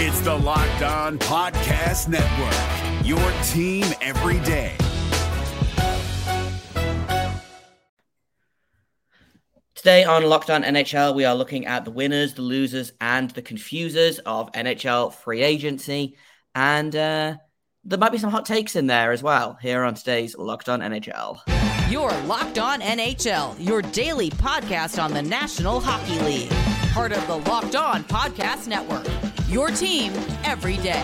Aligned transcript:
It's 0.00 0.20
the 0.20 0.32
Locked 0.32 0.82
On 0.82 1.18
Podcast 1.18 2.06
Network, 2.06 3.04
your 3.04 3.18
team 3.48 3.84
every 4.00 4.38
day. 4.46 4.76
Today 9.74 10.04
on 10.04 10.22
Locked 10.22 10.50
On 10.50 10.62
NHL, 10.62 11.16
we 11.16 11.24
are 11.24 11.34
looking 11.34 11.66
at 11.66 11.84
the 11.84 11.90
winners, 11.90 12.34
the 12.34 12.42
losers, 12.42 12.92
and 13.00 13.28
the 13.32 13.42
confusers 13.42 14.20
of 14.20 14.52
NHL 14.52 15.12
free 15.12 15.42
agency. 15.42 16.16
And 16.54 16.94
uh, 16.94 17.38
there 17.82 17.98
might 17.98 18.12
be 18.12 18.18
some 18.18 18.30
hot 18.30 18.46
takes 18.46 18.76
in 18.76 18.86
there 18.86 19.10
as 19.10 19.24
well 19.24 19.58
here 19.60 19.82
on 19.82 19.94
today's 19.94 20.38
Locked 20.38 20.68
On 20.68 20.78
NHL. 20.78 21.40
Your 21.90 22.12
Locked 22.22 22.60
On 22.60 22.80
NHL, 22.80 23.56
your 23.58 23.82
daily 23.82 24.30
podcast 24.30 25.02
on 25.02 25.12
the 25.12 25.22
National 25.22 25.80
Hockey 25.80 26.20
League. 26.20 26.52
Part 26.92 27.10
of 27.10 27.26
the 27.26 27.38
Locked 27.50 27.74
On 27.74 28.04
Podcast 28.04 28.68
Network. 28.68 29.27
Your 29.48 29.70
team 29.70 30.12
every 30.44 30.76
day. 30.76 31.02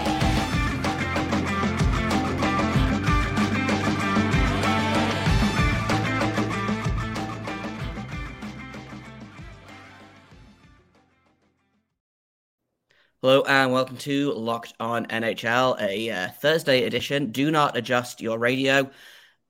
Hello 13.23 13.43
and 13.45 13.73
welcome 13.73 13.97
to 13.97 14.35
Locked 14.35 14.75
On 14.79 15.07
NHL, 15.07 15.81
a 15.81 16.11
uh, 16.11 16.29
Thursday 16.29 16.85
edition. 16.85 17.31
Do 17.31 17.51
not 17.51 17.79
adjust 17.79 18.21
your 18.21 18.39
radio. 18.39 18.91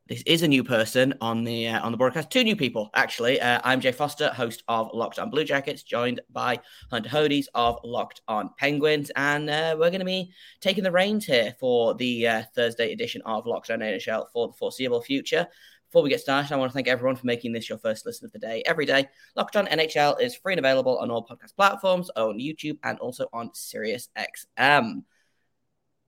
This 0.07 0.23
is 0.27 0.43
a 0.43 0.49
new 0.49 0.63
person 0.63 1.15
on 1.23 1.45
the 1.45 1.69
uh, 1.69 1.81
on 1.81 1.91
the 1.91 1.97
broadcast. 1.97 2.29
Two 2.29 2.45
new 2.45 2.57
people, 2.57 2.91
actually. 2.93 3.41
Uh, 3.41 3.59
I'm 3.65 3.81
Jay 3.81 3.91
Forster, 3.91 4.29
host 4.29 4.63
of 4.69 4.91
Locked 4.93 5.19
On 5.19 5.31
Blue 5.31 5.45
Jackets, 5.45 5.83
joined 5.83 6.21
by 6.31 6.61
Hunter 6.91 7.09
Hodies 7.09 7.47
of 7.55 7.79
Locked 7.85 8.21
On 8.29 8.51
Penguins, 8.59 9.11
and 9.17 9.49
uh, 9.49 9.75
we're 9.79 9.89
going 9.89 10.01
to 10.01 10.05
be 10.05 10.31
taking 10.61 10.85
the 10.85 10.93
reins 10.93 11.25
here 11.25 11.57
for 11.59 11.95
the 11.95 12.29
uh, 12.29 12.43
Thursday 12.55 12.93
edition 12.93 13.23
of 13.25 13.47
Locked 13.47 13.71
On 13.71 13.79
NHL 13.79 14.27
for 14.31 14.49
the 14.49 14.53
foreseeable 14.53 15.01
future. 15.01 15.49
Before 15.89 16.03
we 16.03 16.11
get 16.11 16.21
started, 16.21 16.53
I 16.53 16.57
want 16.57 16.71
to 16.71 16.75
thank 16.75 16.89
everyone 16.89 17.17
for 17.17 17.25
making 17.25 17.53
this 17.53 17.71
your 17.71 17.79
first 17.79 18.05
listen 18.05 18.27
of 18.27 18.33
the 18.33 18.39
day 18.39 18.63
every 18.67 18.85
day. 18.85 19.09
Locked 19.37 19.57
On 19.57 19.67
NHL 19.67 20.21
is 20.21 20.37
free 20.37 20.53
and 20.53 20.61
available 20.61 20.99
on 20.99 21.11
all 21.11 21.27
podcast 21.27 21.57
platforms, 21.57 22.11
on 22.15 22.39
YouTube, 22.39 22.77
and 22.83 22.99
also 22.99 23.27
on 23.33 23.49
SiriusXM. 23.53 25.03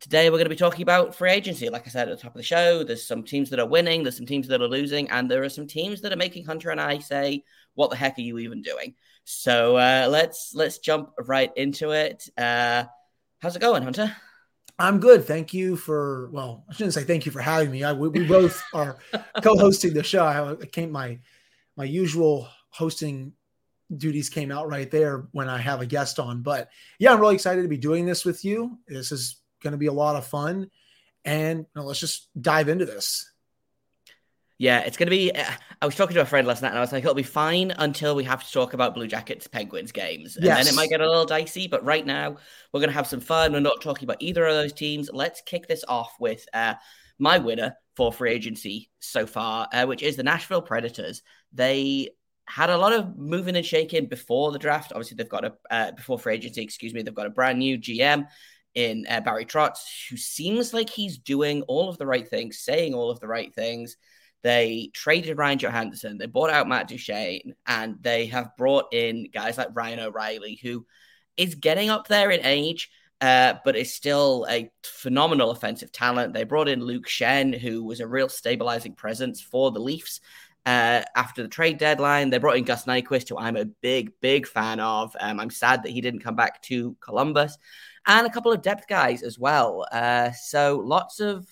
Today, 0.00 0.28
we're 0.28 0.36
going 0.36 0.44
to 0.44 0.50
be 0.50 0.56
talking 0.56 0.82
about 0.82 1.14
free 1.14 1.30
agency. 1.30 1.70
Like 1.70 1.86
I 1.86 1.90
said 1.90 2.08
at 2.08 2.16
the 2.16 2.22
top 2.22 2.34
of 2.34 2.36
the 2.36 2.42
show, 2.42 2.84
there's 2.84 3.06
some 3.06 3.22
teams 3.22 3.48
that 3.50 3.58
are 3.58 3.66
winning, 3.66 4.02
there's 4.02 4.16
some 4.16 4.26
teams 4.26 4.46
that 4.48 4.60
are 4.60 4.68
losing, 4.68 5.08
and 5.10 5.30
there 5.30 5.42
are 5.42 5.48
some 5.48 5.66
teams 5.66 6.02
that 6.02 6.12
are 6.12 6.16
making 6.16 6.44
Hunter 6.44 6.70
and 6.70 6.80
I 6.80 6.98
say, 6.98 7.44
"What 7.74 7.90
the 7.90 7.96
heck 7.96 8.18
are 8.18 8.22
you 8.22 8.38
even 8.38 8.60
doing?" 8.60 8.94
So 9.24 9.76
uh, 9.76 10.08
let's 10.10 10.52
let's 10.54 10.78
jump 10.78 11.12
right 11.18 11.50
into 11.56 11.92
it. 11.92 12.28
Uh, 12.36 12.84
how's 13.40 13.56
it 13.56 13.60
going, 13.60 13.82
Hunter? 13.82 14.14
I'm 14.78 15.00
good. 15.00 15.24
Thank 15.24 15.54
you 15.54 15.76
for 15.76 16.28
well, 16.30 16.64
I 16.68 16.74
shouldn't 16.74 16.94
say 16.94 17.04
thank 17.04 17.24
you 17.24 17.32
for 17.32 17.40
having 17.40 17.70
me. 17.70 17.82
I 17.82 17.94
we, 17.94 18.08
we 18.08 18.26
both 18.26 18.62
are 18.74 18.98
co-hosting 19.42 19.94
the 19.94 20.02
show. 20.02 20.24
I 20.24 20.66
came 20.66 20.92
my 20.92 21.20
my 21.76 21.84
usual 21.84 22.48
hosting 22.68 23.32
duties 23.96 24.28
came 24.28 24.50
out 24.50 24.68
right 24.68 24.90
there 24.90 25.28
when 25.32 25.48
I 25.48 25.58
have 25.58 25.80
a 25.80 25.86
guest 25.86 26.18
on. 26.18 26.42
But 26.42 26.68
yeah, 26.98 27.12
I'm 27.12 27.20
really 27.20 27.36
excited 27.36 27.62
to 27.62 27.68
be 27.68 27.78
doing 27.78 28.04
this 28.04 28.24
with 28.24 28.44
you. 28.44 28.78
This 28.86 29.12
is 29.12 29.36
going 29.62 29.72
to 29.72 29.78
be 29.78 29.86
a 29.86 29.92
lot 29.92 30.16
of 30.16 30.26
fun, 30.26 30.70
and 31.24 31.60
you 31.60 31.66
know, 31.74 31.84
let's 31.84 32.00
just 32.00 32.28
dive 32.40 32.68
into 32.68 32.86
this. 32.86 33.30
Yeah, 34.58 34.80
it's 34.80 34.96
going 34.96 35.08
to 35.08 35.10
be. 35.10 35.32
Uh, 35.32 35.44
I 35.82 35.86
was 35.86 35.94
talking 35.94 36.14
to 36.14 36.22
a 36.22 36.26
friend 36.26 36.46
last 36.46 36.62
night 36.62 36.70
and 36.70 36.78
I 36.78 36.80
was 36.80 36.90
like, 36.90 37.04
it'll 37.04 37.14
be 37.14 37.22
fine 37.22 37.72
until 37.76 38.14
we 38.14 38.24
have 38.24 38.42
to 38.42 38.52
talk 38.52 38.72
about 38.72 38.94
Blue 38.94 39.06
Jackets 39.06 39.46
Penguins 39.46 39.92
games. 39.92 40.36
And 40.36 40.46
yes. 40.46 40.64
then 40.64 40.72
it 40.72 40.76
might 40.76 40.88
get 40.88 41.02
a 41.02 41.06
little 41.06 41.26
dicey. 41.26 41.68
But 41.68 41.84
right 41.84 42.06
now, 42.06 42.36
we're 42.72 42.80
going 42.80 42.88
to 42.88 42.94
have 42.94 43.06
some 43.06 43.20
fun. 43.20 43.52
We're 43.52 43.60
not 43.60 43.82
talking 43.82 44.04
about 44.04 44.16
either 44.20 44.46
of 44.46 44.54
those 44.54 44.72
teams. 44.72 45.10
Let's 45.12 45.42
kick 45.42 45.68
this 45.68 45.84
off 45.86 46.14
with 46.18 46.46
uh, 46.54 46.74
my 47.18 47.36
winner 47.36 47.76
for 47.96 48.12
free 48.12 48.32
agency 48.32 48.90
so 48.98 49.26
far, 49.26 49.68
uh, 49.72 49.84
which 49.84 50.02
is 50.02 50.16
the 50.16 50.22
Nashville 50.22 50.62
Predators. 50.62 51.22
They 51.52 52.10
had 52.48 52.70
a 52.70 52.78
lot 52.78 52.94
of 52.94 53.18
moving 53.18 53.56
and 53.56 53.66
shaking 53.66 54.06
before 54.06 54.52
the 54.52 54.58
draft. 54.58 54.92
Obviously, 54.92 55.16
they've 55.16 55.28
got 55.28 55.44
a, 55.44 55.52
uh, 55.70 55.90
before 55.92 56.18
free 56.18 56.34
agency, 56.34 56.62
excuse 56.62 56.94
me, 56.94 57.02
they've 57.02 57.14
got 57.14 57.26
a 57.26 57.30
brand 57.30 57.58
new 57.58 57.76
GM 57.76 58.26
in 58.76 59.06
uh, 59.08 59.20
Barry 59.22 59.46
Trotz, 59.46 60.08
who 60.08 60.16
seems 60.16 60.72
like 60.72 60.90
he's 60.90 61.18
doing 61.18 61.62
all 61.62 61.88
of 61.88 61.98
the 61.98 62.06
right 62.06 62.28
things, 62.28 62.58
saying 62.58 62.94
all 62.94 63.10
of 63.10 63.18
the 63.18 63.26
right 63.26 63.52
things. 63.52 63.96
They 64.42 64.90
traded 64.92 65.38
Ryan 65.38 65.58
Johansen, 65.58 66.18
they 66.18 66.26
bought 66.26 66.50
out 66.50 66.68
Matt 66.68 66.86
Duchene, 66.86 67.54
and 67.66 67.96
they 68.00 68.26
have 68.26 68.56
brought 68.56 68.92
in 68.92 69.28
guys 69.32 69.58
like 69.58 69.74
Ryan 69.74 70.00
O'Reilly, 70.00 70.60
who 70.62 70.86
is 71.36 71.56
getting 71.56 71.90
up 71.90 72.06
there 72.06 72.30
in 72.30 72.44
age, 72.44 72.90
uh, 73.22 73.54
but 73.64 73.76
is 73.76 73.94
still 73.94 74.46
a 74.48 74.70
phenomenal 74.84 75.50
offensive 75.50 75.90
talent. 75.90 76.34
They 76.34 76.44
brought 76.44 76.68
in 76.68 76.84
Luke 76.84 77.08
Schenn, 77.08 77.58
who 77.58 77.82
was 77.82 78.00
a 78.00 78.06
real 78.06 78.28
stabilizing 78.28 78.94
presence 78.94 79.40
for 79.40 79.72
the 79.72 79.80
Leafs. 79.80 80.20
Uh, 80.66 81.02
after 81.14 81.42
the 81.42 81.48
trade 81.48 81.78
deadline, 81.78 82.28
they 82.28 82.38
brought 82.38 82.56
in 82.56 82.64
Gus 82.64 82.84
Nyquist, 82.84 83.28
who 83.28 83.38
I'm 83.38 83.56
a 83.56 83.64
big, 83.64 84.12
big 84.20 84.46
fan 84.46 84.80
of. 84.80 85.16
Um, 85.18 85.40
I'm 85.40 85.50
sad 85.50 85.84
that 85.84 85.92
he 85.92 86.00
didn't 86.00 86.24
come 86.24 86.34
back 86.34 86.60
to 86.62 86.96
Columbus, 87.00 87.56
and 88.06 88.26
a 88.26 88.30
couple 88.30 88.52
of 88.52 88.62
depth 88.62 88.86
guys 88.88 89.22
as 89.22 89.38
well. 89.38 89.86
Uh, 89.90 90.30
so 90.32 90.80
lots 90.84 91.20
of 91.20 91.46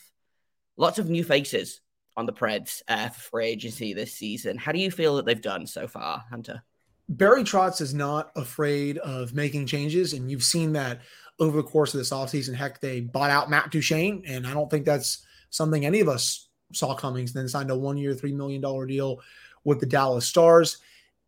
lots 0.77 0.99
of 0.99 1.09
new 1.09 1.25
faces 1.25 1.81
on 2.17 2.27
the 2.27 2.33
Preds 2.33 2.83
uh, 2.89 3.09
for 3.09 3.21
free 3.21 3.47
agency 3.47 3.93
this 3.93 4.13
season. 4.13 4.57
How 4.57 4.73
do 4.73 4.79
you 4.79 4.91
feel 4.91 5.17
that 5.17 5.27
they've 5.27 5.41
done 5.41 5.67
so 5.67 5.87
far, 5.89 6.25
Hunter? 6.31 6.63
Barry 7.09 7.43
Trotz 7.45 7.81
is 7.81 7.93
not 7.93 8.31
afraid 8.35 8.99
of 8.99 9.35
making 9.35 9.67
changes, 9.67 10.13
and 10.15 10.31
you've 10.31 10.45
seen 10.45 10.73
that 10.73 11.01
over 11.39 11.59
the 11.59 11.69
course 11.69 11.93
of 11.93 11.99
this 11.99 12.11
offseason. 12.11 12.55
Heck, 12.55 12.81
they 12.81 13.01
bought 13.01 13.31
out 13.31 13.51
Matt 13.51 13.71
Duchene, 13.71 14.23
and 14.27 14.47
I 14.47 14.55
don't 14.55 14.71
think 14.71 14.87
that's 14.87 15.27
something 15.51 15.85
any 15.85 16.01
of 16.01 16.09
us 16.09 16.49
saw 16.73 16.95
coming. 16.95 17.27
And 17.27 17.35
then 17.35 17.49
signed 17.49 17.71
a 17.71 17.77
one-year, 17.77 18.15
three 18.15 18.33
million 18.33 18.61
dollar 18.61 18.87
deal 18.87 19.21
with 19.65 19.81
the 19.81 19.87
Dallas 19.87 20.27
Stars. 20.27 20.79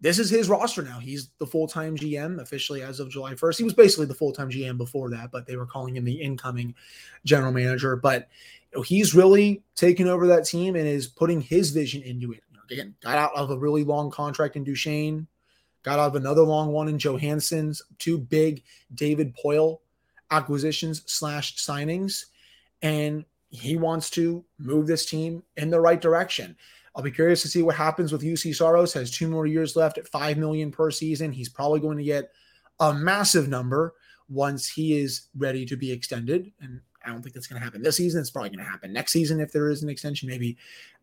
This 0.00 0.18
is 0.18 0.28
his 0.28 0.48
roster 0.48 0.82
now. 0.82 0.98
He's 0.98 1.30
the 1.38 1.46
full-time 1.46 1.96
GM 1.96 2.40
officially 2.40 2.82
as 2.82 3.00
of 3.00 3.08
July 3.08 3.34
1st. 3.34 3.58
He 3.58 3.64
was 3.64 3.72
basically 3.72 4.06
the 4.06 4.14
full-time 4.14 4.50
GM 4.50 4.76
before 4.76 5.10
that, 5.10 5.30
but 5.32 5.46
they 5.46 5.56
were 5.56 5.66
calling 5.66 5.96
him 5.96 6.04
the 6.04 6.20
incoming 6.20 6.74
general 7.24 7.52
manager. 7.52 7.96
But 7.96 8.28
he's 8.84 9.14
really 9.14 9.62
taken 9.74 10.06
over 10.06 10.26
that 10.26 10.44
team 10.44 10.76
and 10.76 10.86
is 10.86 11.06
putting 11.06 11.40
his 11.40 11.70
vision 11.70 12.02
into 12.02 12.32
it. 12.32 12.42
Again, 12.70 12.94
got 13.00 13.16
out 13.16 13.34
of 13.36 13.50
a 13.50 13.58
really 13.58 13.84
long 13.84 14.10
contract 14.10 14.56
in 14.56 14.64
Duchene, 14.64 15.26
got 15.82 15.98
out 15.98 16.08
of 16.08 16.16
another 16.16 16.42
long 16.42 16.72
one 16.72 16.88
in 16.88 16.98
Johansen's, 16.98 17.80
two 17.98 18.18
big 18.18 18.64
David 18.94 19.34
Poile 19.36 19.78
acquisitions 20.30 21.02
slash 21.06 21.56
signings, 21.56 22.24
and 22.82 23.24
he 23.50 23.76
wants 23.76 24.10
to 24.10 24.44
move 24.58 24.88
this 24.88 25.06
team 25.06 25.42
in 25.56 25.70
the 25.70 25.80
right 25.80 26.00
direction. 26.00 26.56
I'll 26.96 27.02
be 27.02 27.10
curious 27.10 27.42
to 27.42 27.48
see 27.48 27.62
what 27.62 27.76
happens 27.76 28.10
with 28.10 28.22
Juuse 28.22 28.56
Saros. 28.56 28.94
Has 28.94 29.10
two 29.10 29.28
more 29.28 29.46
years 29.46 29.76
left 29.76 29.98
at 29.98 30.08
five 30.08 30.38
million 30.38 30.72
per 30.72 30.90
season. 30.90 31.30
He's 31.30 31.50
probably 31.50 31.78
going 31.78 31.98
to 31.98 32.04
get 32.04 32.30
a 32.80 32.94
massive 32.94 33.48
number 33.48 33.94
once 34.30 34.66
he 34.66 34.98
is 34.98 35.28
ready 35.36 35.66
to 35.66 35.76
be 35.76 35.92
extended. 35.92 36.50
And 36.60 36.80
I 37.04 37.10
don't 37.10 37.22
think 37.22 37.34
that's 37.34 37.46
going 37.46 37.60
to 37.60 37.64
happen 37.64 37.82
this 37.82 37.96
season. 37.96 38.20
It's 38.22 38.30
probably 38.30 38.48
going 38.48 38.64
to 38.64 38.70
happen 38.70 38.94
next 38.94 39.12
season 39.12 39.40
if 39.40 39.52
there 39.52 39.68
is 39.68 39.82
an 39.82 39.90
extension, 39.90 40.26
maybe 40.28 40.56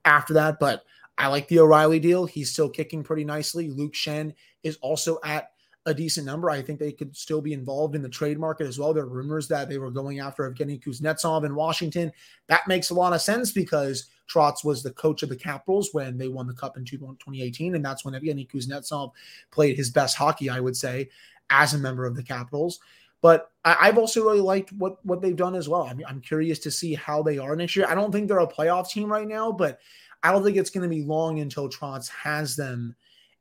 after 0.03 0.33
that. 0.33 0.59
But 0.59 0.83
I 1.19 1.27
like 1.27 1.47
the 1.47 1.59
O'Reilly 1.59 1.99
deal. 1.99 2.25
He's 2.25 2.51
still 2.51 2.69
kicking 2.69 3.03
pretty 3.03 3.23
nicely. 3.23 3.69
Luke 3.69 3.93
Schenn 3.93 4.33
is 4.63 4.77
also 4.81 5.19
at 5.23 5.51
a 5.85 5.93
decent 5.93 6.25
number. 6.25 6.49
I 6.49 6.63
think 6.63 6.79
they 6.79 6.91
could 6.91 7.15
still 7.15 7.41
be 7.41 7.53
involved 7.53 7.95
in 7.95 8.01
the 8.01 8.09
trade 8.09 8.39
market 8.39 8.65
as 8.65 8.79
well. 8.79 8.93
There 8.93 9.03
are 9.03 9.07
rumors 9.07 9.47
that 9.49 9.69
they 9.69 9.77
were 9.77 9.91
going 9.91 10.19
after 10.19 10.49
Evgeny 10.49 10.83
Kuznetsov 10.83 11.45
in 11.45 11.53
Washington. 11.53 12.11
That 12.47 12.67
makes 12.67 12.89
a 12.89 12.95
lot 12.95 13.13
of 13.13 13.21
sense 13.21 13.51
because 13.51 14.07
Trotz 14.31 14.63
was 14.63 14.83
the 14.83 14.91
coach 14.91 15.23
of 15.23 15.29
the 15.29 15.35
Capitals 15.35 15.89
when 15.91 16.17
they 16.17 16.27
won 16.27 16.47
the 16.47 16.53
Cup 16.53 16.77
in 16.77 16.85
2018, 16.85 17.75
and 17.75 17.83
that's 17.83 18.05
when 18.05 18.13
Evgeny 18.13 18.49
Kuznetsov 18.49 19.11
played 19.51 19.75
his 19.75 19.89
best 19.89 20.17
hockey, 20.17 20.49
I 20.49 20.59
would 20.59 20.77
say, 20.77 21.09
as 21.49 21.73
a 21.73 21.77
member 21.77 22.05
of 22.05 22.15
the 22.15 22.23
Capitals. 22.23 22.79
But 23.21 23.51
I, 23.63 23.85
have 23.85 23.97
also 23.97 24.23
really 24.23 24.41
liked 24.41 24.73
what 24.73 25.03
what 25.05 25.21
they've 25.21 25.35
done 25.35 25.55
as 25.55 25.69
well. 25.69 25.83
I 25.83 25.93
mean, 25.93 26.05
I'm 26.07 26.19
curious 26.19 26.59
to 26.59 26.71
see 26.71 26.93
how 26.93 27.23
they 27.23 27.37
are 27.37 27.55
next 27.55 27.75
year. 27.75 27.85
I 27.87 27.95
don't 27.95 28.11
think 28.11 28.27
they're 28.27 28.39
a 28.39 28.47
playoff 28.47 28.89
team 28.89 29.09
right 29.09 29.27
now, 29.27 29.51
but 29.51 29.79
I 30.21 30.31
don't 30.31 30.43
think 30.43 30.57
it's 30.57 30.69
going 30.69 30.83
to 30.83 30.93
be 30.93 31.03
long 31.03 31.39
until 31.39 31.69
Trotz 31.69 32.09
has 32.09 32.57
them 32.57 32.95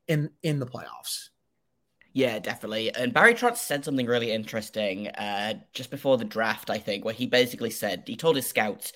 in 0.06 0.30
in 0.42 0.60
the 0.60 0.66
playoffs. 0.66 1.30
Yeah, 2.12 2.38
definitely. 2.38 2.94
And 2.94 3.14
Barry 3.14 3.34
Trotz 3.34 3.56
said 3.56 3.84
something 3.84 4.06
really 4.06 4.30
interesting 4.30 5.08
uh, 5.08 5.54
just 5.72 5.90
before 5.90 6.18
the 6.18 6.24
draft, 6.24 6.68
I 6.68 6.78
think, 6.78 7.04
where 7.04 7.14
he 7.14 7.26
basically 7.26 7.70
said 7.70 8.04
he 8.06 8.16
told 8.16 8.36
his 8.36 8.46
scouts, 8.46 8.92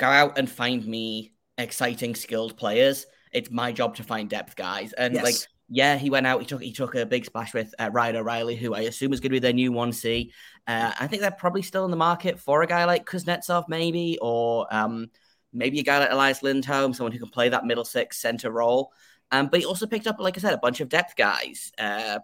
"Go 0.00 0.06
out 0.06 0.38
and 0.38 0.50
find 0.50 0.84
me 0.84 1.34
exciting, 1.58 2.14
skilled 2.14 2.56
players. 2.56 3.06
It's 3.32 3.50
my 3.50 3.70
job 3.70 3.96
to 3.96 4.02
find 4.02 4.28
depth 4.28 4.56
guys." 4.56 4.94
And 4.94 5.14
yes. 5.14 5.24
like 5.24 5.34
yeah, 5.72 5.96
he 5.96 6.10
went 6.10 6.26
out. 6.26 6.40
He 6.40 6.46
took 6.46 6.62
he 6.62 6.72
took 6.72 6.96
a 6.96 7.06
big 7.06 7.24
splash 7.24 7.54
with 7.54 7.72
uh, 7.78 7.90
Ryan 7.92 8.16
O'Reilly, 8.16 8.56
who 8.56 8.74
I 8.74 8.80
assume 8.80 9.12
is 9.12 9.20
going 9.20 9.30
to 9.30 9.34
be 9.34 9.38
their 9.38 9.52
new 9.52 9.70
one 9.70 9.92
C. 9.92 10.32
Uh, 10.66 10.92
I 10.98 11.06
think 11.06 11.22
they're 11.22 11.30
probably 11.30 11.62
still 11.62 11.84
in 11.84 11.92
the 11.92 11.96
market 11.96 12.40
for 12.40 12.62
a 12.62 12.66
guy 12.66 12.84
like 12.86 13.06
Kuznetsov, 13.06 13.66
maybe, 13.68 14.18
or 14.20 14.66
um, 14.72 15.10
maybe 15.52 15.78
a 15.78 15.84
guy 15.84 16.00
like 16.00 16.10
Elias 16.10 16.42
Lindholm, 16.42 16.92
someone 16.92 17.12
who 17.12 17.20
can 17.20 17.28
play 17.28 17.50
that 17.50 17.64
middle 17.64 17.84
six 17.84 18.18
center 18.18 18.50
role. 18.50 18.92
Um, 19.30 19.46
but 19.46 19.60
he 19.60 19.66
also 19.66 19.86
picked 19.86 20.08
up, 20.08 20.16
like 20.18 20.36
I 20.36 20.40
said, 20.40 20.54
a 20.54 20.58
bunch 20.58 20.80
of 20.80 20.88
depth 20.88 21.14
guys. 21.14 21.70
Uh, 21.78 22.18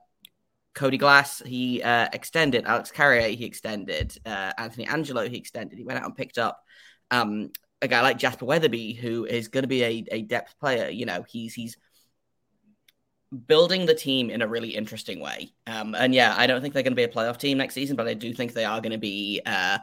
Cody 0.75 0.99
Glass, 0.99 1.41
he 1.47 1.83
uh, 1.83 2.09
extended. 2.13 2.65
Alex 2.67 2.91
Carrier, 2.91 3.29
he 3.29 3.45
extended. 3.45 4.19
Uh, 4.27 4.53
Anthony 4.59 4.87
Angelo, 4.87 5.29
he 5.29 5.37
extended. 5.37 5.79
He 5.79 5.85
went 5.85 6.01
out 6.01 6.05
and 6.05 6.17
picked 6.17 6.37
up 6.37 6.61
um, 7.11 7.51
a 7.87 7.89
guy 7.89 8.03
like 8.03 8.19
Jasper 8.19 8.45
Weatherby, 8.45 8.93
who 8.93 9.25
is 9.25 9.49
going 9.49 9.63
to 9.63 9.69
be 9.69 9.83
a, 9.83 10.05
a 10.13 10.23
depth 10.23 10.59
player. 10.61 10.91
You 10.91 11.07
know, 11.07 11.25
he's 11.27 11.55
he's 11.55 11.77
building 13.47 13.87
the 13.87 13.95
team 13.95 14.31
in 14.31 14.43
a 14.43 14.47
really 14.47 14.71
interesting 14.71 15.21
way. 15.21 15.53
Um, 15.67 15.95
and 15.95 16.15
yeah, 16.15 16.35
I 16.37 16.47
don't 16.47 16.61
think 16.61 16.75
they're 16.75 16.83
going 16.83 16.93
to 16.93 16.97
be 16.97 17.05
a 17.05 17.09
playoff 17.09 17.39
team 17.39 17.59
next 17.59 17.75
season, 17.75 17.97
but 17.97 18.07
I 18.07 18.15
do 18.15 18.33
think 18.33 18.53
they 18.53 18.65
are 18.65 18.81
going 18.81 18.93
to 18.93 18.99
be. 18.99 19.41
Uh, 19.45 19.79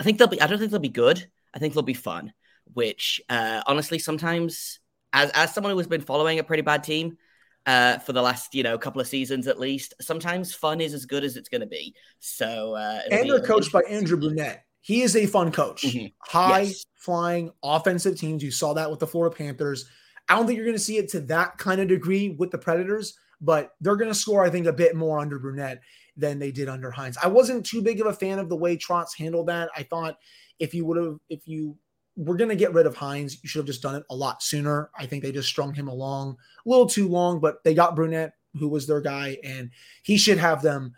I 0.00 0.04
think 0.04 0.18
they'll 0.18 0.28
be. 0.28 0.40
I 0.40 0.46
don't 0.46 0.58
think 0.58 0.70
they'll 0.70 0.80
be 0.80 0.88
good. 0.88 1.26
I 1.54 1.58
think 1.58 1.74
they'll 1.74 1.82
be 1.82 1.94
fun. 1.94 2.32
Which 2.72 3.20
uh, 3.28 3.62
honestly, 3.66 3.98
sometimes, 3.98 4.80
as 5.12 5.30
as 5.34 5.54
someone 5.54 5.72
who 5.72 5.78
has 5.78 5.86
been 5.86 6.00
following 6.00 6.38
a 6.38 6.44
pretty 6.44 6.62
bad 6.62 6.84
team 6.84 7.18
uh, 7.66 7.98
for 7.98 8.12
the 8.12 8.22
last 8.22 8.54
you 8.54 8.62
know 8.62 8.78
couple 8.78 9.00
of 9.00 9.06
seasons 9.06 9.46
at 9.46 9.60
least, 9.60 9.94
sometimes 10.00 10.54
fun 10.54 10.80
is 10.80 10.94
as 10.94 11.06
good 11.06 11.24
as 11.24 11.36
it's 11.36 11.48
going 11.48 11.60
to 11.60 11.66
be. 11.66 11.94
So, 12.20 12.74
uh, 12.74 13.00
and 13.10 13.28
they're 13.28 13.40
coached 13.40 13.72
by 13.72 13.82
Andrew 13.82 14.16
Brunette. 14.16 14.64
He 14.82 15.02
is 15.02 15.16
a 15.16 15.26
fun 15.26 15.52
coach. 15.52 15.82
Mm-hmm. 15.82 16.06
High 16.18 16.60
yes. 16.62 16.84
flying 16.96 17.52
offensive 17.62 18.18
teams. 18.18 18.42
You 18.42 18.50
saw 18.50 18.74
that 18.74 18.90
with 18.90 18.98
the 18.98 19.06
Florida 19.06 19.34
Panthers. 19.34 19.88
I 20.28 20.36
don't 20.36 20.46
think 20.46 20.56
you're 20.56 20.66
going 20.66 20.76
to 20.76 20.82
see 20.82 20.98
it 20.98 21.08
to 21.10 21.20
that 21.20 21.56
kind 21.56 21.80
of 21.80 21.88
degree 21.88 22.30
with 22.30 22.50
the 22.50 22.58
Predators, 22.58 23.16
but 23.40 23.72
they're 23.80 23.96
going 23.96 24.10
to 24.10 24.14
score, 24.14 24.44
I 24.44 24.50
think, 24.50 24.66
a 24.66 24.72
bit 24.72 24.96
more 24.96 25.18
under 25.18 25.38
Brunette 25.38 25.80
than 26.16 26.38
they 26.38 26.50
did 26.50 26.68
under 26.68 26.90
Hynes. 26.90 27.16
I 27.22 27.28
wasn't 27.28 27.64
too 27.64 27.80
big 27.80 28.00
of 28.00 28.06
a 28.06 28.12
fan 28.12 28.38
of 28.38 28.48
the 28.48 28.56
way 28.56 28.76
Trotz 28.76 29.16
handled 29.16 29.48
that. 29.48 29.70
I 29.76 29.84
thought 29.84 30.18
if 30.58 30.74
you 30.74 30.84
would 30.84 30.96
have, 30.96 31.16
if 31.28 31.46
you 31.46 31.76
were 32.16 32.36
going 32.36 32.50
to 32.50 32.56
get 32.56 32.74
rid 32.74 32.86
of 32.86 32.94
Hynes, 32.94 33.36
you 33.42 33.48
should 33.48 33.60
have 33.60 33.66
just 33.66 33.82
done 33.82 33.94
it 33.94 34.04
a 34.10 34.14
lot 34.14 34.42
sooner. 34.42 34.90
I 34.98 35.06
think 35.06 35.22
they 35.22 35.32
just 35.32 35.48
strung 35.48 35.72
him 35.74 35.88
along 35.88 36.36
a 36.66 36.68
little 36.68 36.86
too 36.86 37.08
long, 37.08 37.40
but 37.40 37.62
they 37.64 37.72
got 37.72 37.96
Brunette, 37.96 38.34
who 38.58 38.68
was 38.68 38.86
their 38.86 39.00
guy, 39.00 39.38
and 39.44 39.70
he 40.02 40.16
should 40.16 40.38
have 40.38 40.60
them 40.60 40.92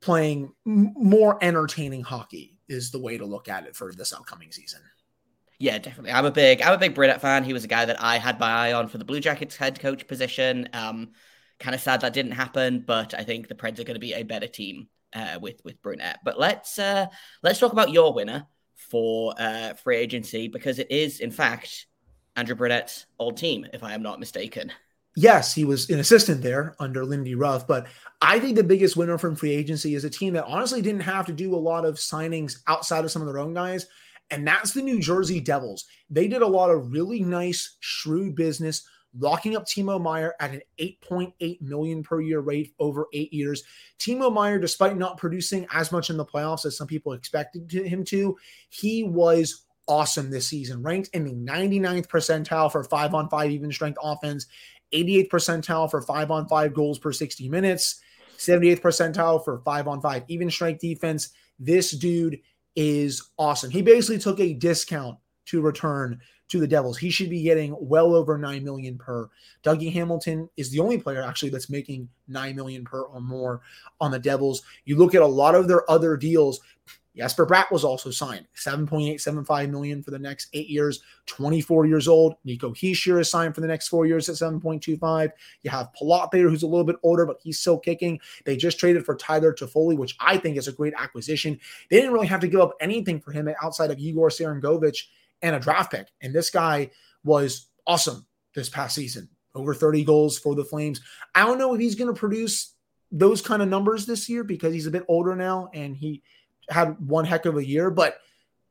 playing 0.00 0.52
more 0.64 1.42
entertaining 1.42 2.02
hockey 2.02 2.53
is 2.68 2.90
the 2.90 2.98
way 2.98 3.18
to 3.18 3.26
look 3.26 3.48
at 3.48 3.66
it 3.66 3.76
for 3.76 3.92
this 3.92 4.12
upcoming 4.12 4.52
season. 4.52 4.80
Yeah, 5.58 5.78
definitely. 5.78 6.12
I'm 6.12 6.26
a 6.26 6.30
big 6.30 6.62
I'm 6.62 6.74
a 6.74 6.78
big 6.78 6.94
Brunette 6.94 7.20
fan. 7.20 7.44
He 7.44 7.52
was 7.52 7.64
a 7.64 7.68
guy 7.68 7.84
that 7.84 8.02
I 8.02 8.18
had 8.18 8.40
my 8.40 8.50
eye 8.50 8.72
on 8.72 8.88
for 8.88 8.98
the 8.98 9.04
Blue 9.04 9.20
Jackets 9.20 9.56
head 9.56 9.78
coach 9.80 10.06
position. 10.06 10.68
Um, 10.72 11.12
kind 11.60 11.74
of 11.74 11.80
sad 11.80 12.00
that 12.00 12.12
didn't 12.12 12.32
happen, 12.32 12.82
but 12.86 13.14
I 13.14 13.22
think 13.22 13.48
the 13.48 13.54
Preds 13.54 13.78
are 13.78 13.84
going 13.84 13.94
to 13.94 14.00
be 14.00 14.14
a 14.14 14.24
better 14.24 14.48
team 14.48 14.88
uh, 15.14 15.38
with 15.40 15.60
with 15.64 15.80
Brunette. 15.80 16.20
But 16.24 16.38
let's 16.38 16.78
uh, 16.78 17.06
let's 17.42 17.60
talk 17.60 17.72
about 17.72 17.90
your 17.90 18.12
winner 18.12 18.46
for 18.74 19.34
uh, 19.38 19.74
free 19.74 19.96
agency 19.96 20.48
because 20.48 20.78
it 20.78 20.90
is 20.90 21.20
in 21.20 21.30
fact 21.30 21.86
Andrew 22.36 22.56
Brunette's 22.56 23.06
old 23.18 23.36
team, 23.36 23.66
if 23.72 23.84
I 23.84 23.94
am 23.94 24.02
not 24.02 24.18
mistaken. 24.18 24.72
Yes, 25.16 25.54
he 25.54 25.64
was 25.64 25.88
an 25.90 26.00
assistant 26.00 26.42
there 26.42 26.74
under 26.80 27.04
Lindy 27.04 27.36
Ruff, 27.36 27.66
but 27.66 27.86
I 28.20 28.40
think 28.40 28.56
the 28.56 28.64
biggest 28.64 28.96
winner 28.96 29.16
from 29.16 29.36
free 29.36 29.52
agency 29.52 29.94
is 29.94 30.04
a 30.04 30.10
team 30.10 30.34
that 30.34 30.44
honestly 30.46 30.82
didn't 30.82 31.02
have 31.02 31.26
to 31.26 31.32
do 31.32 31.54
a 31.54 31.56
lot 31.56 31.84
of 31.84 31.96
signings 31.96 32.58
outside 32.66 33.04
of 33.04 33.10
some 33.12 33.22
of 33.22 33.28
their 33.28 33.38
own 33.38 33.54
guys 33.54 33.86
and 34.30 34.46
that's 34.46 34.72
the 34.72 34.82
New 34.82 35.00
Jersey 35.00 35.40
Devils. 35.40 35.84
They 36.10 36.28
did 36.28 36.42
a 36.42 36.46
lot 36.46 36.70
of 36.70 36.92
really 36.92 37.20
nice, 37.20 37.76
shrewd 37.80 38.34
business, 38.34 38.86
locking 39.16 39.56
up 39.56 39.64
Timo 39.64 40.00
Meier 40.00 40.34
at 40.40 40.52
an 40.52 40.60
8.8 40.80 41.60
million 41.60 42.02
per 42.02 42.20
year 42.20 42.40
rate 42.40 42.74
over 42.78 43.06
eight 43.12 43.32
years. 43.32 43.62
Timo 43.98 44.32
Meier, 44.32 44.58
despite 44.58 44.96
not 44.96 45.18
producing 45.18 45.66
as 45.72 45.92
much 45.92 46.10
in 46.10 46.16
the 46.16 46.24
playoffs 46.24 46.64
as 46.64 46.76
some 46.76 46.86
people 46.86 47.12
expected 47.12 47.70
him 47.70 48.04
to, 48.04 48.36
he 48.70 49.04
was 49.04 49.66
awesome 49.86 50.30
this 50.30 50.48
season, 50.48 50.82
ranked 50.82 51.10
in 51.12 51.24
the 51.24 51.34
99th 51.34 52.08
percentile 52.08 52.72
for 52.72 52.82
five 52.84 53.14
on 53.14 53.28
five 53.28 53.50
even 53.50 53.70
strength 53.70 53.98
offense, 54.02 54.46
88th 54.94 55.28
percentile 55.28 55.90
for 55.90 56.00
five 56.02 56.30
on 56.30 56.46
five 56.46 56.72
goals 56.72 56.98
per 56.98 57.12
60 57.12 57.48
minutes, 57.48 58.00
78th 58.38 58.80
percentile 58.80 59.44
for 59.44 59.60
five 59.64 59.88
on 59.88 60.00
five 60.00 60.24
even 60.28 60.50
strength 60.50 60.80
defense. 60.80 61.30
This 61.58 61.90
dude 61.90 62.40
is 62.76 63.30
awesome. 63.38 63.70
He 63.70 63.82
basically 63.82 64.18
took 64.18 64.40
a 64.40 64.54
discount 64.54 65.18
to 65.46 65.60
return 65.60 66.20
to 66.48 66.60
the 66.60 66.66
Devils. 66.66 66.98
He 66.98 67.10
should 67.10 67.30
be 67.30 67.42
getting 67.42 67.74
well 67.80 68.14
over 68.14 68.36
9 68.36 68.62
million 68.62 68.98
per. 68.98 69.28
Dougie 69.62 69.92
Hamilton 69.92 70.48
is 70.56 70.70
the 70.70 70.80
only 70.80 70.98
player 70.98 71.22
actually 71.22 71.50
that's 71.50 71.70
making 71.70 72.08
9 72.28 72.54
million 72.54 72.84
per 72.84 73.02
or 73.02 73.20
more 73.20 73.62
on 74.00 74.10
the 74.10 74.18
Devils. 74.18 74.62
You 74.84 74.96
look 74.96 75.14
at 75.14 75.22
a 75.22 75.26
lot 75.26 75.54
of 75.54 75.68
their 75.68 75.88
other 75.90 76.16
deals, 76.16 76.60
Jesper 77.16 77.46
Bratt 77.46 77.70
was 77.70 77.84
also 77.84 78.10
signed 78.10 78.46
7.875 78.56 79.70
million 79.70 80.02
for 80.02 80.10
the 80.10 80.18
next 80.18 80.48
eight 80.52 80.68
years, 80.68 81.00
24 81.26 81.86
years 81.86 82.08
old. 82.08 82.34
Nico 82.44 82.70
Hischier 82.70 83.20
is 83.20 83.30
signed 83.30 83.54
for 83.54 83.60
the 83.60 83.68
next 83.68 83.88
four 83.88 84.04
years 84.04 84.28
at 84.28 84.34
7.25. 84.34 85.30
You 85.62 85.70
have 85.70 85.90
Palat 86.00 86.30
there, 86.32 86.48
who's 86.48 86.64
a 86.64 86.66
little 86.66 86.84
bit 86.84 86.96
older, 87.04 87.24
but 87.24 87.38
he's 87.42 87.58
still 87.58 87.78
kicking. 87.78 88.18
They 88.44 88.56
just 88.56 88.80
traded 88.80 89.04
for 89.04 89.14
Tyler 89.14 89.52
Toffoli, 89.52 89.96
which 89.96 90.16
I 90.18 90.38
think 90.38 90.56
is 90.56 90.66
a 90.66 90.72
great 90.72 90.94
acquisition. 90.98 91.60
They 91.88 91.96
didn't 91.96 92.12
really 92.12 92.26
have 92.26 92.40
to 92.40 92.48
give 92.48 92.60
up 92.60 92.72
anything 92.80 93.20
for 93.20 93.30
him 93.30 93.48
outside 93.62 93.90
of 93.92 93.98
Igor 93.98 94.30
Sharangovich 94.30 95.04
and 95.42 95.54
a 95.54 95.60
draft 95.60 95.92
pick. 95.92 96.08
And 96.20 96.34
this 96.34 96.50
guy 96.50 96.90
was 97.22 97.68
awesome 97.86 98.26
this 98.54 98.68
past 98.68 98.94
season. 98.94 99.28
Over 99.54 99.72
30 99.72 100.02
goals 100.02 100.36
for 100.36 100.56
the 100.56 100.64
Flames. 100.64 101.00
I 101.34 101.44
don't 101.44 101.58
know 101.58 101.74
if 101.74 101.80
he's 101.80 101.94
going 101.94 102.12
to 102.12 102.18
produce 102.18 102.74
those 103.12 103.40
kind 103.40 103.62
of 103.62 103.68
numbers 103.68 104.04
this 104.04 104.28
year 104.28 104.42
because 104.42 104.74
he's 104.74 104.88
a 104.88 104.90
bit 104.90 105.04
older 105.06 105.36
now 105.36 105.70
and 105.72 105.94
he 105.94 106.20
had 106.68 106.96
one 107.00 107.24
heck 107.24 107.46
of 107.46 107.56
a 107.56 107.64
year, 107.64 107.90
but 107.90 108.18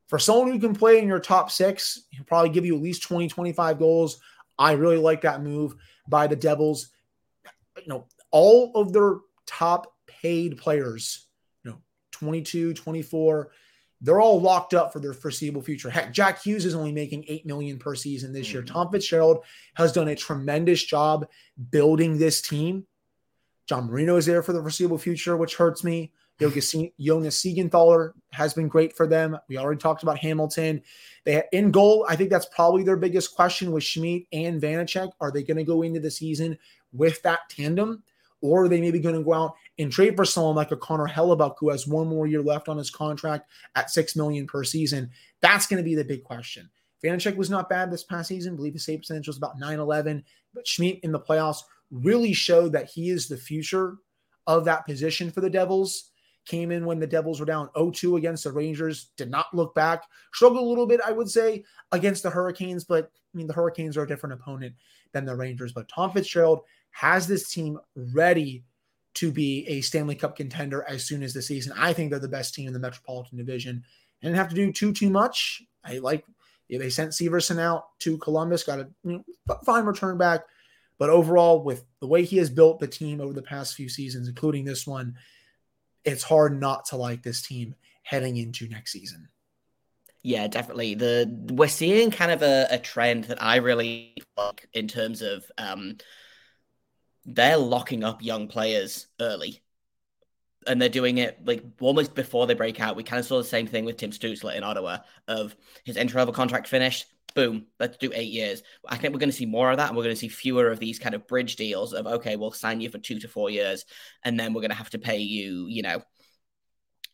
for 0.07 0.19
someone 0.19 0.51
who 0.51 0.59
can 0.59 0.75
play 0.75 0.99
in 0.99 1.07
your 1.07 1.19
top 1.19 1.51
six, 1.51 2.03
he'll 2.11 2.25
probably 2.25 2.49
give 2.49 2.65
you 2.65 2.75
at 2.75 2.81
least 2.81 3.03
20, 3.03 3.27
25 3.27 3.79
goals. 3.79 4.19
I 4.57 4.73
really 4.73 4.97
like 4.97 5.21
that 5.21 5.41
move 5.41 5.75
by 6.07 6.27
the 6.27 6.35
Devils. 6.35 6.89
You 7.77 7.87
know, 7.87 8.05
all 8.31 8.71
of 8.75 8.93
their 8.93 9.17
top 9.45 9.93
paid 10.07 10.57
players, 10.57 11.27
you 11.63 11.71
know, 11.71 11.77
22, 12.11 12.73
24, 12.73 13.51
they're 14.01 14.19
all 14.19 14.41
locked 14.41 14.73
up 14.73 14.91
for 14.91 14.99
their 14.99 15.13
foreseeable 15.13 15.61
future. 15.61 15.89
Heck, 15.89 16.11
Jack 16.11 16.43
Hughes 16.43 16.65
is 16.65 16.75
only 16.75 16.91
making 16.91 17.23
8 17.27 17.45
million 17.45 17.79
per 17.79 17.95
season 17.95 18.33
this 18.33 18.47
mm-hmm. 18.47 18.57
year. 18.57 18.63
Tom 18.63 18.91
Fitzgerald 18.91 19.45
has 19.75 19.93
done 19.93 20.09
a 20.09 20.15
tremendous 20.15 20.83
job 20.83 21.27
building 21.71 22.17
this 22.17 22.41
team. 22.41 22.85
John 23.65 23.87
Marino 23.87 24.17
is 24.17 24.25
there 24.25 24.43
for 24.43 24.51
the 24.51 24.61
foreseeable 24.61 24.97
future, 24.97 25.37
which 25.37 25.55
hurts 25.55 25.85
me. 25.85 26.11
Jonas 26.49 27.41
Siegenthaler 27.41 28.13
has 28.31 28.53
been 28.53 28.67
great 28.67 28.95
for 28.95 29.07
them. 29.07 29.37
We 29.47 29.57
already 29.57 29.79
talked 29.79 30.03
about 30.03 30.19
Hamilton. 30.19 30.81
They 31.25 31.43
in 31.51 31.71
goal. 31.71 32.05
I 32.09 32.15
think 32.15 32.29
that's 32.29 32.47
probably 32.47 32.83
their 32.83 32.97
biggest 32.97 33.35
question 33.35 33.71
with 33.71 33.83
Schmid 33.83 34.25
and 34.33 34.61
Vanecek. 34.61 35.11
Are 35.21 35.31
they 35.31 35.43
going 35.43 35.57
to 35.57 35.63
go 35.63 35.81
into 35.81 35.99
the 35.99 36.11
season 36.11 36.57
with 36.91 37.21
that 37.23 37.41
tandem, 37.49 38.03
or 38.41 38.65
are 38.65 38.67
they 38.67 38.81
maybe 38.81 38.99
going 38.99 39.15
to 39.15 39.23
go 39.23 39.33
out 39.33 39.55
and 39.79 39.91
trade 39.91 40.15
for 40.15 40.25
someone 40.25 40.55
like 40.55 40.71
a 40.71 40.77
Connor 40.77 41.07
Hellebuyck 41.07 41.55
who 41.59 41.69
has 41.69 41.87
one 41.87 42.07
more 42.07 42.27
year 42.27 42.41
left 42.41 42.69
on 42.69 42.77
his 42.77 42.89
contract 42.89 43.49
at 43.75 43.89
six 43.89 44.15
million 44.15 44.45
per 44.45 44.63
season? 44.63 45.09
That's 45.41 45.67
going 45.67 45.77
to 45.77 45.83
be 45.83 45.95
the 45.95 46.05
big 46.05 46.23
question. 46.23 46.69
Vanecek 47.03 47.35
was 47.35 47.49
not 47.49 47.69
bad 47.69 47.91
this 47.91 48.03
past 48.03 48.29
season. 48.29 48.53
I 48.53 48.55
believe 48.55 48.73
the 48.73 48.79
save 48.79 48.99
percentage 48.99 49.27
was 49.27 49.37
about 49.37 49.59
9-11, 49.59 50.23
but 50.53 50.67
Schmid 50.67 50.99
in 51.03 51.11
the 51.11 51.19
playoffs 51.19 51.63
really 51.91 52.33
showed 52.33 52.71
that 52.73 52.89
he 52.89 53.09
is 53.09 53.27
the 53.27 53.37
future 53.37 53.97
of 54.47 54.65
that 54.65 54.85
position 54.85 55.31
for 55.31 55.41
the 55.41 55.49
Devils 55.49 56.11
came 56.45 56.71
in 56.71 56.85
when 56.85 56.99
the 56.99 57.07
Devils 57.07 57.39
were 57.39 57.45
down 57.45 57.69
0-2 57.75 58.17
against 58.17 58.43
the 58.43 58.51
Rangers, 58.51 59.11
did 59.17 59.29
not 59.29 59.53
look 59.53 59.73
back, 59.75 60.03
struggled 60.33 60.63
a 60.63 60.67
little 60.67 60.85
bit, 60.85 61.01
I 61.05 61.11
would 61.11 61.29
say, 61.29 61.63
against 61.91 62.23
the 62.23 62.29
Hurricanes, 62.29 62.83
but 62.83 63.11
I 63.33 63.37
mean 63.37 63.47
the 63.47 63.53
Hurricanes 63.53 63.97
are 63.97 64.03
a 64.03 64.07
different 64.07 64.33
opponent 64.33 64.75
than 65.13 65.25
the 65.25 65.35
Rangers. 65.35 65.71
But 65.71 65.89
Tom 65.89 66.11
Fitzgerald 66.11 66.61
has 66.91 67.27
this 67.27 67.51
team 67.51 67.79
ready 67.95 68.63
to 69.15 69.31
be 69.31 69.65
a 69.67 69.81
Stanley 69.81 70.15
Cup 70.15 70.35
contender 70.35 70.83
as 70.87 71.05
soon 71.05 71.23
as 71.23 71.33
the 71.33 71.41
season. 71.41 71.73
I 71.77 71.93
think 71.93 72.09
they're 72.09 72.19
the 72.19 72.27
best 72.27 72.53
team 72.53 72.67
in 72.67 72.73
the 72.73 72.79
Metropolitan 72.79 73.37
Division. 73.37 73.83
And 74.21 74.29
didn't 74.29 74.37
have 74.37 74.49
to 74.49 74.55
do 74.55 74.71
too 74.71 74.93
too 74.93 75.09
much. 75.09 75.61
I 75.83 75.99
like 75.99 76.23
yeah, 76.69 76.79
they 76.79 76.89
sent 76.89 77.11
Severson 77.11 77.59
out 77.59 77.99
to 77.99 78.17
Columbus, 78.17 78.63
got 78.63 78.79
a 78.79 78.87
you 79.03 79.23
know, 79.47 79.55
fine 79.65 79.85
return 79.85 80.17
back. 80.17 80.41
But 80.97 81.09
overall, 81.09 81.63
with 81.63 81.85
the 81.99 82.07
way 82.07 82.23
he 82.23 82.37
has 82.37 82.49
built 82.49 82.79
the 82.79 82.87
team 82.87 83.19
over 83.19 83.33
the 83.33 83.41
past 83.41 83.75
few 83.75 83.89
seasons, 83.89 84.27
including 84.27 84.63
this 84.63 84.87
one, 84.87 85.15
it's 86.05 86.23
hard 86.23 86.59
not 86.59 86.85
to 86.85 86.97
like 86.97 87.23
this 87.23 87.41
team 87.41 87.75
heading 88.03 88.37
into 88.37 88.67
next 88.67 88.91
season. 88.91 89.29
Yeah, 90.21 90.47
definitely. 90.47 90.95
The 90.95 91.29
we're 91.51 91.67
seeing 91.67 92.09
kind 92.11 92.31
of 92.31 92.41
a, 92.41 92.67
a 92.71 92.79
trend 92.79 93.25
that 93.25 93.43
I 93.43 93.57
really 93.57 94.15
like 94.37 94.67
in 94.73 94.87
terms 94.87 95.21
of 95.21 95.43
um, 95.57 95.97
they're 97.25 97.57
locking 97.57 98.03
up 98.03 98.21
young 98.21 98.47
players 98.47 99.07
early. 99.19 99.61
And 100.65 100.81
they're 100.81 100.87
doing 100.87 101.17
it 101.17 101.45
like 101.45 101.61
almost 101.81 102.15
before 102.15 102.47
they 102.47 102.53
break 102.53 102.79
out. 102.79 102.95
We 102.95 103.03
kind 103.03 103.19
of 103.19 103.25
saw 103.25 103.37
the 103.37 103.43
same 103.43 103.67
thing 103.67 103.83
with 103.83 103.97
Tim 103.97 104.11
Stützle 104.11 104.55
in 104.55 104.63
Ottawa 104.63 104.99
of 105.27 105.53
his 105.83 105.97
entry 105.97 106.19
level 106.19 106.33
contract 106.33 106.69
finished 106.69 107.07
boom, 107.33 107.67
let's 107.79 107.97
do 107.97 108.11
eight 108.13 108.31
years. 108.31 108.63
I 108.87 108.97
think 108.97 109.13
we're 109.13 109.19
going 109.19 109.29
to 109.29 109.35
see 109.35 109.45
more 109.45 109.71
of 109.71 109.77
that. 109.77 109.87
And 109.87 109.97
we're 109.97 110.03
going 110.03 110.15
to 110.15 110.19
see 110.19 110.27
fewer 110.27 110.69
of 110.69 110.79
these 110.79 110.99
kind 110.99 111.15
of 111.15 111.27
bridge 111.27 111.55
deals 111.55 111.93
of, 111.93 112.05
okay, 112.05 112.35
we'll 112.35 112.51
sign 112.51 112.81
you 112.81 112.89
for 112.89 112.99
two 112.99 113.19
to 113.19 113.27
four 113.27 113.49
years. 113.49 113.85
And 114.23 114.39
then 114.39 114.53
we're 114.53 114.61
going 114.61 114.71
to 114.71 114.77
have 114.77 114.89
to 114.91 114.99
pay 114.99 115.17
you, 115.17 115.67
you 115.67 115.81
know, 115.81 116.01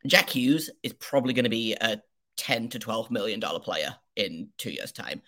Jack 0.08 0.30
Hughes 0.30 0.70
is 0.84 0.94
probably 0.94 1.34
going 1.34 1.44
to 1.44 1.50
be 1.50 1.76
a 1.80 2.02
10 2.38 2.70
to 2.70 2.80
12 2.80 3.12
million 3.12 3.40
dollar 3.40 3.60
player 3.60 3.96
in 4.16 4.50
two 4.58 4.72
years 4.72 4.92
time. 4.92 5.22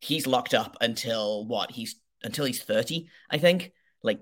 He's 0.00 0.26
locked 0.26 0.54
up 0.54 0.76
until 0.80 1.46
what 1.46 1.70
he's 1.70 1.96
until 2.22 2.44
he's 2.44 2.62
30, 2.62 3.08
I 3.30 3.38
think. 3.38 3.72
Like 4.02 4.20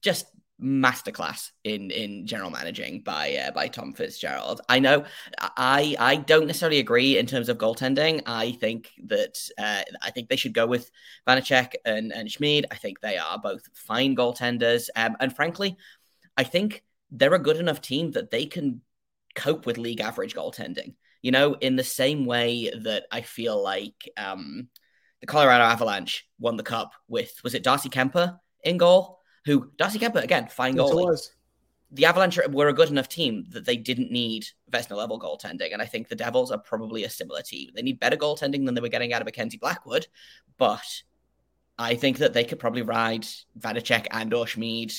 just 0.00 0.26
masterclass 0.62 1.50
in 1.64 1.90
in 1.90 2.26
general 2.26 2.50
managing 2.50 3.00
by 3.00 3.34
uh, 3.36 3.50
by 3.50 3.68
Tom 3.68 3.92
Fitzgerald. 3.92 4.60
I 4.68 4.78
know 4.78 5.04
I 5.38 5.96
I 5.98 6.16
don't 6.16 6.46
necessarily 6.46 6.78
agree 6.78 7.18
in 7.18 7.26
terms 7.26 7.48
of 7.48 7.58
goaltending. 7.58 8.22
I 8.26 8.52
think 8.52 8.90
that 9.06 9.38
uh, 9.58 9.82
I 10.00 10.10
think 10.10 10.28
they 10.28 10.36
should 10.36 10.54
go 10.54 10.66
with 10.66 10.90
Vanecek 11.26 11.74
and 11.84 12.12
and 12.12 12.30
Schmid. 12.30 12.66
I 12.70 12.76
think 12.76 13.00
they 13.00 13.18
are 13.18 13.38
both 13.38 13.68
fine 13.74 14.14
goaltenders, 14.14 14.88
um, 14.96 15.16
and 15.20 15.34
frankly, 15.34 15.76
I 16.36 16.44
think 16.44 16.84
they're 17.10 17.34
a 17.34 17.38
good 17.38 17.56
enough 17.56 17.80
team 17.80 18.12
that 18.12 18.30
they 18.30 18.46
can 18.46 18.80
cope 19.34 19.66
with 19.66 19.78
league 19.78 20.00
average 20.00 20.34
goaltending. 20.34 20.94
You 21.22 21.32
know, 21.32 21.54
in 21.54 21.76
the 21.76 21.84
same 21.84 22.26
way 22.26 22.70
that 22.82 23.04
I 23.10 23.22
feel 23.22 23.60
like 23.60 24.08
um, 24.16 24.68
the 25.20 25.26
Colorado 25.26 25.64
Avalanche 25.64 26.28
won 26.38 26.56
the 26.56 26.62
cup 26.62 26.92
with 27.08 27.32
was 27.42 27.54
it 27.54 27.64
Darcy 27.64 27.88
Kuemper 27.88 28.38
in 28.62 28.78
goal? 28.78 29.20
Who 29.44 29.70
Darcy 29.76 29.98
Kuemper 29.98 30.22
again, 30.22 30.48
fine 30.48 30.74
goal. 30.74 31.16
The 31.90 32.06
Avalanche 32.06 32.40
were 32.48 32.68
a 32.68 32.72
good 32.72 32.88
enough 32.88 33.08
team 33.08 33.44
that 33.50 33.66
they 33.66 33.76
didn't 33.76 34.10
need 34.10 34.46
Vezina 34.72 34.96
level 34.96 35.20
goaltending, 35.20 35.72
and 35.72 35.80
I 35.80 35.86
think 35.86 36.08
the 36.08 36.16
Devils 36.16 36.50
are 36.50 36.58
probably 36.58 37.04
a 37.04 37.10
similar 37.10 37.40
team. 37.40 37.70
They 37.74 37.82
need 37.82 38.00
better 38.00 38.16
goaltending 38.16 38.64
than 38.64 38.74
they 38.74 38.80
were 38.80 38.88
getting 38.88 39.12
out 39.12 39.22
of 39.22 39.26
Mackenzie 39.26 39.58
Blackwood, 39.58 40.08
but 40.58 41.02
I 41.78 41.94
think 41.94 42.18
that 42.18 42.32
they 42.32 42.44
could 42.44 42.58
probably 42.58 42.82
ride 42.82 43.26
Vanecek 43.58 44.06
and 44.10 44.32
or 44.34 44.46
Schmid 44.46 44.92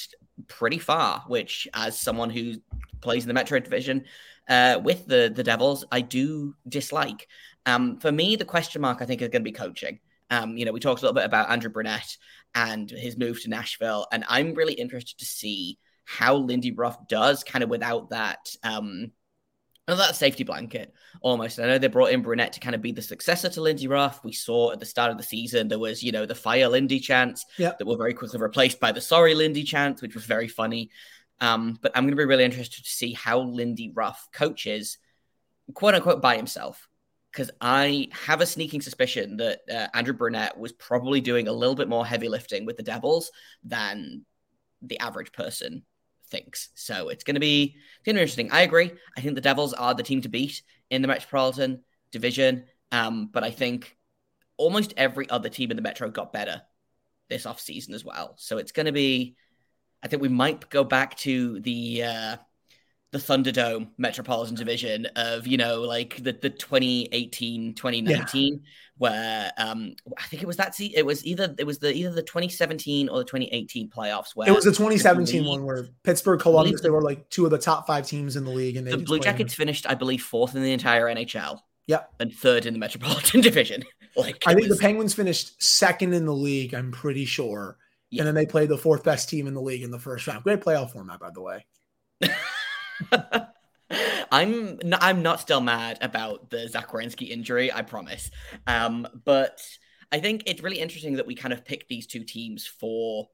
pretty 0.48 0.80
far. 0.80 1.24
Which, 1.28 1.68
as 1.74 2.00
someone 2.00 2.30
who 2.30 2.54
plays 3.02 3.24
in 3.24 3.28
the 3.28 3.34
Metro 3.34 3.60
Division 3.60 4.06
uh, 4.48 4.80
with 4.82 5.06
the 5.06 5.32
the 5.36 5.44
Devils, 5.44 5.84
I 5.92 6.02
do 6.02 6.56
dislike. 6.68 7.28
Um, 7.66 7.98
for 8.00 8.12
me, 8.12 8.36
the 8.36 8.46
question 8.46 8.82
mark 8.82 9.02
I 9.02 9.06
think 9.06 9.22
is 9.22 9.30
going 9.30 9.42
to 9.44 9.52
be 9.52 9.52
coaching. 9.52 10.00
Um, 10.30 10.58
you 10.58 10.66
know, 10.66 10.72
we 10.72 10.80
talked 10.80 11.02
a 11.02 11.06
little 11.06 11.16
bit 11.16 11.26
about 11.26 11.50
Andrew 11.50 11.70
Brunette 11.70 12.18
and 12.54 12.90
his 12.90 13.18
move 13.18 13.42
to 13.44 13.50
Nashville. 13.50 14.08
And 14.12 14.24
I'm 14.28 14.54
really 14.54 14.74
interested 14.74 15.20
to 15.20 15.26
see 15.26 15.78
how 16.06 16.36
Lindy 16.36 16.72
Ruff 16.72 17.08
does 17.08 17.44
kind 17.44 17.64
of 17.64 17.70
without 17.70 18.12
that 18.12 18.56
um 18.64 19.12
that 19.88 20.16
safety 20.16 20.44
blanket 20.44 20.94
almost. 21.22 21.60
I 21.60 21.68
know 21.68 21.78
they 21.78 21.88
brought 21.88 22.12
in 22.12 22.24
Brunette 22.24 22.54
to 22.54 22.60
kind 22.60 22.74
of 22.74 22.82
be 22.82 22.92
the 22.92 23.04
successor 23.04 23.50
to 23.50 23.62
Lindy 23.62 23.88
Ruff. 23.88 24.24
We 24.24 24.32
saw 24.32 24.72
at 24.72 24.80
the 24.80 24.86
start 24.86 25.12
of 25.12 25.18
the 25.18 25.24
season 25.24 25.68
there 25.68 25.78
was, 25.78 26.02
you 26.02 26.12
know, 26.12 26.26
the 26.26 26.34
fire 26.34 26.68
Lindy 26.68 27.00
chants 27.00 27.46
yep. 27.58 27.78
that 27.78 27.86
were 27.86 27.98
very 27.98 28.16
quickly 28.16 28.40
replaced 28.40 28.80
by 28.80 28.92
the 28.92 29.02
sorry 29.02 29.36
Lindy 29.36 29.64
chants, 29.64 30.02
which 30.02 30.16
was 30.16 30.26
very 30.26 30.48
funny. 30.48 30.90
Um, 31.40 31.78
but 31.82 31.92
I'm 31.94 32.04
going 32.04 32.14
to 32.14 32.18
be 32.18 32.26
really 32.26 32.46
interested 32.46 32.84
to 32.84 32.90
see 32.90 33.14
how 33.14 33.42
Lindy 33.42 33.92
Ruff 33.94 34.28
coaches, 34.34 34.98
quote 35.76 35.94
unquote, 35.94 36.22
by 36.22 36.36
himself 36.36 36.88
because 37.36 37.52
I 37.60 38.08
have 38.14 38.40
a 38.40 38.46
sneaking 38.46 38.80
suspicion 38.80 39.36
that 39.38 39.60
uh, 39.70 39.88
Andrew 39.94 40.14
Brunette 40.14 40.58
was 40.58 40.72
probably 40.72 41.20
doing 41.20 41.50
a 41.50 41.52
little 41.52 41.76
bit 41.76 41.90
more 41.90 42.06
heavy 42.06 42.30
lifting 42.30 42.66
with 42.66 42.78
the 42.78 42.84
Devils 42.84 43.30
than 43.66 44.26
the 44.82 45.00
average 45.00 45.34
person 45.34 45.84
thinks. 46.30 46.70
So 46.76 47.10
it's 47.10 47.26
going 47.26 47.34
to 47.34 47.42
be 47.42 47.76
going 48.06 48.16
to 48.16 48.20
be 48.20 48.22
interesting. 48.22 48.52
I 48.54 48.62
agree. 48.62 48.90
I 49.18 49.22
think 49.22 49.36
the 49.36 49.42
Devils 49.42 49.74
are 49.74 49.94
the 49.94 50.02
team 50.02 50.22
to 50.22 50.30
beat 50.30 50.64
in 50.90 51.02
the 51.02 51.10
Metropolitan 51.10 51.84
Division, 52.10 52.68
um, 52.94 53.30
but 53.34 53.44
I 53.44 53.52
think 53.52 53.98
almost 54.56 54.94
every 54.96 55.30
other 55.30 55.50
team 55.50 55.72
in 55.72 55.76
the 55.76 55.84
Metro 55.84 56.10
got 56.10 56.32
better 56.32 56.62
this 57.30 57.46
off 57.46 57.60
season 57.60 57.94
as 57.96 58.06
well. 58.06 58.36
So 58.38 58.60
it's 58.60 58.72
going 58.72 58.86
to 58.86 58.94
be. 58.94 59.36
I 60.02 60.08
think 60.08 60.22
we 60.22 60.30
might 60.30 60.70
go 60.70 60.86
back 60.86 61.18
to 61.18 61.60
the. 61.60 62.04
Uh, 62.04 62.38
the 63.16 63.34
Thunderdome 63.34 63.88
Metropolitan 63.98 64.56
Division 64.56 65.06
of, 65.16 65.48
you 65.48 65.58
know, 65.58 65.82
like 65.82 66.18
the, 66.18 66.34
the 66.34 66.50
2018, 66.50 67.74
2019, 67.74 68.54
yeah. 68.54 68.60
where 68.98 69.52
um 69.58 69.96
I 70.18 70.24
think 70.24 70.44
it 70.44 70.46
was 70.46 70.58
that 70.58 70.76
see 70.76 70.96
it 70.96 71.06
was 71.06 71.26
either 71.26 71.56
it 71.58 71.64
was 71.64 71.80
the 71.80 71.94
either 71.94 72.12
the 72.12 72.22
2017 72.22 73.08
or 73.08 73.20
the 73.20 73.24
2018 73.24 73.90
playoffs 73.90 74.36
where 74.36 74.48
it 74.50 74.54
was 74.54 74.66
the 74.66 74.72
2017 74.72 75.44
the 75.44 75.50
one 75.50 75.64
where 75.64 75.88
Pittsburgh, 76.04 76.40
Columbus, 76.40 76.82
they 76.82 76.90
were 76.90 77.02
like 77.02 77.30
two 77.30 77.46
of 77.46 77.52
the 77.52 77.58
top 77.58 77.88
five 77.88 78.06
teams 78.06 78.36
in 78.36 78.44
the 78.44 78.52
league. 78.52 78.76
And 78.76 78.86
the 78.86 78.98
Blue 78.98 79.20
Jackets 79.20 79.54
finished, 79.54 79.86
I 79.88 79.96
believe, 79.96 80.22
fourth 80.22 80.56
in 80.56 80.62
the 80.62 80.74
entire 80.74 81.06
NHL. 81.06 81.60
Yeah. 81.88 82.02
And 82.20 82.34
third 82.34 82.66
in 82.66 82.74
the 82.74 82.80
Metropolitan 82.80 83.42
Division. 83.42 83.84
like 84.18 84.44
I 84.46 84.54
think 84.54 84.68
was... 84.68 84.78
the 84.78 84.82
Penguins 84.82 85.14
finished 85.14 85.62
second 85.64 86.14
in 86.14 86.26
the 86.26 86.34
league, 86.34 86.74
I'm 86.74 86.92
pretty 86.92 87.26
sure. 87.26 87.78
Yeah. 88.10 88.22
And 88.22 88.28
then 88.28 88.36
they 88.36 88.46
played 88.46 88.70
the 88.70 88.78
fourth 88.78 89.04
best 89.04 89.30
team 89.30 89.48
in 89.48 89.54
the 89.54 89.62
league 89.62 89.84
in 89.84 89.92
the 89.92 90.00
first 90.00 90.28
round. 90.28 90.44
Great 90.44 90.62
playoff 90.62 90.92
format, 90.92 91.20
by 91.20 91.30
the 91.32 91.42
way. 91.42 91.66
I'm 94.32 94.80
not, 94.84 95.04
I'm 95.04 95.22
not 95.22 95.40
still 95.40 95.62
mad 95.62 96.00
about 96.02 96.50
the 96.50 96.68
Zach 96.68 96.90
Werenski 96.90 97.30
injury, 97.30 97.72
I 97.72 97.82
promise. 97.84 98.32
Um, 98.68 99.08
but 99.24 99.62
I 100.12 100.20
think 100.20 100.44
it's 100.46 100.64
really 100.64 100.80
interesting 100.80 101.16
that 101.16 101.28
we 101.28 101.36
kind 101.36 101.54
of 101.54 101.66
picked 101.66 101.90
these 101.90 102.08
two 102.08 102.24
teams 102.24 102.66
for 102.66 103.28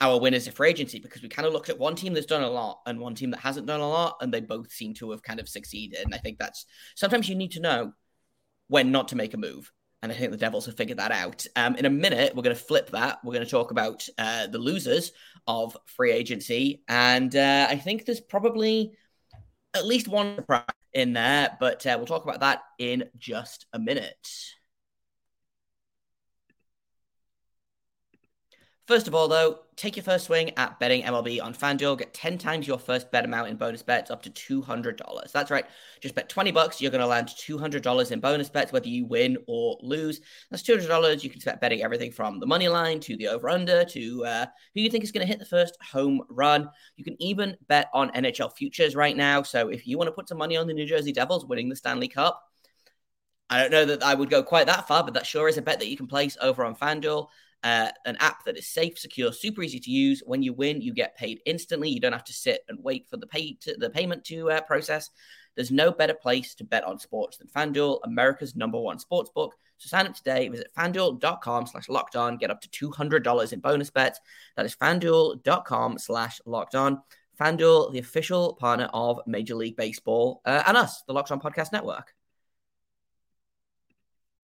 our 0.00 0.20
winners 0.20 0.46
of 0.46 0.54
free 0.54 0.68
agency 0.68 0.98
because 0.98 1.22
we 1.22 1.28
kind 1.28 1.46
of 1.46 1.52
looked 1.52 1.68
at 1.68 1.78
one 1.78 1.94
team 1.94 2.12
that's 2.12 2.26
done 2.26 2.42
a 2.42 2.50
lot 2.50 2.80
and 2.86 2.98
one 2.98 3.14
team 3.14 3.30
that 3.30 3.40
hasn't 3.40 3.66
done 3.66 3.80
a 3.80 3.88
lot, 3.88 4.16
and 4.20 4.32
they 4.32 4.40
both 4.40 4.70
seem 4.70 4.94
to 4.94 5.10
have 5.10 5.22
kind 5.22 5.40
of 5.40 5.48
succeeded. 5.48 6.00
And 6.04 6.14
I 6.14 6.18
think 6.18 6.38
that's 6.38 6.66
sometimes 6.94 7.28
you 7.28 7.34
need 7.34 7.52
to 7.52 7.60
know 7.60 7.92
when 8.68 8.92
not 8.92 9.08
to 9.08 9.16
make 9.16 9.34
a 9.34 9.38
move. 9.38 9.70
And 10.02 10.12
I 10.12 10.14
think 10.16 10.32
the 10.32 10.36
Devils 10.36 10.66
have 10.66 10.76
figured 10.76 10.98
that 10.98 11.12
out. 11.12 11.46
Um, 11.56 11.76
in 11.76 11.86
a 11.86 11.90
minute, 11.90 12.34
we're 12.36 12.42
going 12.42 12.54
to 12.54 12.62
flip 12.62 12.90
that. 12.90 13.20
We're 13.24 13.32
going 13.32 13.44
to 13.44 13.50
talk 13.50 13.70
about 13.70 14.06
uh, 14.18 14.48
the 14.48 14.58
losers 14.58 15.12
of 15.46 15.76
free 15.86 16.12
agency. 16.12 16.82
And 16.88 17.34
uh, 17.34 17.68
I 17.70 17.76
think 17.76 18.04
there's 18.04 18.20
probably 18.20 18.92
at 19.74 19.86
least 19.86 20.08
one 20.08 20.36
surprise 20.36 20.64
in 20.92 21.12
there, 21.12 21.56
but 21.58 21.84
uh, 21.86 21.94
we'll 21.96 22.06
talk 22.06 22.24
about 22.24 22.40
that 22.40 22.62
in 22.78 23.04
just 23.18 23.66
a 23.72 23.78
minute. 23.78 24.28
First 28.86 29.08
of 29.08 29.14
all, 29.14 29.28
though, 29.28 29.60
take 29.76 29.96
your 29.96 30.04
first 30.04 30.26
swing 30.26 30.50
at 30.56 30.78
betting 30.78 31.02
MLB 31.02 31.42
on 31.42 31.54
FanDuel. 31.54 31.98
Get 31.98 32.14
10 32.14 32.38
times 32.38 32.66
your 32.66 32.78
first 32.78 33.10
bet 33.10 33.24
amount 33.24 33.48
in 33.48 33.56
bonus 33.56 33.82
bets 33.82 34.10
up 34.10 34.22
to 34.22 34.30
$200. 34.30 35.32
That's 35.32 35.50
right. 35.50 35.64
Just 36.00 36.14
bet 36.14 36.28
20 36.28 36.52
bucks. 36.52 36.80
You're 36.80 36.90
going 36.90 37.00
to 37.00 37.06
land 37.06 37.28
$200 37.28 38.12
in 38.12 38.20
bonus 38.20 38.48
bets, 38.48 38.72
whether 38.72 38.88
you 38.88 39.04
win 39.04 39.38
or 39.46 39.78
lose. 39.82 40.20
That's 40.50 40.62
$200. 40.62 41.22
You 41.22 41.30
can 41.30 41.40
start 41.40 41.60
betting 41.60 41.82
everything 41.82 42.12
from 42.12 42.40
the 42.40 42.46
money 42.46 42.68
line 42.68 43.00
to 43.00 43.16
the 43.16 43.28
over 43.28 43.48
under 43.48 43.84
to 43.84 44.24
uh, 44.24 44.46
who 44.74 44.80
you 44.80 44.90
think 44.90 45.04
is 45.04 45.12
going 45.12 45.26
to 45.26 45.30
hit 45.30 45.38
the 45.38 45.46
first 45.46 45.76
home 45.82 46.22
run. 46.28 46.68
You 46.96 47.04
can 47.04 47.20
even 47.20 47.56
bet 47.68 47.88
on 47.92 48.10
NHL 48.10 48.52
futures 48.52 48.94
right 48.94 49.16
now. 49.16 49.42
So 49.42 49.68
if 49.68 49.86
you 49.86 49.98
want 49.98 50.08
to 50.08 50.12
put 50.12 50.28
some 50.28 50.38
money 50.38 50.56
on 50.56 50.66
the 50.66 50.74
New 50.74 50.86
Jersey 50.86 51.12
Devils 51.12 51.46
winning 51.46 51.68
the 51.68 51.76
Stanley 51.76 52.08
Cup, 52.08 52.42
I 53.50 53.60
don't 53.60 53.70
know 53.70 53.84
that 53.84 54.02
I 54.02 54.14
would 54.14 54.30
go 54.30 54.42
quite 54.42 54.66
that 54.66 54.88
far, 54.88 55.04
but 55.04 55.14
that 55.14 55.26
sure 55.26 55.48
is 55.48 55.58
a 55.58 55.62
bet 55.62 55.78
that 55.80 55.88
you 55.88 55.96
can 55.96 56.06
place 56.06 56.36
over 56.40 56.64
on 56.64 56.74
FanDuel 56.74 57.28
uh, 57.64 57.90
an 58.04 58.16
app 58.20 58.44
that 58.44 58.58
is 58.58 58.68
safe, 58.68 58.98
secure, 58.98 59.32
super 59.32 59.62
easy 59.62 59.80
to 59.80 59.90
use. 59.90 60.22
When 60.24 60.42
you 60.42 60.52
win, 60.52 60.82
you 60.82 60.92
get 60.92 61.16
paid 61.16 61.40
instantly. 61.46 61.88
You 61.88 61.98
don't 61.98 62.12
have 62.12 62.24
to 62.24 62.32
sit 62.32 62.60
and 62.68 62.78
wait 62.82 63.08
for 63.08 63.16
the 63.16 63.26
pay 63.26 63.54
to, 63.62 63.74
the 63.76 63.90
payment 63.90 64.24
to 64.26 64.50
uh, 64.50 64.60
process. 64.60 65.10
There's 65.56 65.70
no 65.70 65.90
better 65.90 66.14
place 66.14 66.54
to 66.56 66.64
bet 66.64 66.84
on 66.84 66.98
sports 66.98 67.38
than 67.38 67.48
FanDuel, 67.48 68.00
America's 68.04 68.54
number 68.54 68.78
one 68.78 68.98
sports 68.98 69.30
book. 69.34 69.54
So 69.78 69.88
sign 69.88 70.06
up 70.06 70.14
today. 70.14 70.48
Visit 70.48 70.68
fanduel.com 70.76 71.66
slash 71.66 71.88
locked 71.88 72.16
on. 72.16 72.36
Get 72.36 72.50
up 72.50 72.60
to 72.60 72.90
$200 72.90 73.52
in 73.52 73.60
bonus 73.60 73.90
bets. 73.90 74.20
That 74.56 74.66
is 74.66 74.76
fanduel.com 74.76 75.98
slash 75.98 76.40
locked 76.44 76.74
on. 76.74 77.00
FanDuel, 77.40 77.92
the 77.92 77.98
official 77.98 78.54
partner 78.54 78.88
of 78.92 79.20
Major 79.26 79.54
League 79.54 79.76
Baseball 79.76 80.42
uh, 80.44 80.62
and 80.66 80.76
us, 80.76 81.02
the 81.06 81.12
Locked 81.12 81.32
On 81.32 81.40
Podcast 81.40 81.72
Network. 81.72 82.14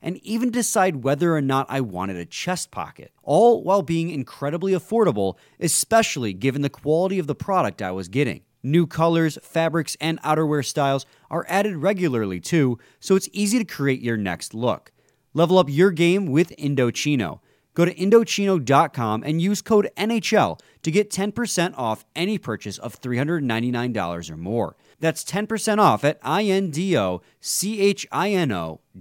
and 0.00 0.18
even 0.18 0.50
decide 0.50 1.02
whether 1.02 1.34
or 1.34 1.40
not 1.40 1.66
I 1.68 1.80
wanted 1.80 2.16
a 2.16 2.24
chest 2.24 2.70
pocket, 2.70 3.12
all 3.22 3.62
while 3.62 3.82
being 3.82 4.10
incredibly 4.10 4.72
affordable, 4.72 5.36
especially 5.60 6.32
given 6.32 6.62
the 6.62 6.70
quality 6.70 7.18
of 7.18 7.26
the 7.26 7.34
product 7.34 7.82
I 7.82 7.90
was 7.90 8.08
getting. 8.08 8.42
New 8.62 8.86
colors, 8.86 9.38
fabrics, 9.42 9.96
and 10.00 10.20
outerwear 10.22 10.64
styles 10.64 11.06
are 11.30 11.46
added 11.48 11.76
regularly 11.76 12.40
too, 12.40 12.78
so 13.00 13.16
it's 13.16 13.28
easy 13.32 13.58
to 13.58 13.64
create 13.64 14.00
your 14.00 14.16
next 14.16 14.52
look. 14.54 14.92
Level 15.32 15.58
up 15.58 15.68
your 15.68 15.90
game 15.90 16.26
with 16.26 16.56
Indochino. 16.56 17.40
Go 17.78 17.84
to 17.84 17.94
Indochino.com 17.94 19.22
and 19.22 19.40
use 19.40 19.62
code 19.62 19.88
NHL 19.96 20.58
to 20.82 20.90
get 20.90 21.12
10% 21.12 21.74
off 21.76 22.04
any 22.16 22.36
purchase 22.36 22.76
of 22.76 23.00
$399 23.00 24.30
or 24.30 24.36
more. 24.36 24.74
That's 24.98 25.22
10% 25.22 25.78
off 25.78 26.02
at 26.02 26.18
I-N-D-O-C-H-I-N-O 26.24 27.20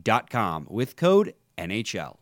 dot 0.03 0.29
com 0.29 0.67
with 0.69 0.95
code 0.95 1.33
NHL. 1.57 2.17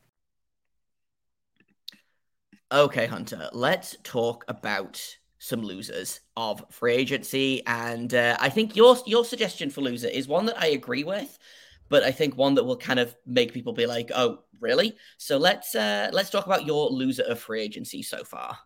Okay, 2.72 3.06
Hunter, 3.06 3.50
let's 3.52 3.98
talk 4.04 4.46
about 4.48 5.18
some 5.40 5.62
losers 5.62 6.22
of 6.38 6.64
free 6.70 6.94
agency, 6.94 7.64
and 7.68 8.14
uh, 8.14 8.38
I 8.40 8.48
think 8.48 8.78
your 8.78 8.96
your 9.06 9.26
suggestion 9.26 9.70
for 9.70 9.82
loser 9.82 10.08
is 10.08 10.26
one 10.30 10.46
that 10.46 10.58
I 10.58 10.68
agree 10.68 11.04
with, 11.04 11.38
but 11.89 12.04
I 12.04 12.12
think 12.12 12.38
one 12.38 12.56
that 12.56 12.63
will 12.63 12.77
kind 12.77 13.00
of 13.00 13.15
make 13.25 13.54
people 13.54 13.74
be 13.74 13.86
like, 13.86 14.12
"Oh, 14.13 14.44
really?" 14.60 14.96
So 15.18 15.38
let's 15.38 15.75
uh, 15.75 16.10
let's 16.13 16.30
talk 16.30 16.46
about 16.46 16.65
your 16.65 16.89
loser 16.89 17.24
of 17.24 17.39
free 17.39 17.62
agency 17.62 18.01
so 18.01 18.24
far. 18.24 18.58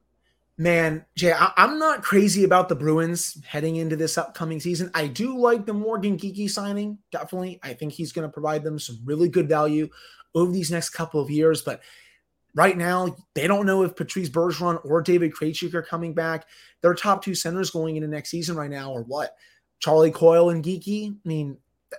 Man, 0.59 1.05
Jay, 1.15 1.31
I- 1.31 1.53
am 1.55 1.79
not 1.79 2.03
crazy 2.03 2.43
about 2.43 2.67
the 2.67 2.75
Bruins 2.75 3.41
heading 3.45 3.77
into 3.77 3.95
this 3.95 4.17
upcoming 4.17 4.59
season. 4.59 4.91
I 4.93 5.07
do 5.07 5.38
like 5.38 5.65
the 5.65 5.73
Morgan 5.73 6.17
Geekie 6.17 6.49
signing, 6.49 6.97
definitely. 7.11 7.61
I 7.63 7.73
think 7.73 7.93
he's 7.93 8.11
going 8.11 8.27
to 8.27 8.33
provide 8.33 8.65
them 8.65 8.77
some 8.77 8.99
really 9.05 9.29
good 9.29 9.47
value 9.47 9.88
over 10.35 10.51
these 10.51 10.69
next 10.69 10.89
couple 10.89 11.21
of 11.21 11.29
years. 11.29 11.61
But 11.61 11.81
right 12.55 12.77
now, 12.77 13.15
they 13.35 13.47
don't 13.47 13.65
know 13.65 13.83
if 13.83 13.95
Patrice 13.95 14.29
Bergeron 14.29 14.83
or 14.83 15.01
David 15.01 15.31
Krejci 15.31 15.73
are 15.73 15.81
coming 15.81 16.13
back. 16.13 16.45
Their 16.81 16.93
top 16.93 17.23
two 17.23 17.35
centers 17.35 17.69
going 17.69 17.95
into 17.95 18.09
next 18.09 18.29
season 18.29 18.57
right 18.57 18.69
now 18.69 18.93
are 18.93 19.03
what? 19.03 19.38
Charlie 19.79 20.11
Coyle 20.11 20.49
and 20.49 20.61
Geekie. 20.61 21.13
I 21.13 21.27
mean, 21.27 21.57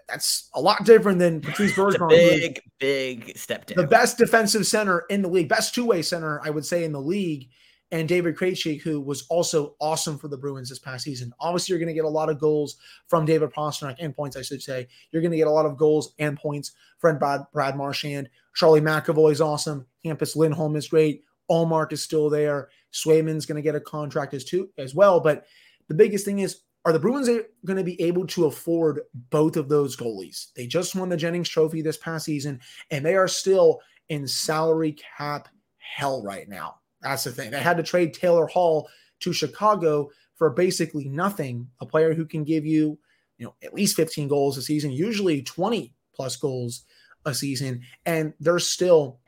that's 0.08 0.48
a 0.54 0.60
lot 0.60 0.84
different 0.84 1.18
than 1.18 1.40
Patrice 1.40 1.72
Bergeron. 1.76 2.08
big, 2.10 2.60
big 2.78 3.36
step 3.36 3.66
down. 3.66 3.76
The 3.76 3.88
best 3.88 4.18
defensive 4.18 4.66
center 4.66 5.04
in 5.10 5.22
the 5.22 5.28
league, 5.28 5.48
best 5.48 5.74
two 5.74 5.86
way 5.86 6.02
center, 6.02 6.40
I 6.44 6.50
would 6.50 6.64
say, 6.64 6.84
in 6.84 6.92
the 6.92 7.00
league 7.00 7.48
and 7.92 8.08
David 8.08 8.36
Krejci, 8.36 8.80
who 8.80 9.00
was 9.00 9.26
also 9.28 9.74
awesome 9.80 10.16
for 10.16 10.28
the 10.28 10.36
Bruins 10.36 10.68
this 10.68 10.78
past 10.78 11.04
season. 11.04 11.32
Obviously, 11.40 11.72
you're 11.72 11.80
going 11.80 11.88
to 11.88 11.94
get 11.94 12.04
a 12.04 12.08
lot 12.08 12.28
of 12.28 12.38
goals 12.38 12.76
from 13.08 13.24
David 13.24 13.50
Pastrnak 13.50 13.96
and 13.98 14.14
points, 14.14 14.36
I 14.36 14.42
should 14.42 14.62
say. 14.62 14.86
You're 15.10 15.22
going 15.22 15.32
to 15.32 15.36
get 15.36 15.48
a 15.48 15.52
lot 15.52 15.66
of 15.66 15.76
goals 15.76 16.14
and 16.18 16.38
points 16.38 16.72
from 16.98 17.18
Brad, 17.18 17.40
Brad 17.52 17.76
Marchand. 17.76 18.28
Charlie 18.54 18.80
McAvoy 18.80 19.32
is 19.32 19.40
awesome. 19.40 19.86
Hampus 20.04 20.36
Lindholm 20.36 20.76
is 20.76 20.88
great. 20.88 21.24
Ullmark 21.50 21.92
is 21.92 22.02
still 22.02 22.30
there. 22.30 22.68
Swayman's 22.92 23.46
going 23.46 23.56
to 23.56 23.62
get 23.62 23.74
a 23.74 23.80
contract 23.80 24.34
as 24.34 24.44
too 24.44 24.70
as 24.78 24.94
well. 24.94 25.18
But 25.18 25.46
the 25.88 25.94
biggest 25.94 26.24
thing 26.24 26.38
is, 26.40 26.60
are 26.84 26.92
the 26.92 26.98
Bruins 26.98 27.28
going 27.64 27.76
to 27.76 27.84
be 27.84 28.00
able 28.00 28.26
to 28.28 28.46
afford 28.46 29.00
both 29.30 29.56
of 29.56 29.68
those 29.68 29.96
goalies? 29.96 30.52
They 30.54 30.66
just 30.66 30.94
won 30.94 31.08
the 31.08 31.16
Jennings 31.16 31.48
Trophy 31.48 31.82
this 31.82 31.98
past 31.98 32.24
season, 32.24 32.60
and 32.90 33.04
they 33.04 33.16
are 33.16 33.28
still 33.28 33.80
in 34.08 34.26
salary 34.26 34.96
cap 35.16 35.48
hell 35.78 36.22
right 36.22 36.48
now. 36.48 36.76
That's 37.02 37.24
the 37.24 37.32
thing. 37.32 37.50
They 37.50 37.60
had 37.60 37.76
to 37.76 37.82
trade 37.82 38.14
Taylor 38.14 38.46
Hall 38.46 38.88
to 39.20 39.32
Chicago 39.32 40.10
for 40.36 40.50
basically 40.50 41.08
nothing. 41.08 41.68
A 41.80 41.86
player 41.86 42.14
who 42.14 42.24
can 42.24 42.44
give 42.44 42.64
you, 42.64 42.98
you 43.38 43.46
know, 43.46 43.54
at 43.62 43.74
least 43.74 43.96
15 43.96 44.28
goals 44.28 44.56
a 44.56 44.62
season, 44.62 44.90
usually 44.90 45.42
20 45.42 45.94
plus 46.14 46.36
goals 46.36 46.84
a 47.24 47.34
season, 47.34 47.82
and 48.06 48.32
they're 48.40 48.58
still 48.58 49.20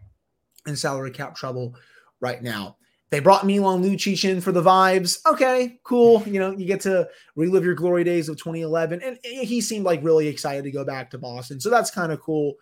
in 0.67 0.77
salary 0.77 1.11
cap 1.11 1.35
trouble 1.35 1.75
right 2.21 2.43
now. 2.43 2.77
They 3.13 3.21
brought 3.21 3.45
Milan 3.45 3.83
Lucic 3.83 4.27
in 4.27 4.41
for 4.41 4.53
the 4.53 4.63
vibes. 4.63 5.19
Okay, 5.27 5.79
cool. 5.85 6.23
You 6.27 6.41
know, 6.41 6.53
you 6.53 6.65
get 6.65 6.81
to 6.81 7.07
relive 7.37 7.63
your 7.63 7.75
glory 7.75 8.05
days 8.05 8.31
of 8.31 8.39
2011, 8.39 9.03
and 9.03 9.19
he 9.23 9.61
seemed 9.61 9.85
like 9.85 10.03
really 10.03 10.29
excited 10.29 10.65
to 10.65 10.71
go 10.71 10.83
back 10.83 11.11
to 11.11 11.19
Boston, 11.19 11.61
so 11.61 11.69
that's 11.69 11.91
kind 11.91 12.11
of 12.11 12.23
cool. 12.23 12.55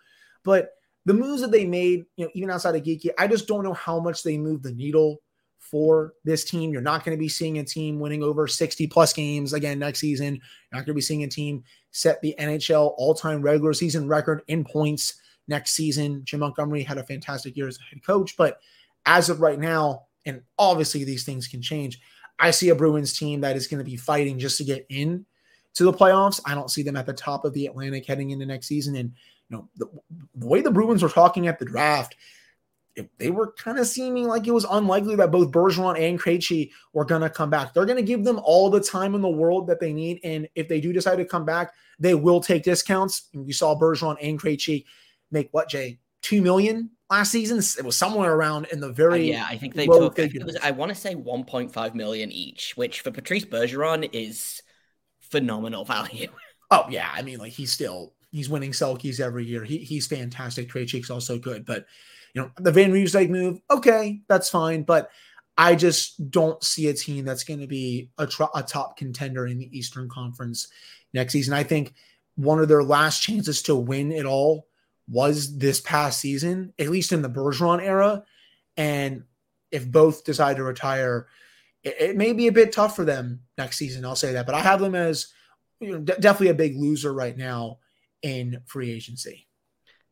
But 0.43 0.71
the 1.05 1.13
moves 1.13 1.39
that 1.39 1.51
they 1.51 1.65
made, 1.65 2.03
you 2.17 2.25
know, 2.25 2.31
even 2.33 2.51
outside 2.51 2.75
of 2.75 2.83
Geekie, 2.83 3.11
I 3.17 3.27
just 3.27 3.47
don't 3.47 3.63
know 3.63 3.71
how 3.71 4.01
much 4.01 4.23
they 4.23 4.37
move 4.37 4.61
the 4.61 4.73
needle 4.73 5.21
for 5.57 6.15
this 6.25 6.43
team. 6.43 6.73
You're 6.73 6.81
not 6.81 7.05
going 7.05 7.17
to 7.17 7.19
be 7.19 7.29
seeing 7.29 7.59
a 7.59 7.63
team 7.63 7.97
winning 8.01 8.21
over 8.21 8.45
60 8.45 8.87
plus 8.87 9.13
games 9.13 9.53
again 9.53 9.79
next 9.79 10.01
season. 10.01 10.33
You're 10.33 10.41
not 10.73 10.79
going 10.79 10.87
to 10.87 10.93
be 10.95 11.01
seeing 11.01 11.23
a 11.23 11.29
team 11.29 11.63
set 11.91 12.21
the 12.21 12.35
NHL 12.37 12.93
all 12.97 13.13
time 13.13 13.41
regular 13.41 13.71
season 13.71 14.05
record 14.05 14.41
in 14.49 14.65
points 14.65 15.13
next 15.47 15.71
season. 15.71 16.23
Jim 16.25 16.41
Montgomery 16.41 16.83
had 16.83 16.97
a 16.97 17.03
fantastic 17.05 17.55
year 17.55 17.69
as 17.69 17.79
a 17.79 17.83
head 17.83 18.03
coach, 18.05 18.35
but 18.35 18.59
as 19.05 19.29
of 19.29 19.39
right 19.39 19.57
now, 19.57 20.07
and 20.25 20.41
obviously 20.57 21.03
these 21.03 21.23
things 21.23 21.47
can 21.47 21.61
change, 21.61 21.99
I 22.39 22.51
see 22.51 22.69
a 22.69 22.75
Bruins 22.75 23.17
team 23.17 23.41
that 23.41 23.55
is 23.55 23.67
going 23.67 23.83
to 23.83 23.89
be 23.89 23.97
fighting 23.97 24.39
just 24.39 24.57
to 24.57 24.63
get 24.63 24.85
in 24.89 25.25
to 25.75 25.83
the 25.83 25.93
playoffs. 25.93 26.39
I 26.45 26.55
don't 26.55 26.71
see 26.71 26.83
them 26.83 26.95
at 26.97 27.05
the 27.05 27.13
top 27.13 27.45
of 27.45 27.53
the 27.53 27.67
Atlantic 27.67 28.05
heading 28.05 28.31
into 28.31 28.45
next 28.45 28.67
season. 28.67 28.95
And 28.95 29.11
you 29.49 29.57
know, 29.57 29.69
the, 29.77 29.85
the 30.35 30.47
way 30.47 30.61
the 30.61 30.71
Bruins 30.71 31.03
were 31.03 31.09
talking 31.09 31.47
at 31.47 31.59
the 31.59 31.65
draft, 31.65 32.15
if 32.95 33.05
they 33.17 33.29
were 33.29 33.53
kind 33.53 33.79
of 33.79 33.87
seeming 33.87 34.27
like 34.27 34.47
it 34.47 34.51
was 34.51 34.65
unlikely 34.69 35.15
that 35.15 35.31
both 35.31 35.51
Bergeron 35.51 35.99
and 35.99 36.19
Krejci 36.19 36.71
were 36.93 37.05
going 37.05 37.21
to 37.21 37.29
come 37.29 37.49
back. 37.49 37.73
They're 37.73 37.85
going 37.85 37.97
to 37.97 38.03
give 38.03 38.23
them 38.23 38.39
all 38.43 38.69
the 38.69 38.81
time 38.81 39.15
in 39.15 39.21
the 39.21 39.29
world 39.29 39.67
that 39.67 39.79
they 39.79 39.93
need, 39.93 40.19
and 40.23 40.47
if 40.55 40.67
they 40.67 40.81
do 40.81 40.91
decide 40.91 41.15
to 41.17 41.25
come 41.25 41.45
back, 41.45 41.73
they 41.99 42.15
will 42.15 42.41
take 42.41 42.63
discounts. 42.63 43.29
And 43.33 43.45
we 43.45 43.53
saw 43.53 43.79
Bergeron 43.79 44.17
and 44.21 44.39
Krejci 44.39 44.83
make 45.31 45.49
what 45.51 45.69
Jay 45.69 45.99
two 46.21 46.41
million 46.41 46.89
last 47.11 47.31
season. 47.31 47.59
It 47.59 47.85
was 47.85 47.95
somewhere 47.95 48.33
around 48.33 48.67
in 48.71 48.79
the 48.79 48.91
very 48.91 49.33
uh, 49.33 49.37
yeah. 49.37 49.45
I 49.47 49.57
think 49.57 49.75
they 49.75 49.85
took. 49.85 50.17
I, 50.19 50.29
was, 50.43 50.57
I 50.63 50.71
want 50.71 50.89
to 50.89 50.95
say 50.95 51.13
one 51.13 51.43
point 51.43 51.71
five 51.71 51.93
million 51.93 52.31
each, 52.31 52.75
which 52.75 53.01
for 53.01 53.11
Patrice 53.11 53.45
Bergeron 53.45 54.09
is 54.13 54.63
phenomenal 55.19 55.85
value. 55.85 56.29
Oh 56.71 56.85
yeah, 56.89 57.11
I 57.13 57.21
mean 57.21 57.37
like 57.37 57.51
he's 57.51 57.71
still 57.71 58.13
He's 58.31 58.49
winning 58.49 58.71
Selkes 58.71 59.19
every 59.19 59.45
year. 59.45 59.63
He, 59.65 59.79
he's 59.79 60.07
fantastic. 60.07 60.71
Krejci's 60.71 61.09
also 61.09 61.37
good, 61.37 61.65
but 61.65 61.85
you 62.33 62.41
know 62.41 62.51
the 62.57 62.71
Van 62.71 62.93
Riemsdyk 62.93 63.29
move, 63.29 63.59
okay, 63.69 64.21
that's 64.29 64.49
fine. 64.49 64.83
But 64.83 65.09
I 65.57 65.75
just 65.75 66.31
don't 66.31 66.63
see 66.63 66.87
a 66.87 66.93
team 66.93 67.25
that's 67.25 67.43
going 67.43 67.59
to 67.59 67.67
be 67.67 68.09
a, 68.17 68.25
tr- 68.25 68.43
a 68.55 68.63
top 68.63 68.95
contender 68.97 69.47
in 69.47 69.59
the 69.59 69.77
Eastern 69.77 70.07
Conference 70.07 70.69
next 71.13 71.33
season. 71.33 71.53
I 71.53 71.63
think 71.63 71.93
one 72.35 72.59
of 72.59 72.69
their 72.69 72.83
last 72.83 73.21
chances 73.21 73.61
to 73.63 73.75
win 73.75 74.13
it 74.13 74.25
all 74.25 74.67
was 75.11 75.57
this 75.57 75.81
past 75.81 76.21
season, 76.21 76.73
at 76.79 76.89
least 76.89 77.11
in 77.11 77.21
the 77.21 77.29
Bergeron 77.29 77.83
era. 77.83 78.23
And 78.77 79.23
if 79.69 79.85
both 79.85 80.23
decide 80.23 80.55
to 80.55 80.63
retire, 80.63 81.27
it, 81.83 81.95
it, 81.99 82.15
may 82.15 82.31
be 82.31 82.47
a 82.47 82.51
bit 82.51 82.71
tough 82.71 82.95
for 82.95 83.03
them 83.03 83.41
next 83.57 83.77
season. 83.77 84.05
I'll 84.05 84.15
say 84.15 84.33
that, 84.33 84.45
but 84.45 84.55
I 84.55 84.61
have 84.61 84.79
them 84.79 84.95
as 84.95 85.27
you 85.81 85.91
know, 85.91 85.99
d- 85.99 86.13
definitely 86.19 86.49
a 86.49 86.53
big 86.53 86.77
loser 86.77 87.13
right 87.13 87.35
now 87.35 87.79
in 88.21 88.61
free 88.65 88.91
agency. 88.91 89.47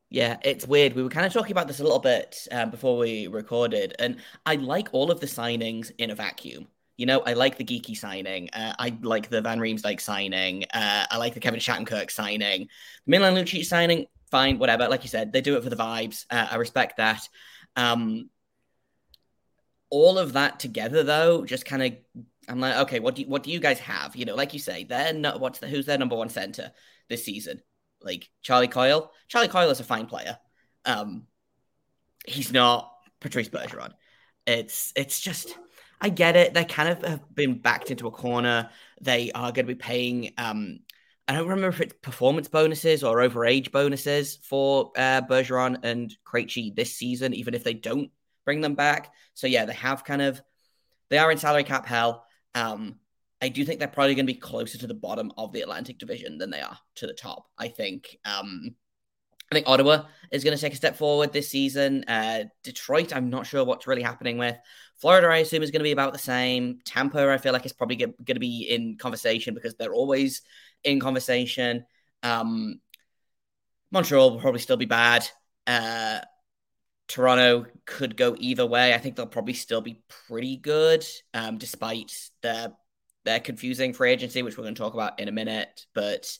Yeah, 0.09 0.37
it's 0.43 0.67
weird. 0.67 0.93
We 0.93 1.03
were 1.03 1.09
kind 1.09 1.25
of 1.25 1.31
talking 1.31 1.51
about 1.51 1.67
this 1.67 1.79
a 1.79 1.83
little 1.83 1.99
bit 1.99 2.47
um, 2.51 2.71
before 2.71 2.97
we 2.97 3.27
recorded, 3.27 3.95
and 3.99 4.17
I 4.45 4.55
like 4.55 4.89
all 4.91 5.11
of 5.11 5.19
the 5.19 5.27
signings 5.27 5.91
in 5.97 6.09
a 6.09 6.15
vacuum. 6.15 6.67
You 6.97 7.05
know, 7.05 7.21
I 7.21 7.33
like 7.33 7.57
the 7.57 7.63
Geekie 7.63 7.95
signing. 7.95 8.49
Uh, 8.51 8.73
I 8.77 8.97
like 9.03 9.29
the 9.29 9.39
Van 9.39 9.59
Riemsdyk 9.59 10.01
signing. 10.01 10.65
Uh, 10.73 11.05
I 11.09 11.17
like 11.17 11.33
the 11.33 11.39
Kevin 11.39 11.59
Shattenkirk 11.59 12.11
signing. 12.11 12.67
Milan 13.05 13.35
Lucic 13.35 13.63
signing, 13.65 14.07
fine, 14.31 14.59
whatever. 14.59 14.87
Like 14.87 15.03
you 15.03 15.09
said, 15.09 15.33
they 15.33 15.41
do 15.41 15.57
it 15.57 15.63
for 15.63 15.69
the 15.69 15.75
vibes. 15.75 16.25
Uh, 16.29 16.47
I 16.51 16.55
respect 16.55 16.97
that. 16.97 17.27
Um, 17.75 18.29
all 19.89 20.17
of 20.17 20.33
that 20.33 20.59
together, 20.59 21.03
though, 21.03 21.45
just 21.45 21.65
kind 21.65 21.83
of, 21.83 21.93
I'm 22.47 22.59
like, 22.59 22.77
okay, 22.77 22.99
what 22.99 23.15
do 23.15 23.23
you, 23.23 23.27
what 23.27 23.43
do 23.43 23.51
you 23.51 23.59
guys 23.59 23.79
have? 23.79 24.15
You 24.15 24.25
know, 24.25 24.35
like 24.35 24.53
you 24.53 24.59
say, 24.59 24.83
they're 24.83 25.13
not, 25.13 25.39
what's 25.39 25.59
the, 25.59 25.67
who's 25.67 25.85
their 25.85 25.97
number 25.97 26.15
one 26.15 26.29
center 26.29 26.71
this 27.09 27.25
season? 27.25 27.61
like 28.01 28.29
Charlie 28.41 28.67
Coyle. 28.67 29.11
Charlie 29.27 29.47
Coyle 29.47 29.69
is 29.69 29.79
a 29.79 29.83
fine 29.83 30.05
player. 30.05 30.37
Um, 30.85 31.27
he's 32.25 32.51
not 32.51 32.91
Patrice 33.19 33.49
Bergeron. 33.49 33.91
It's 34.45 34.93
it's 34.95 35.19
just 35.19 35.55
I 36.01 36.09
get 36.09 36.35
it. 36.35 36.53
They 36.53 36.65
kind 36.65 36.89
of 36.89 37.03
have 37.03 37.35
been 37.35 37.59
backed 37.59 37.91
into 37.91 38.07
a 38.07 38.11
corner. 38.11 38.69
They 39.01 39.31
are 39.31 39.51
going 39.51 39.67
to 39.67 39.73
be 39.73 39.75
paying. 39.75 40.33
Um, 40.37 40.79
I 41.29 41.33
don't 41.33 41.47
remember 41.47 41.67
if 41.67 41.79
it's 41.79 41.93
performance 42.01 42.47
bonuses 42.47 43.03
or 43.03 43.17
overage 43.17 43.71
bonuses 43.71 44.39
for 44.41 44.91
uh, 44.97 45.21
Bergeron 45.21 45.77
and 45.83 46.11
Krejci 46.25 46.75
this 46.75 46.95
season, 46.95 47.35
even 47.35 47.53
if 47.53 47.63
they 47.63 47.75
don't 47.75 48.09
bring 48.45 48.61
them 48.61 48.73
back. 48.73 49.13
So 49.35 49.45
yeah, 49.45 49.65
they 49.65 49.73
have 49.73 50.03
kind 50.03 50.23
of 50.23 50.41
they 51.09 51.19
are 51.19 51.31
in 51.31 51.37
salary 51.37 51.65
cap 51.65 51.85
hell. 51.85 52.25
Um, 52.55 52.95
I 53.43 53.49
do 53.49 53.63
think 53.63 53.77
they're 53.77 53.87
probably 53.87 54.15
going 54.15 54.25
to 54.25 54.33
be 54.33 54.39
closer 54.39 54.79
to 54.79 54.87
the 54.87 54.95
bottom 54.95 55.31
of 55.37 55.53
the 55.53 55.61
Atlantic 55.61 55.99
Division 55.99 56.39
than 56.39 56.49
they 56.49 56.61
are 56.61 56.79
to 56.95 57.05
the 57.05 57.13
top. 57.13 57.45
I 57.59 57.67
think. 57.67 58.17
Um, 58.25 58.75
I 59.51 59.55
think 59.55 59.67
Ottawa 59.67 60.05
is 60.31 60.43
going 60.43 60.55
to 60.55 60.61
take 60.61 60.73
a 60.73 60.77
step 60.77 60.95
forward 60.95 61.33
this 61.33 61.49
season. 61.49 62.03
Uh, 62.07 62.43
Detroit, 62.63 63.15
I'm 63.15 63.31
not 63.31 63.47
sure 63.47 63.63
what's 63.63 63.87
really 63.87 64.03
happening 64.03 64.37
with. 64.37 64.55
Florida, 64.97 65.27
I 65.27 65.37
assume, 65.37 65.63
is 65.63 65.71
going 65.71 65.79
to 65.79 65.85
be 65.85 65.91
about 65.91 66.13
the 66.13 66.19
same. 66.19 66.79
Tampa, 66.85 67.31
I 67.31 67.37
feel 67.37 67.53
like 67.53 67.65
is 67.65 67.73
probably 67.73 67.95
going 67.95 68.13
to 68.27 68.39
be 68.39 68.67
in 68.69 68.97
conversation 68.97 69.55
because 69.55 69.73
they're 69.75 69.93
always 69.93 70.43
in 70.83 70.99
conversation. 70.99 71.85
Um, 72.23 72.79
Montreal 73.91 74.31
will 74.31 74.39
probably 74.39 74.59
still 74.59 74.77
be 74.77 74.85
bad. 74.85 75.27
Uh, 75.65 76.19
Toronto 77.07 77.65
could 77.85 78.15
go 78.15 78.35
either 78.37 78.65
way. 78.65 78.93
I 78.93 78.99
think 78.99 79.15
they'll 79.15 79.25
probably 79.25 79.53
still 79.53 79.81
be 79.81 80.01
pretty 80.27 80.57
good, 80.57 81.05
um, 81.33 81.57
despite 81.57 82.13
their 82.41 82.73
their 83.25 83.39
confusing 83.39 83.93
free 83.93 84.11
agency, 84.11 84.41
which 84.43 84.57
we're 84.57 84.63
going 84.63 84.75
to 84.75 84.81
talk 84.81 84.93
about 84.93 85.19
in 85.19 85.27
a 85.27 85.31
minute. 85.31 85.85
But 85.93 86.37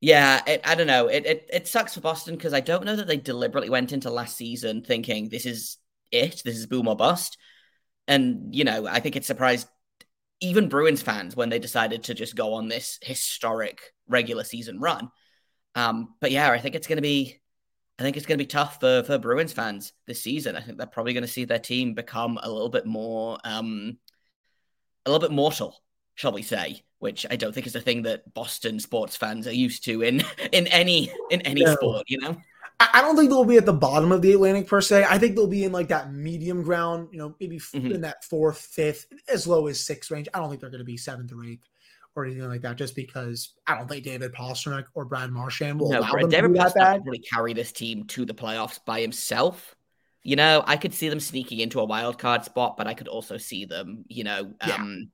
yeah, 0.00 0.40
it, 0.46 0.60
I 0.64 0.74
don't 0.74 0.86
know. 0.86 1.08
It, 1.08 1.26
it, 1.26 1.50
it 1.52 1.68
sucks 1.68 1.94
for 1.94 2.00
Boston 2.00 2.36
because 2.36 2.54
I 2.54 2.60
don't 2.60 2.84
know 2.84 2.96
that 2.96 3.06
they 3.06 3.16
deliberately 3.16 3.70
went 3.70 3.92
into 3.92 4.10
last 4.10 4.36
season 4.36 4.82
thinking 4.82 5.28
this 5.28 5.44
is 5.44 5.78
it, 6.12 6.42
this 6.44 6.56
is 6.56 6.66
boom 6.66 6.86
or 6.86 6.96
bust. 6.96 7.36
And, 8.06 8.54
you 8.54 8.64
know, 8.64 8.86
I 8.86 9.00
think 9.00 9.16
it 9.16 9.24
surprised 9.24 9.68
even 10.40 10.68
Bruins 10.68 11.02
fans 11.02 11.34
when 11.34 11.48
they 11.48 11.58
decided 11.58 12.04
to 12.04 12.14
just 12.14 12.36
go 12.36 12.54
on 12.54 12.68
this 12.68 12.98
historic 13.02 13.80
regular 14.08 14.44
season 14.44 14.80
run. 14.80 15.10
Um, 15.74 16.14
but 16.20 16.30
yeah, 16.30 16.50
I 16.50 16.58
think 16.58 16.74
it's 16.74 16.86
going 16.86 16.96
to 16.96 17.02
be, 17.02 17.40
I 17.98 18.02
think 18.02 18.16
it's 18.16 18.26
going 18.26 18.38
to 18.38 18.44
be 18.44 18.48
tough 18.48 18.80
for 18.80 19.02
for 19.02 19.18
Bruins 19.18 19.52
fans 19.52 19.92
this 20.06 20.22
season. 20.22 20.56
I 20.56 20.60
think 20.60 20.78
they're 20.78 20.86
probably 20.86 21.12
going 21.12 21.22
to 21.22 21.28
see 21.28 21.44
their 21.44 21.58
team 21.58 21.94
become 21.94 22.38
a 22.42 22.50
little 22.50 22.68
bit 22.68 22.86
more 22.86 23.38
um, 23.44 23.98
a 25.04 25.10
little 25.10 25.26
bit 25.26 25.34
mortal, 25.34 25.82
shall 26.14 26.32
we 26.32 26.42
say? 26.42 26.82
Which 27.00 27.26
I 27.30 27.36
don't 27.36 27.52
think 27.52 27.66
is 27.66 27.76
a 27.76 27.80
thing 27.80 28.02
that 28.02 28.32
Boston 28.34 28.80
sports 28.80 29.16
fans 29.16 29.46
are 29.46 29.52
used 29.52 29.84
to 29.84 30.02
in 30.02 30.22
in 30.52 30.66
any 30.68 31.12
in 31.30 31.42
any 31.42 31.64
no. 31.64 31.74
sport. 31.74 32.04
You 32.08 32.18
know. 32.18 32.36
I 32.80 33.02
don't 33.02 33.16
think 33.16 33.28
they'll 33.30 33.44
be 33.44 33.56
at 33.56 33.66
the 33.66 33.72
bottom 33.72 34.12
of 34.12 34.22
the 34.22 34.32
Atlantic 34.32 34.68
per 34.68 34.80
se. 34.80 35.04
I 35.08 35.18
think 35.18 35.34
they'll 35.34 35.48
be 35.48 35.64
in 35.64 35.72
like 35.72 35.88
that 35.88 36.12
medium 36.12 36.62
ground, 36.62 37.08
you 37.10 37.18
know, 37.18 37.34
maybe 37.40 37.58
mm-hmm. 37.58 37.92
in 37.92 38.00
that 38.02 38.24
fourth, 38.24 38.58
fifth, 38.58 39.06
as 39.28 39.46
low 39.46 39.66
as 39.66 39.84
sixth 39.84 40.10
range. 40.10 40.28
I 40.32 40.38
don't 40.38 40.48
think 40.48 40.60
they're 40.60 40.70
going 40.70 40.78
to 40.78 40.84
be 40.84 40.96
seventh 40.96 41.32
or 41.32 41.44
eighth 41.44 41.68
or 42.14 42.24
anything 42.24 42.48
like 42.48 42.62
that, 42.62 42.76
just 42.76 42.94
because 42.94 43.54
I 43.66 43.76
don't 43.76 43.88
think 43.88 44.04
David 44.04 44.32
Pastrnak 44.32 44.84
or 44.94 45.04
Brad 45.04 45.30
Marchand 45.30 45.80
will 45.80 45.90
no, 45.90 46.00
allow 46.00 46.12
them 46.12 46.28
David 46.28 46.54
to 46.54 46.58
that 46.58 46.74
bad. 46.74 47.04
really 47.04 47.18
carry 47.18 47.52
this 47.52 47.72
team 47.72 48.04
to 48.04 48.24
the 48.24 48.34
playoffs 48.34 48.78
by 48.84 49.00
himself. 49.00 49.74
You 50.22 50.36
know, 50.36 50.62
I 50.66 50.76
could 50.76 50.94
see 50.94 51.08
them 51.08 51.20
sneaking 51.20 51.58
into 51.58 51.80
a 51.80 51.84
wild 51.84 52.18
card 52.18 52.44
spot, 52.44 52.76
but 52.76 52.86
I 52.86 52.94
could 52.94 53.08
also 53.08 53.38
see 53.38 53.64
them, 53.64 54.04
you 54.08 54.24
know, 54.24 54.52
um, 54.60 55.10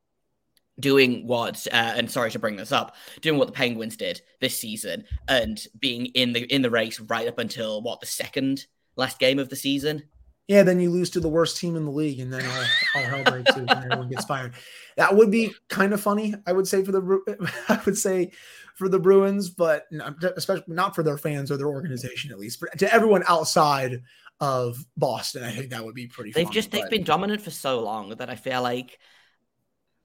doing 0.80 1.26
what 1.26 1.66
uh, 1.72 1.92
and 1.96 2.10
sorry 2.10 2.30
to 2.30 2.38
bring 2.38 2.56
this 2.56 2.72
up 2.72 2.96
doing 3.20 3.38
what 3.38 3.46
the 3.46 3.52
penguins 3.52 3.96
did 3.96 4.20
this 4.40 4.58
season 4.58 5.04
and 5.28 5.66
being 5.78 6.06
in 6.06 6.32
the 6.32 6.42
in 6.52 6.62
the 6.62 6.70
race 6.70 6.98
right 7.00 7.28
up 7.28 7.38
until 7.38 7.80
what 7.82 8.00
the 8.00 8.06
second 8.06 8.66
last 8.96 9.18
game 9.18 9.38
of 9.38 9.48
the 9.48 9.56
season? 9.56 10.02
Yeah 10.48 10.62
then 10.62 10.80
you 10.80 10.90
lose 10.90 11.10
to 11.10 11.20
the 11.20 11.28
worst 11.28 11.56
team 11.56 11.76
in 11.76 11.84
the 11.84 11.90
league 11.90 12.20
and 12.20 12.32
then 12.32 12.44
all, 12.44 12.64
all 12.96 13.02
hell 13.02 13.24
breaks 13.24 13.56
loose 13.56 13.70
and 13.70 13.84
everyone 13.84 14.10
gets 14.10 14.24
fired. 14.24 14.52
That 14.96 15.14
would 15.16 15.30
be 15.30 15.52
kind 15.68 15.92
of 15.92 16.00
funny 16.00 16.34
i 16.46 16.52
would 16.52 16.66
say 16.66 16.84
for 16.84 16.92
the 16.92 17.52
i 17.68 17.80
would 17.86 17.96
say 17.96 18.32
for 18.74 18.88
the 18.88 18.98
bruins 18.98 19.50
but 19.50 19.86
not, 19.90 20.22
especially 20.36 20.64
not 20.68 20.94
for 20.94 21.02
their 21.02 21.18
fans 21.18 21.50
or 21.50 21.56
their 21.56 21.68
organization 21.68 22.30
at 22.32 22.38
least 22.38 22.60
but 22.60 22.76
to 22.78 22.92
everyone 22.92 23.22
outside 23.28 24.02
of 24.40 24.84
boston 24.96 25.44
i 25.44 25.50
think 25.52 25.70
that 25.70 25.84
would 25.84 25.94
be 25.94 26.08
pretty 26.08 26.32
they've 26.32 26.44
funny, 26.44 26.54
just 26.54 26.70
they've 26.70 26.90
been 26.90 27.04
dominant 27.04 27.40
for 27.40 27.50
so 27.50 27.80
long 27.80 28.10
that 28.10 28.28
i 28.28 28.34
feel 28.34 28.62
like 28.62 28.98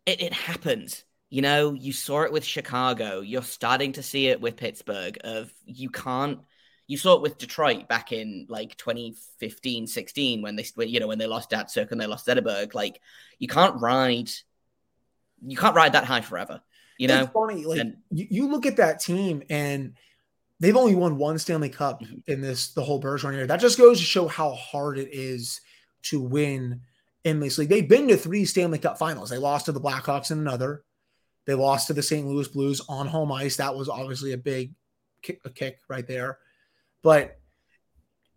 it, 0.10 0.22
it 0.22 0.34
happens. 0.34 1.04
You 1.30 1.43
know, 1.43 1.74
you 1.74 1.93
saw 1.93 2.24
it 2.24 2.32
with 2.32 2.43
Chicago. 2.43 3.22
You're 3.22 3.43
starting 3.43 3.93
to 3.93 4.04
see 4.04 4.28
it 4.28 4.41
with 4.41 4.58
Pittsburgh. 4.58 5.17
Of 5.24 5.54
you 5.65 5.89
can't. 5.89 6.39
You 6.88 6.98
saw 6.98 7.15
it 7.15 7.22
with 7.22 7.38
Detroit 7.38 7.88
back 7.88 8.12
in 8.12 8.48
like 8.50 8.76
2015, 8.78 9.86
16 9.86 10.41
when 10.41 10.56
they, 10.56 10.65
you 10.88 11.00
know, 11.00 11.08
when 11.08 11.19
they 11.19 11.28
lost 11.28 11.52
Datsyuk 11.52 11.91
and 11.91 12.02
they 12.02 12.08
lost 12.08 12.26
Zetterberg. 12.26 12.74
Like, 12.74 13.00
you 13.38 13.48
can't 13.48 13.80
ride, 13.80 14.32
you 15.45 15.56
can't 15.56 15.76
ride 15.76 15.93
that 15.93 16.06
high 16.06 16.22
forever. 16.22 16.62
You 16.98 17.08
know, 17.08 17.22
it's 17.22 17.32
funny. 17.32 17.63
Like 17.63 17.80
and, 17.80 17.98
you, 18.10 18.26
you 18.32 18.48
look 18.50 18.65
at 18.65 18.78
that 18.78 19.02
team 19.02 19.43
and 19.52 19.93
they've 20.60 20.76
only 20.76 20.95
won 20.95 21.17
one 21.17 21.38
Stanley 21.38 21.69
Cup 21.69 22.02
mm-hmm. 22.02 22.19
in 22.26 22.41
this 22.41 22.74
the 22.74 22.84
whole 22.84 23.00
Bergeron 23.00 23.36
year. 23.36 23.45
That 23.45 23.60
just 23.60 23.78
goes 23.78 24.00
to 24.00 24.04
show 24.04 24.28
how 24.28 24.54
hard 24.54 24.98
it 24.98 25.10
is 25.12 25.62
to 26.04 26.19
win 26.19 26.82
in 27.23 27.39
this 27.39 27.58
league. 27.58 27.69
They've 27.69 27.88
been 27.88 28.08
to 28.08 28.17
three 28.17 28.45
Stanley 28.45 28.79
Cup 28.79 28.97
finals. 28.97 29.29
They 29.29 29.38
lost 29.38 29.65
to 29.65 29.71
the 29.71 29.82
Blackhawks 29.82 30.32
in 30.32 30.39
another. 30.39 30.84
They 31.45 31.53
lost 31.53 31.88
to 31.88 31.93
the 31.93 32.03
St. 32.03 32.27
Louis 32.27 32.47
Blues 32.47 32.82
on 32.88 33.08
home 33.08 33.32
ice. 33.32 33.58
That 33.58 33.75
was 33.75 33.89
obviously 33.89 34.34
a 34.34 34.38
big 34.38 34.73
kick, 35.21 35.41
a 35.45 35.49
kick 35.49 35.79
right 35.88 36.08
there. 36.08 36.38
But 37.01 37.39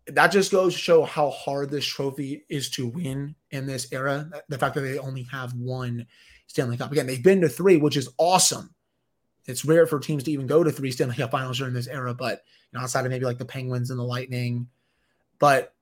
that 0.07 0.31
just 0.31 0.51
goes 0.51 0.73
to 0.73 0.79
show 0.79 1.03
how 1.03 1.29
hard 1.29 1.69
this 1.69 1.85
trophy 1.85 2.43
is 2.49 2.69
to 2.71 2.87
win 2.87 3.35
in 3.51 3.65
this 3.65 3.87
era. 3.91 4.29
The 4.49 4.57
fact 4.57 4.75
that 4.75 4.81
they 4.81 4.97
only 4.97 5.23
have 5.23 5.53
one 5.53 6.07
Stanley 6.47 6.77
Cup. 6.77 6.91
Again, 6.91 7.07
they've 7.07 7.23
been 7.23 7.41
to 7.41 7.49
three, 7.49 7.77
which 7.77 7.97
is 7.97 8.09
awesome. 8.17 8.73
It's 9.45 9.65
rare 9.65 9.85
for 9.85 9.99
teams 9.99 10.23
to 10.23 10.31
even 10.31 10.47
go 10.47 10.63
to 10.63 10.71
three 10.71 10.91
Stanley 10.91 11.15
Cup 11.15 11.31
finals 11.31 11.57
during 11.57 11.73
this 11.73 11.87
era, 11.87 12.13
but 12.13 12.43
you 12.71 12.77
know, 12.77 12.83
outside 12.83 13.05
of 13.05 13.11
maybe 13.11 13.25
like 13.25 13.37
the 13.37 13.45
Penguins 13.45 13.89
and 13.89 13.99
the 13.99 14.03
Lightning. 14.03 14.67
But 15.39 15.73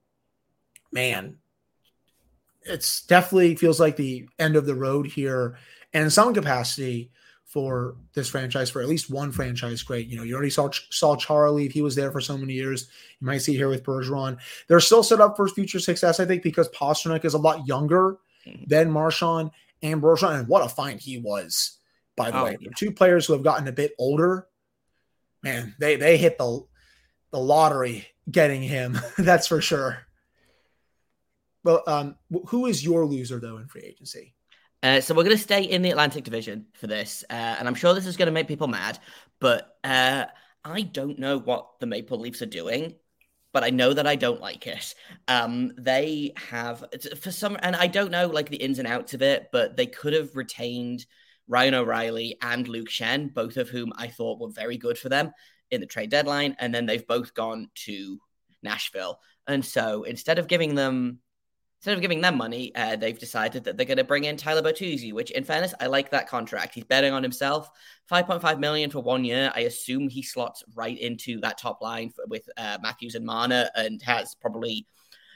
man, 0.91 1.37
it's 2.63 3.03
definitely 3.03 3.55
feels 3.55 3.79
like 3.79 3.95
the 3.95 4.27
end 4.39 4.55
of 4.55 4.65
the 4.65 4.75
road 4.75 5.07
here, 5.07 5.57
and 5.93 6.03
in 6.03 6.09
some 6.09 6.33
capacity 6.33 7.11
for 7.51 7.97
this 8.13 8.29
franchise, 8.29 8.69
for 8.69 8.81
at 8.81 8.87
least 8.87 9.09
one 9.09 9.31
franchise. 9.31 9.83
Great, 9.83 10.07
you 10.07 10.15
know, 10.15 10.23
you 10.23 10.33
already 10.33 10.49
saw 10.49 10.69
saw 10.89 11.15
Charlie. 11.15 11.65
If 11.65 11.73
he 11.73 11.81
was 11.81 11.95
there 11.95 12.11
for 12.11 12.21
so 12.21 12.37
many 12.37 12.53
years, 12.53 12.87
you 13.19 13.27
might 13.27 13.39
see 13.39 13.55
here 13.55 13.69
with 13.69 13.83
Bergeron. 13.83 14.37
They're 14.67 14.79
still 14.79 15.03
set 15.03 15.19
up 15.19 15.35
for 15.35 15.47
future 15.47 15.79
success, 15.79 16.19
I 16.19 16.25
think, 16.25 16.43
because 16.43 16.69
Pastrnak 16.69 17.25
is 17.25 17.33
a 17.33 17.39
lot 17.39 17.67
younger 17.67 18.19
mm-hmm. 18.47 18.63
than 18.67 18.91
Marchand 18.91 19.51
and 19.81 20.01
Bergeron, 20.01 20.39
and 20.39 20.47
what 20.47 20.65
a 20.65 20.69
find 20.69 20.99
he 20.99 21.17
was. 21.17 21.77
By 22.15 22.31
the 22.31 22.39
oh, 22.39 22.43
way, 22.45 22.57
yeah. 22.59 22.69
two 22.75 22.91
players 22.91 23.25
who 23.25 23.33
have 23.33 23.43
gotten 23.43 23.67
a 23.67 23.73
bit 23.73 23.93
older. 23.97 24.47
Man, 25.43 25.75
they 25.79 25.95
they 25.95 26.17
hit 26.17 26.37
the 26.37 26.65
the 27.31 27.39
lottery 27.39 28.07
getting 28.29 28.61
him. 28.61 28.97
That's 29.17 29.47
for 29.47 29.59
sure. 29.59 30.05
Well, 31.63 31.83
um, 31.87 32.15
who 32.47 32.65
is 32.65 32.83
your 32.83 33.05
loser 33.05 33.39
though 33.39 33.57
in 33.57 33.67
free 33.67 33.83
agency? 33.83 34.33
Uh, 34.83 34.99
so 34.99 35.13
we're 35.13 35.23
going 35.23 35.35
to 35.35 35.41
stay 35.41 35.63
in 35.63 35.83
the 35.83 35.91
Atlantic 35.91 36.23
Division 36.23 36.65
for 36.73 36.87
this, 36.87 37.23
uh, 37.29 37.33
and 37.33 37.67
I'm 37.67 37.75
sure 37.75 37.93
this 37.93 38.07
is 38.07 38.17
going 38.17 38.25
to 38.27 38.31
make 38.31 38.47
people 38.47 38.67
mad, 38.67 38.97
but 39.39 39.77
uh, 39.83 40.25
I 40.65 40.81
don't 40.81 41.19
know 41.19 41.37
what 41.37 41.79
the 41.79 41.85
Maple 41.85 42.19
Leafs 42.19 42.41
are 42.41 42.47
doing, 42.47 42.95
but 43.53 43.63
I 43.63 43.69
know 43.69 43.93
that 43.93 44.07
I 44.07 44.15
don't 44.15 44.41
like 44.41 44.65
it. 44.65 44.95
Um, 45.27 45.73
they 45.77 46.33
have 46.35 46.83
for 47.19 47.31
some, 47.31 47.57
and 47.61 47.75
I 47.75 47.85
don't 47.85 48.09
know 48.09 48.25
like 48.25 48.49
the 48.49 48.57
ins 48.57 48.79
and 48.79 48.87
outs 48.87 49.13
of 49.13 49.21
it, 49.21 49.49
but 49.51 49.77
they 49.77 49.85
could 49.85 50.13
have 50.13 50.35
retained 50.35 51.05
Ryan 51.47 51.75
O'Reilly 51.75 52.37
and 52.41 52.67
Luke 52.67 52.89
Schenn, 52.89 53.31
both 53.33 53.57
of 53.57 53.69
whom 53.69 53.93
I 53.95 54.07
thought 54.07 54.39
were 54.39 54.49
very 54.49 54.77
good 54.77 54.97
for 54.97 55.09
them 55.09 55.31
in 55.69 55.79
the 55.79 55.85
trade 55.85 56.09
deadline, 56.09 56.55
and 56.57 56.73
then 56.73 56.87
they've 56.87 57.05
both 57.05 57.35
gone 57.35 57.69
to 57.85 58.19
Nashville, 58.63 59.19
and 59.45 59.63
so 59.63 60.03
instead 60.03 60.39
of 60.39 60.47
giving 60.47 60.73
them 60.73 61.19
instead 61.81 61.95
of 61.95 62.01
giving 62.01 62.21
them 62.21 62.37
money, 62.37 62.71
uh, 62.75 62.95
they've 62.95 63.17
decided 63.17 63.63
that 63.63 63.75
they're 63.75 63.87
going 63.87 63.97
to 63.97 64.03
bring 64.03 64.25
in 64.25 64.37
Tyler 64.37 64.61
Bertuzzi, 64.61 65.13
which, 65.13 65.31
in 65.31 65.43
fairness, 65.43 65.73
I 65.79 65.87
like 65.87 66.11
that 66.11 66.29
contract. 66.29 66.75
He's 66.75 66.83
betting 66.83 67.11
on 67.11 67.23
himself. 67.23 67.71
5.5 68.09 68.59
million 68.59 68.91
for 68.91 68.99
one 68.99 69.25
year. 69.25 69.51
I 69.55 69.61
assume 69.61 70.07
he 70.07 70.21
slots 70.21 70.63
right 70.75 70.95
into 70.95 71.39
that 71.39 71.57
top 71.57 71.81
line 71.81 72.11
for, 72.11 72.23
with 72.27 72.47
uh, 72.55 72.77
Matthews 72.83 73.15
and 73.15 73.25
Marner 73.25 73.67
and 73.73 73.99
has 74.03 74.35
probably 74.35 74.85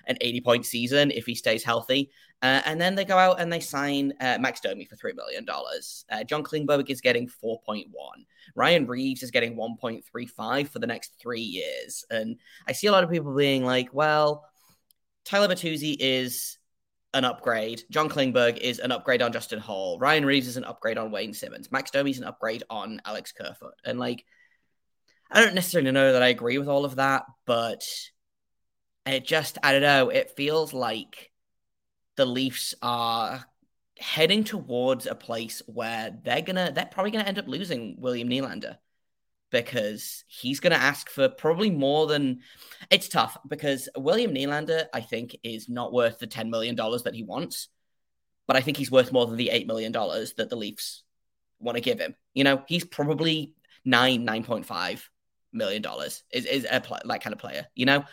an 0.05 0.17
80 0.21 0.41
point 0.41 0.65
season 0.67 1.09
if 1.09 1.25
he 1.25 1.33
stays 1.33 1.63
healthy. 1.63 2.11
Uh, 2.43 2.61
and 2.65 2.79
then 2.79 2.93
they 2.93 3.05
go 3.05 3.17
out 3.17 3.39
and 3.41 3.51
they 3.51 3.59
sign 3.59 4.13
uh, 4.21 4.37
Max 4.39 4.59
Domi 4.59 4.85
for 4.85 4.95
$3 4.97 5.15
million. 5.15 5.47
Uh, 5.49 6.23
John 6.25 6.43
Klingberg 6.43 6.91
is 6.91 7.01
getting 7.01 7.27
4.1. 7.27 7.85
Ryan 8.53 8.85
Reaves 8.85 9.23
is 9.23 9.31
getting 9.31 9.55
1.35 9.55 10.67
for 10.67 10.77
the 10.77 10.85
next 10.85 11.15
three 11.19 11.41
years. 11.41 12.05
And 12.11 12.37
I 12.67 12.73
see 12.73 12.85
a 12.85 12.91
lot 12.91 13.03
of 13.03 13.09
people 13.09 13.35
being 13.35 13.65
like, 13.65 13.89
well, 13.93 14.45
Tyler 15.25 15.47
Bertuzzi 15.47 15.97
is 15.99 16.57
an 17.13 17.25
upgrade. 17.25 17.83
John 17.89 18.09
Klingberg 18.09 18.57
is 18.57 18.79
an 18.79 18.91
upgrade 18.91 19.21
on 19.21 19.33
Justin 19.33 19.59
Holl. 19.59 19.97
Ryan 19.97 20.25
Reaves 20.25 20.47
is 20.47 20.57
an 20.57 20.63
upgrade 20.63 20.97
on 20.97 21.11
Wayne 21.11 21.33
Simmonds. 21.33 21.71
Max 21.71 21.91
Domi 21.91 22.11
is 22.11 22.19
an 22.19 22.25
upgrade 22.25 22.63
on 22.69 23.01
Alex 23.05 23.31
Kerfoot. 23.31 23.73
And 23.83 23.97
like, 23.99 24.23
I 25.31 25.41
don't 25.41 25.55
necessarily 25.55 25.91
know 25.91 26.13
that 26.13 26.21
I 26.21 26.27
agree 26.27 26.57
with 26.57 26.67
all 26.67 26.85
of 26.85 26.97
that, 26.97 27.23
but 27.45 27.83
it 29.05 29.25
just, 29.25 29.57
I 29.63 29.71
don't 29.71 29.81
know, 29.81 30.09
it 30.09 30.35
feels 30.35 30.73
like 30.73 31.31
the 32.17 32.25
Leafs 32.25 32.75
are 32.81 33.43
heading 33.97 34.43
towards 34.43 35.07
a 35.07 35.15
place 35.15 35.61
where 35.65 36.15
they're 36.23 36.41
gonna, 36.41 36.71
they're 36.73 36.85
probably 36.85 37.11
gonna 37.11 37.23
end 37.23 37.39
up 37.39 37.47
losing 37.47 37.95
William 37.97 38.29
Nylander 38.29 38.77
because 39.55 40.25
he's 40.27 40.59
going 40.59 40.73
to 40.73 40.81
ask 40.81 41.09
for 41.09 41.29
probably 41.29 41.71
more 41.71 42.07
than 42.07 42.41
it's 42.91 43.07
tough 43.07 43.37
because 43.47 43.87
William 43.95 44.33
Nylander, 44.33 44.87
I 44.93 44.99
think, 44.99 45.37
is 45.43 45.69
not 45.69 45.93
worth 45.93 46.19
the 46.19 46.27
$10 46.27 46.49
million 46.49 46.75
that 46.75 47.13
he 47.13 47.23
wants, 47.23 47.69
but 48.47 48.57
I 48.57 48.59
think 48.59 48.75
he's 48.75 48.91
worth 48.91 49.13
more 49.13 49.25
than 49.25 49.37
the 49.37 49.51
$8 49.53 49.65
million 49.65 49.93
that 49.93 50.47
the 50.49 50.57
Leafs 50.57 51.03
want 51.61 51.77
to 51.77 51.81
give 51.81 52.01
him. 52.01 52.15
You 52.33 52.43
know, 52.43 52.63
he's 52.67 52.83
probably 52.83 53.53
nine, 53.85 54.27
$9.5 54.27 55.03
million 55.53 55.85
is, 56.31 56.45
is 56.45 56.67
a 56.69 56.81
pl- 56.81 56.99
that 57.05 57.23
kind 57.23 57.33
of 57.33 57.39
player, 57.39 57.65
you 57.75 57.85
know? 57.85 58.03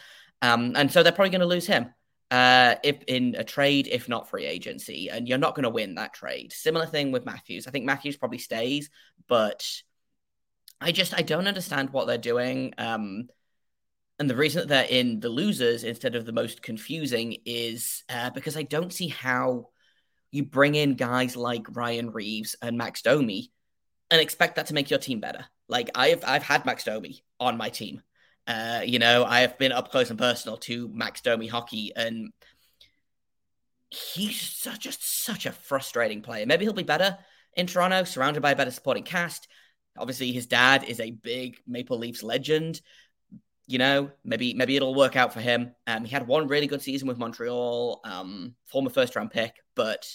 Um, 0.42 0.74
and 0.76 0.92
so 0.92 1.02
they're 1.02 1.10
probably 1.10 1.30
going 1.30 1.40
to 1.40 1.46
lose 1.46 1.66
him. 1.66 1.92
Uh, 2.30 2.76
if 2.84 3.02
in 3.08 3.34
a 3.36 3.42
trade, 3.42 3.88
if 3.90 4.08
not 4.08 4.30
free 4.30 4.46
agency, 4.46 5.10
and 5.10 5.26
you're 5.26 5.38
not 5.38 5.56
going 5.56 5.64
to 5.64 5.70
win 5.70 5.96
that 5.96 6.14
trade. 6.14 6.52
Similar 6.52 6.86
thing 6.86 7.10
with 7.10 7.26
Matthews. 7.26 7.66
I 7.66 7.72
think 7.72 7.84
Matthews 7.84 8.16
probably 8.16 8.38
stays, 8.38 8.90
but 9.28 9.66
I 10.82 10.92
just 10.92 11.14
I 11.14 11.22
don't 11.22 11.48
understand 11.48 11.90
what 11.90 12.06
they're 12.06 12.18
doing. 12.18 12.74
Um, 12.78 13.28
and 14.18 14.28
the 14.28 14.36
reason 14.36 14.60
that 14.60 14.68
they're 14.68 14.98
in 15.00 15.20
the 15.20 15.28
losers 15.28 15.84
instead 15.84 16.14
of 16.14 16.26
the 16.26 16.32
most 16.32 16.62
confusing 16.62 17.36
is 17.44 18.04
uh, 18.08 18.30
because 18.30 18.56
I 18.56 18.62
don't 18.62 18.92
see 18.92 19.08
how 19.08 19.70
you 20.30 20.44
bring 20.44 20.74
in 20.74 20.94
guys 20.94 21.36
like 21.36 21.64
Ryan 21.70 22.10
Reaves 22.10 22.56
and 22.62 22.76
Max 22.76 23.02
Domi 23.02 23.50
and 24.10 24.20
expect 24.20 24.56
that 24.56 24.66
to 24.66 24.74
make 24.74 24.90
your 24.90 24.98
team 24.98 25.20
better. 25.20 25.44
Like 25.68 25.90
I've 25.94 26.22
I've 26.26 26.42
had 26.42 26.66
Max 26.66 26.84
Domi 26.84 27.24
on 27.40 27.56
my 27.56 27.70
team. 27.70 28.02
Uh, 28.46 28.82
you 28.84 28.98
know, 28.98 29.24
I 29.24 29.40
have 29.40 29.58
been 29.58 29.72
up 29.72 29.90
close 29.90 30.10
and 30.10 30.18
personal 30.18 30.56
to 30.58 30.88
Max 30.88 31.20
Domi 31.20 31.46
hockey, 31.46 31.92
and 31.94 32.32
he's 33.88 34.40
such, 34.40 34.80
just 34.80 35.24
such 35.24 35.46
a 35.46 35.52
frustrating 35.52 36.22
player. 36.22 36.44
Maybe 36.46 36.64
he'll 36.64 36.72
be 36.72 36.82
better 36.82 37.18
in 37.54 37.66
Toronto, 37.66 38.04
surrounded 38.04 38.42
by 38.42 38.52
a 38.52 38.56
better 38.56 38.70
supporting 38.70 39.04
cast. 39.04 39.46
Obviously, 39.96 40.32
his 40.32 40.46
dad 40.46 40.84
is 40.84 41.00
a 41.00 41.10
big 41.10 41.58
Maple 41.66 41.98
Leafs 41.98 42.22
legend. 42.22 42.80
You 43.66 43.78
know, 43.78 44.10
maybe 44.24 44.54
maybe 44.54 44.76
it'll 44.76 44.94
work 44.94 45.16
out 45.16 45.32
for 45.32 45.40
him. 45.40 45.74
Um, 45.86 46.04
he 46.04 46.10
had 46.10 46.26
one 46.26 46.48
really 46.48 46.66
good 46.66 46.82
season 46.82 47.08
with 47.08 47.18
Montreal, 47.18 48.00
um, 48.04 48.54
former 48.66 48.90
first 48.90 49.14
round 49.16 49.30
pick, 49.30 49.54
but 49.74 50.06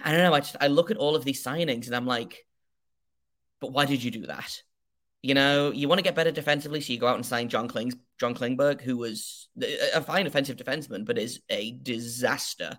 I 0.00 0.10
don't 0.10 0.22
know. 0.22 0.34
I 0.34 0.40
just 0.40 0.56
I 0.60 0.68
look 0.68 0.90
at 0.90 0.96
all 0.96 1.16
of 1.16 1.24
these 1.24 1.42
signings 1.42 1.86
and 1.86 1.96
I'm 1.96 2.06
like, 2.06 2.44
but 3.60 3.72
why 3.72 3.86
did 3.86 4.02
you 4.02 4.10
do 4.10 4.26
that? 4.26 4.62
You 5.22 5.34
know, 5.34 5.70
you 5.70 5.88
want 5.88 6.00
to 6.00 6.02
get 6.04 6.16
better 6.16 6.32
defensively, 6.32 6.80
so 6.80 6.92
you 6.92 6.98
go 6.98 7.06
out 7.06 7.14
and 7.14 7.24
sign 7.24 7.48
John 7.48 7.68
Klings, 7.68 7.94
John 8.18 8.34
Klingberg, 8.34 8.80
who 8.80 8.96
was 8.96 9.48
a 9.94 10.00
fine 10.00 10.26
offensive 10.26 10.56
defenseman, 10.56 11.04
but 11.04 11.16
is 11.16 11.40
a 11.48 11.70
disaster 11.70 12.78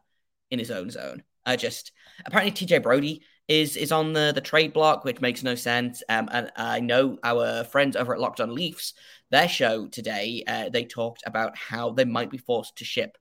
in 0.52 0.60
his 0.60 0.70
own 0.70 0.90
zone. 0.90 1.24
I 1.46 1.56
just 1.56 1.94
apparently 2.26 2.52
TJ 2.52 2.84
Brodie 2.84 3.24
is 3.48 3.76
is 3.76 3.92
on 3.92 4.14
the 4.14 4.32
the 4.34 4.42
trade 4.42 4.74
block, 4.74 5.04
which 5.04 5.22
makes 5.22 5.44
no 5.44 5.56
sense. 5.56 6.02
Um, 6.10 6.30
and 6.32 6.52
I 6.56 6.80
know 6.80 7.18
our 7.24 7.64
friends 7.64 7.96
over 7.96 8.14
at 8.14 8.20
Locked 8.20 8.42
On 8.42 8.54
Leafs, 8.54 8.94
their 9.32 9.48
show 9.48 9.88
today, 9.88 10.44
uh, 10.48 10.70
they 10.70 10.86
talked 10.86 11.24
about 11.26 11.58
how 11.58 11.92
they 11.92 12.06
might 12.06 12.30
be 12.30 12.38
forced 12.38 12.78
to 12.78 12.86
ship 12.86 13.18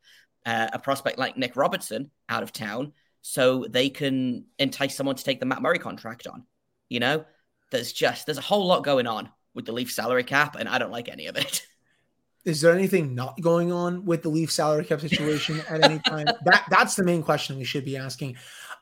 uh, 0.46 0.68
a 0.72 0.78
prospect 0.78 1.18
like 1.18 1.36
Nick 1.36 1.56
Robertson 1.56 2.10
out 2.28 2.42
of 2.42 2.52
town 2.52 2.92
so 3.22 3.64
they 3.68 3.88
can 3.88 4.44
entice 4.58 4.96
someone 4.96 5.16
to 5.16 5.24
take 5.24 5.40
the 5.40 5.46
Matt 5.46 5.62
Murray 5.62 5.78
contract 5.78 6.26
on. 6.26 6.44
You 6.88 7.00
know, 7.00 7.24
there's 7.70 7.92
just 7.92 8.26
there's 8.26 8.38
a 8.38 8.42
whole 8.42 8.66
lot 8.66 8.84
going 8.84 9.06
on 9.06 9.30
with 9.54 9.66
the 9.66 9.72
Leaf 9.72 9.90
salary 9.90 10.24
cap, 10.24 10.56
and 10.56 10.68
I 10.68 10.78
don't 10.78 10.90
like 10.90 11.08
any 11.08 11.26
of 11.26 11.36
it. 11.36 11.66
Is 12.44 12.60
there 12.60 12.74
anything 12.74 13.14
not 13.14 13.40
going 13.40 13.70
on 13.70 14.04
with 14.04 14.22
the 14.22 14.28
Leaf 14.28 14.50
salary 14.50 14.84
cap 14.84 15.00
situation 15.00 15.62
at 15.68 15.84
any 15.84 16.00
time? 16.00 16.26
that 16.44 16.64
that's 16.70 16.96
the 16.96 17.04
main 17.04 17.22
question 17.22 17.56
we 17.56 17.64
should 17.64 17.84
be 17.84 17.96
asking. 17.96 18.36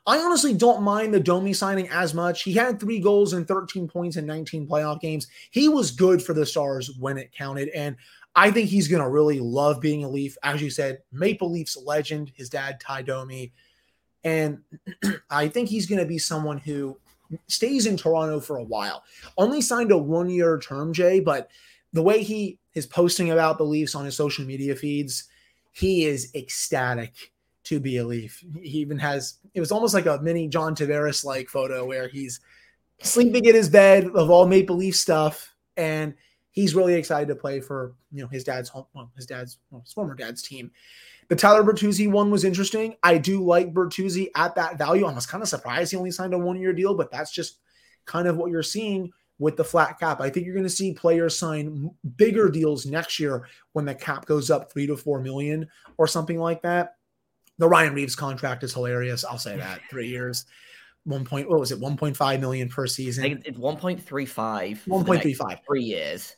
I 0.07 0.17
honestly 0.17 0.53
don't 0.53 0.81
mind 0.81 1.13
the 1.13 1.19
Domi 1.19 1.53
signing 1.53 1.87
as 1.89 2.13
much. 2.13 2.43
He 2.43 2.53
had 2.53 2.79
three 2.79 2.99
goals 2.99 3.33
and 3.33 3.47
13 3.47 3.87
points 3.87 4.17
in 4.17 4.25
19 4.25 4.67
playoff 4.67 4.99
games. 4.99 5.27
He 5.51 5.67
was 5.69 5.91
good 5.91 6.21
for 6.21 6.33
the 6.33 6.45
Stars 6.45 6.91
when 6.99 7.17
it 7.17 7.31
counted. 7.31 7.69
And 7.69 7.95
I 8.35 8.49
think 8.49 8.69
he's 8.69 8.87
going 8.87 9.03
to 9.03 9.09
really 9.09 9.39
love 9.39 9.79
being 9.79 10.03
a 10.03 10.09
Leaf. 10.09 10.37
As 10.43 10.61
you 10.61 10.71
said, 10.71 10.99
Maple 11.11 11.51
Leafs 11.51 11.77
legend, 11.77 12.31
his 12.35 12.49
dad, 12.49 12.79
Ty 12.79 13.03
Domi. 13.03 13.53
And 14.23 14.59
I 15.29 15.47
think 15.47 15.69
he's 15.69 15.85
going 15.85 16.01
to 16.01 16.07
be 16.07 16.17
someone 16.17 16.57
who 16.57 16.97
stays 17.47 17.85
in 17.85 17.95
Toronto 17.95 18.39
for 18.39 18.57
a 18.57 18.63
while. 18.63 19.03
Only 19.37 19.61
signed 19.61 19.91
a 19.91 19.97
one 19.97 20.29
year 20.29 20.57
term, 20.57 20.93
Jay, 20.93 21.19
but 21.19 21.49
the 21.93 22.01
way 22.01 22.23
he 22.23 22.57
is 22.73 22.87
posting 22.87 23.31
about 23.31 23.57
the 23.57 23.65
Leafs 23.65 23.95
on 23.95 24.05
his 24.05 24.15
social 24.15 24.45
media 24.45 24.75
feeds, 24.75 25.25
he 25.73 26.05
is 26.05 26.33
ecstatic 26.33 27.31
to 27.65 27.79
be 27.79 27.97
a 27.97 28.05
Leaf. 28.05 28.43
He 28.61 28.79
even 28.79 28.97
has 28.99 29.37
it 29.53 29.59
was 29.59 29.71
almost 29.71 29.93
like 29.93 30.05
a 30.05 30.19
mini 30.21 30.47
John 30.47 30.75
Tavares 30.75 31.23
like 31.23 31.49
photo 31.49 31.85
where 31.85 32.07
he's 32.07 32.39
sleeping 33.01 33.45
in 33.45 33.55
his 33.55 33.69
bed 33.69 34.07
of 34.15 34.29
all 34.29 34.47
Maple 34.47 34.75
Leaf 34.75 34.95
stuff, 34.95 35.55
and 35.77 36.13
he's 36.51 36.75
really 36.75 36.95
excited 36.95 37.27
to 37.27 37.35
play 37.35 37.59
for 37.59 37.93
you 38.11 38.21
know 38.21 38.27
his 38.27 38.43
dad's 38.43 38.69
home, 38.69 38.85
well, 38.93 39.11
his 39.15 39.25
dad's 39.25 39.59
well, 39.69 39.81
his 39.81 39.93
former 39.93 40.15
dad's 40.15 40.41
team. 40.41 40.71
The 41.27 41.35
Tyler 41.35 41.63
Bertuzzi 41.63 42.11
one 42.11 42.29
was 42.29 42.43
interesting. 42.43 42.95
I 43.03 43.17
do 43.17 43.43
like 43.43 43.73
Bertuzzi 43.73 44.27
at 44.35 44.55
that 44.55 44.77
value. 44.77 45.05
I 45.05 45.13
was 45.13 45.25
kind 45.25 45.41
of 45.41 45.47
surprised 45.47 45.91
he 45.91 45.97
only 45.97 46.11
signed 46.11 46.33
a 46.33 46.37
one 46.37 46.59
year 46.59 46.73
deal, 46.73 46.93
but 46.93 47.11
that's 47.11 47.31
just 47.31 47.59
kind 48.05 48.27
of 48.27 48.37
what 48.37 48.51
you're 48.51 48.63
seeing 48.63 49.11
with 49.39 49.57
the 49.57 49.63
flat 49.63 49.99
cap. 49.99 50.21
I 50.21 50.29
think 50.29 50.45
you're 50.45 50.55
going 50.55 50.65
to 50.65 50.69
see 50.69 50.93
players 50.93 51.37
sign 51.37 51.89
bigger 52.15 52.49
deals 52.49 52.85
next 52.85 53.19
year 53.19 53.47
when 53.73 53.85
the 53.85 53.95
cap 53.95 54.25
goes 54.25 54.51
up 54.51 54.71
three 54.71 54.85
to 54.87 54.95
four 54.95 55.19
million 55.19 55.67
or 55.97 56.05
something 56.05 56.37
like 56.37 56.61
that. 56.61 56.95
The 57.57 57.67
Ryan 57.67 57.93
Reaves 57.93 58.15
contract 58.15 58.63
is 58.63 58.73
hilarious. 58.73 59.23
I'll 59.23 59.37
say 59.37 59.57
that 59.57 59.81
three 59.89 60.07
years, 60.07 60.45
one 61.03 61.25
point. 61.25 61.49
What 61.49 61.59
was 61.59 61.71
it? 61.71 61.79
One 61.79 61.97
point 61.97 62.17
five 62.17 62.39
million 62.39 62.69
per 62.69 62.87
season. 62.87 63.41
it's 63.45 63.57
one 63.57 63.77
point 63.77 64.01
three 64.01 64.25
five. 64.25 64.81
One 64.85 65.05
point 65.05 65.21
three 65.21 65.33
five. 65.33 65.59
Three 65.65 65.83
years. 65.83 66.35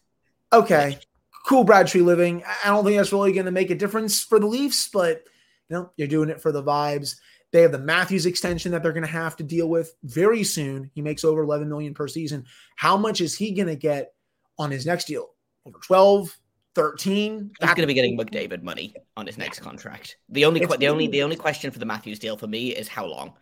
Okay, 0.52 1.00
cool. 1.48 1.64
Brad 1.64 1.88
Treliving. 1.88 2.44
I 2.64 2.68
don't 2.68 2.84
think 2.84 2.98
that's 2.98 3.14
really 3.14 3.34
going 3.34 3.46
to 3.46 3.52
make 3.52 3.72
a 3.72 3.76
difference 3.76 4.22
for 4.22 4.40
the 4.40 4.48
Leafs, 4.48 4.90
but 4.90 5.24
you 5.70 5.78
know 5.78 5.92
you're 5.98 6.08
doing 6.08 6.30
it 6.30 6.42
for 6.42 6.52
the 6.52 6.64
vibes. 6.64 7.16
They 7.54 7.62
have 7.62 7.72
the 7.72 7.78
Matthews 7.80 8.26
extension 8.26 8.72
that 8.72 8.82
they're 8.82 8.94
going 8.94 9.06
to 9.06 9.12
have 9.12 9.36
to 9.38 9.44
deal 9.44 9.70
with 9.70 9.94
very 10.04 10.44
soon. 10.44 10.90
He 10.96 11.04
makes 11.04 11.24
over 11.24 11.44
11 11.44 11.70
million 11.70 11.94
per 11.94 12.08
season. 12.08 12.46
How 12.76 12.98
much 12.98 13.22
is 13.22 13.38
he 13.38 13.52
going 13.52 13.68
to 13.68 13.76
get 13.76 14.14
on 14.58 14.72
his 14.72 14.88
next 14.88 15.06
deal? 15.06 15.30
Over 15.66 15.78
12, 15.78 16.36
13. 16.76 17.52
He's 17.60 17.68
going 17.68 17.82
to 17.82 17.88
be 17.88 17.94
getting 17.94 18.18
McDavid 18.18 18.64
money 18.64 18.96
on 19.16 19.28
his 19.28 19.38
next 19.38 19.60
contract. 19.60 20.18
The 20.30 20.46
only 20.46 20.66
the 20.66 20.88
only 20.88 21.08
the 21.08 21.24
only 21.24 21.36
question 21.36 21.72
for 21.72 21.80
the 21.80 21.86
Matthews 21.86 22.20
deal 22.20 22.38
for 22.38 22.48
me 22.48 22.70
is 22.70 22.88
how 22.88 23.06
long. 23.06 23.34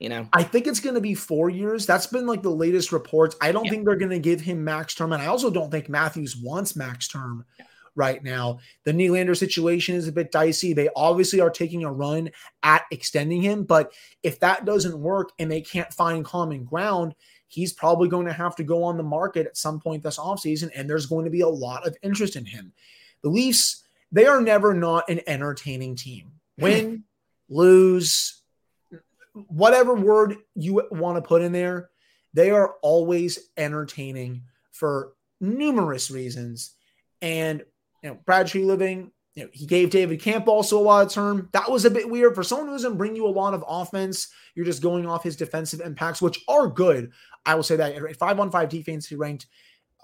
You 0.00 0.08
know, 0.08 0.28
I 0.32 0.42
think 0.42 0.66
it's 0.66 0.80
going 0.80 0.96
to 0.96 1.00
be 1.00 1.14
four 1.14 1.48
years. 1.48 1.86
That's 1.86 2.08
been 2.08 2.26
like 2.26 2.42
the 2.42 2.50
latest 2.50 2.92
reports. 2.92 3.36
I 3.40 3.52
don't 3.52 3.64
yeah. 3.64 3.70
think 3.70 3.84
they're 3.86 3.96
going 3.96 4.10
to 4.10 4.18
give 4.18 4.40
him 4.40 4.64
max 4.64 4.94
term, 4.94 5.12
and 5.12 5.22
I 5.22 5.26
also 5.26 5.50
don't 5.50 5.70
think 5.70 5.88
Matthews 5.88 6.36
wants 6.36 6.74
max 6.74 7.06
term 7.06 7.44
yeah. 7.58 7.66
right 7.94 8.22
now. 8.22 8.58
The 8.82 8.92
Nylander 8.92 9.36
situation 9.36 9.94
is 9.94 10.08
a 10.08 10.12
bit 10.12 10.32
dicey. 10.32 10.72
They 10.72 10.88
obviously 10.96 11.40
are 11.40 11.48
taking 11.48 11.84
a 11.84 11.92
run 11.92 12.30
at 12.64 12.82
extending 12.90 13.40
him, 13.40 13.62
but 13.62 13.92
if 14.24 14.40
that 14.40 14.64
doesn't 14.64 14.98
work 14.98 15.30
and 15.38 15.50
they 15.50 15.60
can't 15.60 15.92
find 15.94 16.24
common 16.24 16.64
ground, 16.64 17.14
he's 17.54 17.72
probably 17.72 18.08
going 18.08 18.26
to 18.26 18.32
have 18.32 18.56
to 18.56 18.64
go 18.64 18.82
on 18.82 18.96
the 18.96 19.02
market 19.02 19.46
at 19.46 19.56
some 19.56 19.78
point 19.78 20.02
this 20.02 20.18
offseason, 20.18 20.70
and 20.74 20.90
there's 20.90 21.06
going 21.06 21.24
to 21.24 21.30
be 21.30 21.42
a 21.42 21.48
lot 21.48 21.86
of 21.86 21.96
interest 22.02 22.34
in 22.34 22.44
him. 22.44 22.72
The 23.22 23.28
Leafs, 23.28 23.84
they 24.10 24.26
are 24.26 24.40
never 24.40 24.74
not 24.74 25.08
an 25.08 25.20
entertaining 25.28 25.94
team. 25.94 26.32
Win, 26.58 27.04
lose, 27.48 28.42
whatever 29.32 29.94
word 29.94 30.36
you 30.54 30.82
want 30.90 31.16
to 31.16 31.22
put 31.22 31.42
in 31.42 31.52
there, 31.52 31.90
they 32.32 32.50
are 32.50 32.74
always 32.82 33.50
entertaining 33.56 34.42
for 34.72 35.12
numerous 35.40 36.10
reasons. 36.10 36.74
And 37.22 37.64
you 38.02 38.10
know, 38.10 38.18
Brad 38.24 38.46
Treliving, 38.46 39.10
you 39.34 39.44
know, 39.44 39.50
he 39.52 39.66
gave 39.66 39.90
David 39.90 40.20
Kampf 40.20 40.46
also 40.46 40.78
a 40.78 40.82
lot 40.82 41.06
of 41.06 41.12
term. 41.12 41.48
That 41.52 41.70
was 41.70 41.84
a 41.84 41.90
bit 41.90 42.08
weird 42.08 42.34
for 42.34 42.44
someone 42.44 42.68
who 42.68 42.74
doesn't 42.74 42.96
bring 42.96 43.16
you 43.16 43.26
a 43.26 43.28
lot 43.28 43.54
of 43.54 43.64
offense. 43.66 44.28
You're 44.54 44.64
just 44.64 44.82
going 44.82 45.06
off 45.06 45.24
his 45.24 45.36
defensive 45.36 45.80
impacts, 45.80 46.22
which 46.22 46.44
are 46.46 46.68
good. 46.68 47.10
I 47.44 47.54
will 47.54 47.64
say 47.64 47.76
that 47.76 48.16
five 48.16 48.38
on 48.38 48.50
five 48.50 48.68
defense, 48.68 49.06
he 49.06 49.16
ranked 49.16 49.46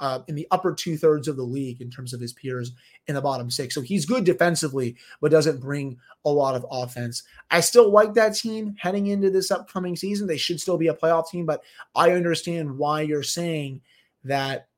uh, 0.00 0.20
in 0.26 0.34
the 0.34 0.48
upper 0.50 0.74
two 0.74 0.96
thirds 0.96 1.28
of 1.28 1.36
the 1.36 1.44
league 1.44 1.80
in 1.80 1.90
terms 1.90 2.12
of 2.12 2.20
his 2.20 2.32
peers 2.32 2.72
in 3.06 3.14
the 3.14 3.20
bottom 3.20 3.50
six. 3.50 3.74
So 3.74 3.82
he's 3.82 4.06
good 4.06 4.24
defensively, 4.24 4.96
but 5.20 5.30
doesn't 5.30 5.60
bring 5.60 5.98
a 6.24 6.30
lot 6.30 6.56
of 6.56 6.66
offense. 6.70 7.22
I 7.50 7.60
still 7.60 7.90
like 7.90 8.14
that 8.14 8.34
team 8.34 8.74
heading 8.78 9.08
into 9.08 9.30
this 9.30 9.50
upcoming 9.50 9.94
season. 9.96 10.26
They 10.26 10.38
should 10.38 10.60
still 10.60 10.78
be 10.78 10.88
a 10.88 10.94
playoff 10.94 11.30
team, 11.30 11.46
but 11.46 11.62
I 11.94 12.12
understand 12.12 12.78
why 12.78 13.02
you're 13.02 13.22
saying 13.22 13.82
that 14.24 14.68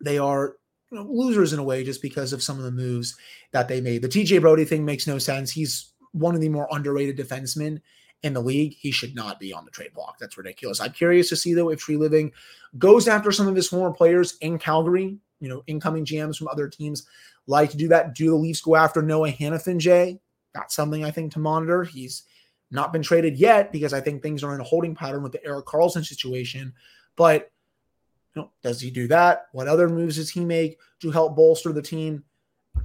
they 0.00 0.18
are 0.18 0.56
you 0.90 0.98
know, 0.98 1.06
losers 1.08 1.52
in 1.52 1.58
a 1.58 1.64
way 1.64 1.84
just 1.84 2.02
because 2.02 2.32
of 2.32 2.42
some 2.42 2.58
of 2.58 2.64
the 2.64 2.70
moves 2.70 3.16
that 3.52 3.68
they 3.68 3.80
made. 3.80 4.02
The 4.02 4.08
TJ 4.08 4.40
Brodie 4.40 4.64
thing 4.64 4.84
makes 4.84 5.06
no 5.06 5.18
sense. 5.18 5.50
He's 5.50 5.92
one 6.12 6.34
of 6.34 6.40
the 6.40 6.48
more 6.48 6.68
underrated 6.70 7.16
defensemen 7.18 7.80
in 8.22 8.32
the 8.32 8.40
league, 8.40 8.74
he 8.78 8.90
should 8.90 9.14
not 9.14 9.38
be 9.38 9.52
on 9.52 9.64
the 9.64 9.70
trade 9.70 9.92
block. 9.94 10.18
That's 10.18 10.38
ridiculous. 10.38 10.80
I'm 10.80 10.92
curious 10.92 11.28
to 11.28 11.36
see 11.36 11.54
though 11.54 11.70
if 11.70 11.80
Treliving 11.80 12.32
goes 12.78 13.08
after 13.08 13.30
some 13.30 13.46
of 13.46 13.54
his 13.54 13.68
former 13.68 13.94
players 13.94 14.36
in 14.40 14.58
Calgary. 14.58 15.18
You 15.38 15.50
know, 15.50 15.62
incoming 15.66 16.06
GMs 16.06 16.38
from 16.38 16.48
other 16.48 16.66
teams 16.66 17.06
like 17.46 17.70
to 17.70 17.76
do 17.76 17.88
that. 17.88 18.14
Do 18.14 18.30
the 18.30 18.36
Leafs 18.36 18.62
go 18.62 18.74
after 18.74 19.02
Noah 19.02 19.30
Hanifin, 19.30 19.78
Jay? 19.78 20.18
That's 20.54 20.74
something 20.74 21.04
I 21.04 21.10
think 21.10 21.32
to 21.32 21.38
monitor. 21.38 21.84
He's 21.84 22.22
not 22.70 22.90
been 22.90 23.02
traded 23.02 23.36
yet 23.36 23.70
because 23.70 23.92
I 23.92 24.00
think 24.00 24.22
things 24.22 24.42
are 24.42 24.54
in 24.54 24.62
a 24.62 24.64
holding 24.64 24.94
pattern 24.94 25.22
with 25.22 25.32
the 25.32 25.44
Erik 25.44 25.66
Karlsson 25.66 26.06
situation. 26.06 26.72
But 27.16 27.52
you 28.36 28.42
know, 28.42 28.52
does 28.62 28.80
he 28.80 28.90
do 28.90 29.08
that? 29.08 29.46
What 29.52 29.66
other 29.66 29.88
moves 29.88 30.16
does 30.16 30.30
he 30.30 30.44
make 30.44 30.78
to 31.00 31.10
help 31.10 31.34
bolster 31.34 31.72
the 31.72 31.82
team? 31.82 32.24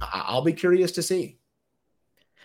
I'll 0.00 0.42
be 0.42 0.54
curious 0.54 0.92
to 0.92 1.02
see. 1.02 1.38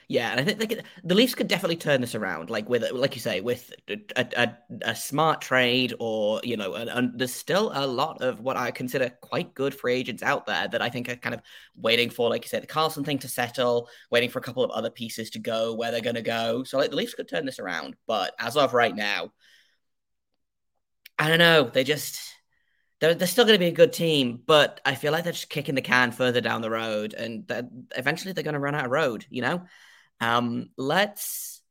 Yeah, 0.10 0.32
and 0.32 0.40
I 0.40 0.44
think 0.46 0.70
could, 0.70 0.84
the 1.04 1.16
Leafs 1.16 1.36
could 1.36 1.50
definitely 1.50 1.76
turn 1.76 2.00
this 2.00 2.16
around, 2.16 2.50
like 2.50 2.70
with, 2.70 2.90
like 2.94 3.14
you 3.14 3.20
say, 3.20 3.42
with 3.42 3.74
a, 3.90 3.98
a, 4.16 4.58
a 4.84 4.96
smart 4.96 5.42
trade, 5.42 5.94
or 6.00 6.40
you 6.46 6.56
know, 6.56 6.76
and, 6.76 7.20
there's 7.20 7.34
still 7.34 7.74
a 7.74 7.86
lot 7.86 8.22
of 8.22 8.40
what 8.40 8.56
I 8.56 8.72
consider 8.72 9.10
quite 9.22 9.54
good 9.54 9.76
free 9.76 9.96
agents 9.96 10.24
out 10.24 10.46
there 10.46 10.66
that 10.70 10.82
I 10.82 10.90
think 10.90 11.10
are 11.10 11.18
kind 11.18 11.36
of 11.36 11.42
waiting 11.76 12.10
for, 12.10 12.30
like 12.30 12.46
you 12.46 12.48
said, 12.48 12.64
the 12.64 12.68
Karlsson 12.68 13.06
thing 13.06 13.20
to 13.20 13.28
settle, 13.28 13.90
waiting 14.10 14.30
for 14.30 14.40
a 14.40 14.42
couple 14.42 14.64
of 14.64 14.72
other 14.72 14.90
pieces 14.90 15.30
to 15.32 15.40
go 15.40 15.74
where 15.76 15.92
they're 15.92 16.00
going 16.00 16.16
to 16.16 16.22
go. 16.22 16.64
So 16.64 16.78
like 16.78 16.90
the 16.90 16.96
Leafs 16.96 17.14
could 17.14 17.28
turn 17.28 17.46
this 17.46 17.60
around, 17.60 17.96
but 18.06 18.34
as 18.40 18.56
of 18.56 18.74
right 18.74 18.96
now, 18.96 19.34
I 21.20 21.28
don't 21.28 21.40
know. 21.40 21.64
They 21.64 21.84
just 21.84 22.18
they're, 23.00 23.14
they're 23.14 23.28
still 23.28 23.46
going 23.46 23.56
to 23.56 23.60
be 23.60 23.68
a 23.68 23.72
good 23.72 23.94
team, 23.94 24.42
but 24.46 24.82
I 24.86 24.96
feel 24.96 25.12
like 25.12 25.24
they're 25.24 25.34
just 25.34 25.50
kicking 25.50 25.76
the 25.76 25.82
can 25.82 26.12
further 26.12 26.42
down 26.42 26.62
the 26.62 26.70
road, 26.70 27.14
and 27.14 27.50
eventually 27.96 28.34
they're 28.34 28.44
going 28.44 28.54
to 28.54 28.60
run 28.60 28.76
out 28.76 28.86
of 28.86 28.92
road. 28.92 29.26
You 29.30 29.42
know. 29.42 29.62
Um, 30.20 30.70
let's 30.78 31.62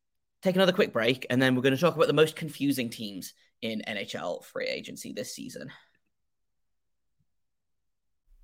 take 0.43 0.55
another 0.55 0.73
quick 0.73 0.93
break, 0.93 1.27
and 1.31 1.41
then 1.43 1.55
we're 1.55 1.63
going 1.63 1.75
to 1.75 1.81
talk 1.81 1.97
about 1.97 2.07
the 2.07 2.13
most 2.13 2.37
confusing 2.37 2.91
teams 2.91 3.35
in 3.63 3.83
NHL 3.87 4.45
free 4.45 4.67
agency 4.67 5.13
this 5.13 5.35
season. 5.35 5.73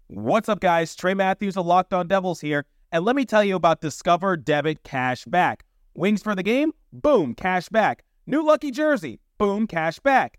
What's 0.08 0.48
up, 0.48 0.60
guys? 0.60 0.94
Trey 0.94 1.14
Matthews 1.14 1.56
of 1.56 1.66
Locked 1.66 1.94
On 1.94 2.06
Devils 2.06 2.40
here, 2.40 2.66
and 2.90 3.04
let 3.04 3.16
me 3.16 3.24
tell 3.24 3.44
you 3.44 3.56
about 3.56 3.80
Discover 3.80 4.38
Debit 4.38 4.82
Cash 4.82 5.24
Back. 5.24 5.64
Wings 5.94 6.22
for 6.22 6.34
the 6.34 6.42
game? 6.42 6.72
Boom, 6.92 7.34
cash 7.34 7.68
back. 7.68 8.04
New 8.26 8.44
lucky 8.44 8.70
jersey? 8.70 9.20
Boom, 9.38 9.66
cash 9.66 9.98
back. 9.98 10.38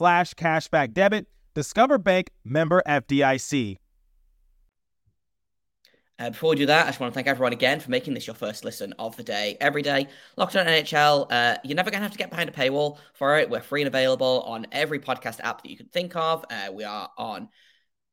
slash 0.00 0.32
cashback 0.32 0.94
debit. 0.94 1.26
Discover 1.52 1.98
Bank 1.98 2.30
member 2.42 2.82
FDIC. 2.86 3.76
Uh, 6.18 6.30
before 6.30 6.50
we 6.50 6.56
do 6.56 6.64
that, 6.64 6.86
I 6.86 6.88
just 6.88 7.00
want 7.00 7.12
to 7.12 7.14
thank 7.14 7.26
everyone 7.26 7.52
again 7.52 7.80
for 7.80 7.90
making 7.90 8.14
this 8.14 8.26
your 8.26 8.36
first 8.36 8.64
listen 8.64 8.94
of 8.98 9.14
the 9.18 9.22
day. 9.22 9.58
Every 9.60 9.82
day, 9.82 10.06
Locked 10.38 10.56
On 10.56 10.64
NHL. 10.64 11.26
Uh, 11.30 11.56
you're 11.64 11.76
never 11.76 11.90
going 11.90 12.00
to 12.00 12.02
have 12.02 12.12
to 12.12 12.18
get 12.18 12.30
behind 12.30 12.48
a 12.48 12.52
paywall 12.52 12.96
for 13.12 13.38
it. 13.38 13.50
We're 13.50 13.60
free 13.60 13.82
and 13.82 13.88
available 13.88 14.42
on 14.46 14.66
every 14.72 15.00
podcast 15.00 15.40
app 15.40 15.62
that 15.62 15.70
you 15.70 15.76
can 15.76 15.88
think 15.88 16.16
of. 16.16 16.46
Uh, 16.50 16.72
we 16.72 16.84
are 16.84 17.10
on 17.18 17.50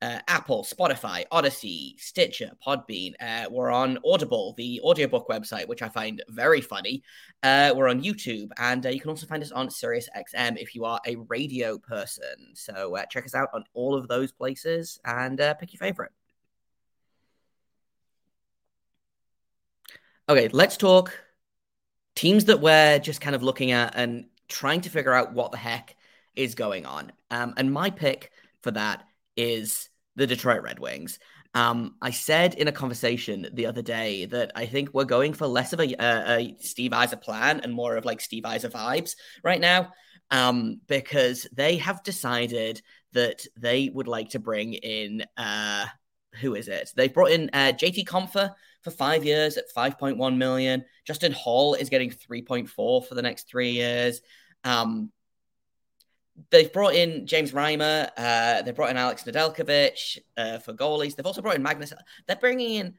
uh, 0.02 0.20
Apple, 0.28 0.64
Spotify, 0.64 1.26
Odyssey, 1.32 1.96
Stitcher, 1.98 2.52
Podbean. 2.66 3.14
Uh, 3.20 3.46
we're 3.50 3.72
on 3.72 3.98
Audible, 4.06 4.54
the 4.58 4.80
audiobook 4.82 5.28
website, 5.28 5.68
which 5.68 5.82
I 5.82 5.90
find 5.90 6.24
very 6.30 6.62
funny. 6.62 7.04
Uh, 7.42 7.74
we're 7.76 7.88
on 7.88 8.04
YouTube, 8.04 8.50
and 8.58 8.86
uh, 8.86 8.90
you 8.90 9.00
can 9.00 9.10
also 9.10 9.26
find 9.26 9.42
us 9.42 9.52
on 9.52 9.70
SiriusXM 9.70 10.58
if 10.58 10.76
you 10.76 10.86
are 10.86 11.00
a 11.08 11.16
radio 11.28 11.78
person. 11.78 12.54
So 12.54 12.96
uh, 12.96 13.06
check 13.06 13.26
us 13.26 13.36
out 13.36 13.50
on 13.54 13.64
all 13.74 13.96
of 13.96 14.08
those 14.08 14.32
places 14.32 15.00
and 15.04 15.40
uh, 15.42 15.56
pick 15.56 15.74
your 15.74 15.80
favorite. 15.80 16.12
Okay, 20.30 20.50
let's 20.50 20.78
talk 20.78 21.18
teams 22.16 22.46
that 22.46 22.60
we're 22.60 23.00
just 23.00 23.22
kind 23.22 23.36
of 23.36 23.44
looking 23.44 23.72
at 23.72 23.96
and 23.96 24.26
trying 24.48 24.82
to 24.82 24.90
figure 24.90 25.14
out 25.14 25.34
what 25.34 25.52
the 25.52 25.58
heck 25.58 25.96
is 26.36 26.54
going 26.54 26.86
on. 26.86 27.12
Um, 27.32 27.54
and 27.58 27.72
my 27.72 27.90
pick 27.90 28.32
for 28.62 28.72
that 28.72 29.04
is 29.38 29.90
the 30.16 30.28
Detroit 30.28 30.64
Red 30.64 30.80
Wings. 30.80 31.20
Um, 31.54 31.96
I 32.02 32.12
said 32.12 32.56
in 32.56 32.68
a 32.68 32.72
conversation 32.72 33.48
the 33.54 33.68
other 33.68 33.82
day 33.82 34.26
that 34.26 34.52
I 34.56 34.66
think 34.66 34.94
we're 34.94 35.06
going 35.06 35.34
for 35.34 35.48
less 35.48 35.74
of 35.74 35.80
a, 35.80 35.96
a, 36.00 36.56
Steve 36.60 36.92
Yzerman 36.92 37.22
plan 37.22 37.62
and 37.62 37.74
more 37.74 37.96
of 37.96 38.06
like 38.06 38.20
Steve 38.20 38.44
Yzerman 38.44 38.72
vibes 38.72 39.16
right 39.44 39.62
now, 39.62 39.92
um, 40.30 40.82
because 40.88 41.48
they 41.54 41.78
have 41.78 42.04
decided 42.04 42.82
that 43.14 43.46
they 43.56 43.90
would 43.94 44.08
like 44.08 44.30
to 44.32 44.40
bring 44.40 44.74
in 44.74 45.24
uh, 45.38 45.86
who 46.42 46.56
is 46.56 46.68
it? 46.68 46.92
They've 46.96 47.14
brought 47.14 47.32
in 47.32 47.50
uh, 47.54 47.74
JT 47.74 48.06
Compher 48.06 48.54
for 48.82 48.92
five 48.92 49.26
years 49.26 49.58
at 49.58 49.74
5.1 49.76 50.38
million. 50.38 50.86
Justin 51.06 51.32
Holl 51.32 51.74
is 51.74 51.90
getting 51.90 52.12
3.4 52.12 52.70
for 52.70 53.16
the 53.16 53.22
next 53.22 53.50
three 53.50 53.72
years. 53.72 54.22
Um, 54.64 55.12
they've 56.50 56.72
brought 56.72 56.96
in 56.96 57.26
James 57.26 57.52
Reimer. 57.52 58.10
Uh, 58.18 58.62
they've 58.62 58.76
brought 58.76 58.90
in 58.90 58.98
Alex 58.98 59.24
Nedeljkovic 59.24 60.20
uh, 60.38 60.60
for 60.60 60.74
goalies. 60.74 61.16
They've 61.16 61.26
also 61.26 61.42
brought 61.42 61.56
in 61.56 61.64
Magnus. 61.64 61.94
They're 62.28 62.36
bringing 62.36 62.76
in 62.76 62.94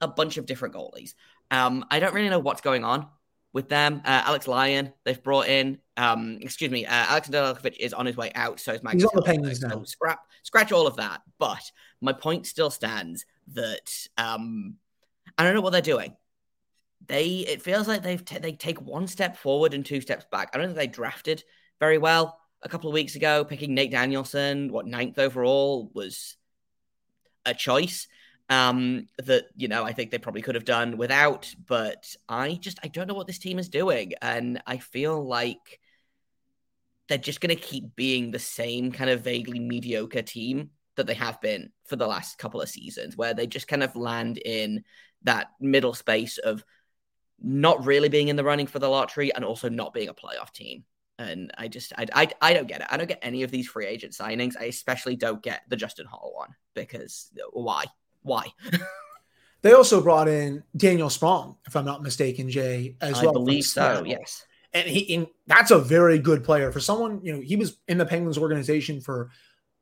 a 0.00 0.08
bunch 0.08 0.36
of 0.36 0.46
different 0.46 0.74
goalies. 0.74 1.14
Um, 1.50 1.84
I 1.90 2.00
don't 2.00 2.14
really 2.14 2.28
know 2.28 2.38
what's 2.38 2.60
going 2.60 2.84
on 2.84 3.06
with 3.52 3.68
them. 3.68 4.02
Uh, 4.04 4.22
Alex 4.26 4.48
Lyon, 4.48 4.92
they've 5.04 5.22
brought 5.22 5.48
in. 5.48 5.78
Um, 5.96 6.38
excuse 6.40 6.70
me, 6.70 6.86
uh, 6.86 6.90
Alex 6.90 7.28
Nedeljkovic 7.28 7.76
is 7.78 7.92
on 7.92 8.06
his 8.06 8.16
way 8.16 8.32
out, 8.34 8.58
so 8.60 8.72
is 8.72 8.82
Magnus. 8.82 9.04
He's 9.04 9.10
on 9.10 9.16
the 9.16 9.22
Penguins 9.22 9.60
now. 9.60 9.70
So 9.70 9.84
scrap, 9.84 10.20
scratch 10.42 10.72
all 10.72 10.86
of 10.86 10.96
that. 10.96 11.22
But 11.38 11.70
my 12.00 12.12
point 12.12 12.46
still 12.46 12.70
stands 12.70 13.26
that 13.52 14.08
um, 14.16 14.76
I 15.38 15.44
don't 15.44 15.54
know 15.54 15.60
what 15.60 15.70
they're 15.70 15.80
doing. 15.80 16.16
They 17.06 17.44
it 17.46 17.62
feels 17.62 17.86
like 17.86 18.02
they've 18.02 18.24
t- 18.24 18.38
they 18.38 18.52
take 18.52 18.80
one 18.80 19.06
step 19.06 19.36
forward 19.36 19.74
and 19.74 19.84
two 19.84 20.00
steps 20.00 20.24
back. 20.30 20.50
I 20.52 20.58
don't 20.58 20.68
think 20.68 20.78
they 20.78 20.86
drafted 20.86 21.44
very 21.78 21.98
well 21.98 22.40
a 22.64 22.68
couple 22.68 22.88
of 22.88 22.94
weeks 22.94 23.14
ago, 23.14 23.44
picking 23.44 23.74
Nate 23.74 23.90
Danielson, 23.90 24.72
what 24.72 24.86
ninth 24.86 25.18
overall 25.18 25.90
was 25.94 26.36
a 27.46 27.54
choice 27.54 28.08
um, 28.48 29.06
that 29.18 29.44
you 29.56 29.68
know 29.68 29.84
I 29.84 29.92
think 29.92 30.10
they 30.10 30.18
probably 30.18 30.42
could 30.42 30.54
have 30.54 30.64
done 30.64 30.96
without. 30.96 31.54
But 31.66 32.14
I 32.28 32.54
just 32.54 32.78
I 32.82 32.88
don't 32.88 33.06
know 33.06 33.14
what 33.14 33.26
this 33.26 33.38
team 33.38 33.58
is 33.58 33.68
doing, 33.68 34.12
and 34.20 34.62
I 34.66 34.78
feel 34.78 35.24
like 35.24 35.80
they're 37.08 37.18
just 37.18 37.40
going 37.40 37.54
to 37.54 37.62
keep 37.62 37.94
being 37.96 38.30
the 38.30 38.38
same 38.38 38.90
kind 38.90 39.10
of 39.10 39.22
vaguely 39.22 39.60
mediocre 39.60 40.22
team 40.22 40.70
that 40.96 41.06
they 41.06 41.14
have 41.14 41.38
been 41.40 41.70
for 41.84 41.96
the 41.96 42.06
last 42.06 42.38
couple 42.38 42.62
of 42.62 42.68
seasons, 42.68 43.16
where 43.16 43.34
they 43.34 43.46
just 43.46 43.68
kind 43.68 43.82
of 43.82 43.96
land 43.96 44.38
in 44.38 44.84
that 45.22 45.48
middle 45.60 45.94
space 45.94 46.38
of 46.38 46.64
not 47.42 47.84
really 47.84 48.08
being 48.08 48.28
in 48.28 48.36
the 48.36 48.44
running 48.44 48.66
for 48.66 48.78
the 48.78 48.88
lottery 48.88 49.34
and 49.34 49.44
also 49.44 49.68
not 49.68 49.92
being 49.92 50.08
a 50.08 50.14
playoff 50.14 50.52
team. 50.52 50.84
And 51.18 51.52
I 51.56 51.68
just, 51.68 51.92
I, 51.96 52.06
I, 52.12 52.28
I 52.40 52.54
don't 52.54 52.66
get 52.66 52.80
it. 52.80 52.88
I 52.90 52.96
don't 52.96 53.06
get 53.06 53.20
any 53.22 53.42
of 53.42 53.50
these 53.50 53.68
free 53.68 53.86
agent 53.86 54.12
signings. 54.12 54.54
I 54.58 54.64
especially 54.64 55.16
don't 55.16 55.42
get 55.42 55.62
the 55.68 55.76
Justin 55.76 56.06
Holl 56.06 56.32
one 56.34 56.54
because 56.74 57.30
why? 57.52 57.84
Why? 58.22 58.46
they 59.62 59.72
also 59.72 60.00
brought 60.00 60.28
in 60.28 60.64
Daniel 60.76 61.08
Sprong, 61.08 61.56
if 61.66 61.76
I'm 61.76 61.84
not 61.84 62.02
mistaken, 62.02 62.50
Jay, 62.50 62.96
as 63.00 63.18
I 63.20 63.24
well. 63.24 63.34
believe 63.34 63.64
so. 63.64 64.02
Yes. 64.04 64.44
And 64.72 64.88
he, 64.88 65.14
and 65.14 65.28
that's 65.46 65.70
a 65.70 65.78
very 65.78 66.18
good 66.18 66.42
player 66.42 66.72
for 66.72 66.80
someone. 66.80 67.20
You 67.22 67.34
know, 67.34 67.40
he 67.40 67.54
was 67.54 67.78
in 67.86 67.96
the 67.96 68.06
Penguins 68.06 68.38
organization 68.38 69.00
for 69.00 69.30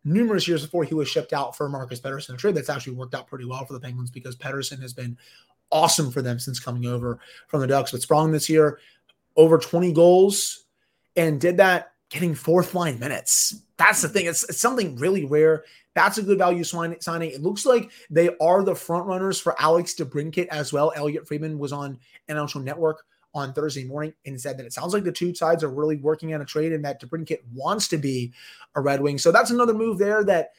numerous 0.04 0.46
years 0.46 0.62
before 0.62 0.84
he 0.84 0.94
was 0.94 1.08
shipped 1.08 1.32
out 1.32 1.56
for 1.56 1.68
Marcus 1.68 2.00
Pettersson. 2.00 2.34
A 2.34 2.36
trade 2.36 2.54
that's 2.54 2.68
actually 2.68 2.94
worked 2.94 3.14
out 3.14 3.26
pretty 3.26 3.44
well 3.44 3.64
for 3.64 3.72
the 3.72 3.80
Penguins 3.80 4.10
because 4.10 4.36
Pettersson 4.36 4.80
has 4.82 4.92
been 4.92 5.16
awesome 5.70 6.10
for 6.10 6.22
them 6.22 6.38
since 6.38 6.60
coming 6.60 6.86
over 6.86 7.18
from 7.48 7.60
the 7.60 7.66
Ducks. 7.66 7.92
But 7.92 8.02
Sprong 8.02 8.30
this 8.30 8.48
year, 8.48 8.78
over 9.36 9.58
20 9.58 9.92
goals, 9.92 10.61
and 11.16 11.40
did 11.40 11.56
that 11.58 11.92
getting 12.10 12.34
fourth 12.34 12.74
line 12.74 12.98
minutes. 12.98 13.62
That's 13.78 14.02
the 14.02 14.08
thing. 14.08 14.26
It's, 14.26 14.44
it's 14.44 14.60
something 14.60 14.96
really 14.96 15.24
rare. 15.24 15.64
That's 15.94 16.18
a 16.18 16.22
good 16.22 16.38
value 16.38 16.64
signing. 16.64 17.30
It 17.30 17.42
looks 17.42 17.66
like 17.66 17.90
they 18.10 18.30
are 18.40 18.62
the 18.62 18.74
front 18.74 19.06
runners 19.06 19.40
for 19.40 19.60
Alex 19.60 19.94
DeBrincat 19.94 20.46
as 20.48 20.72
well. 20.72 20.92
Elliot 20.94 21.26
Friedman 21.26 21.58
was 21.58 21.72
on 21.72 21.98
NHL 22.28 22.62
Network 22.62 23.04
on 23.34 23.52
Thursday 23.52 23.84
morning 23.84 24.12
and 24.26 24.38
said 24.40 24.58
that 24.58 24.66
it 24.66 24.72
sounds 24.72 24.92
like 24.92 25.04
the 25.04 25.12
two 25.12 25.34
sides 25.34 25.64
are 25.64 25.70
really 25.70 25.96
working 25.96 26.34
on 26.34 26.42
a 26.42 26.44
trade 26.44 26.72
and 26.72 26.84
that 26.84 27.00
DeBrincat 27.00 27.38
wants 27.52 27.88
to 27.88 27.96
be 27.96 28.32
a 28.74 28.80
Red 28.80 29.00
Wing. 29.00 29.18
So 29.18 29.32
that's 29.32 29.50
another 29.50 29.74
move 29.74 29.98
there 29.98 30.22
that, 30.24 30.50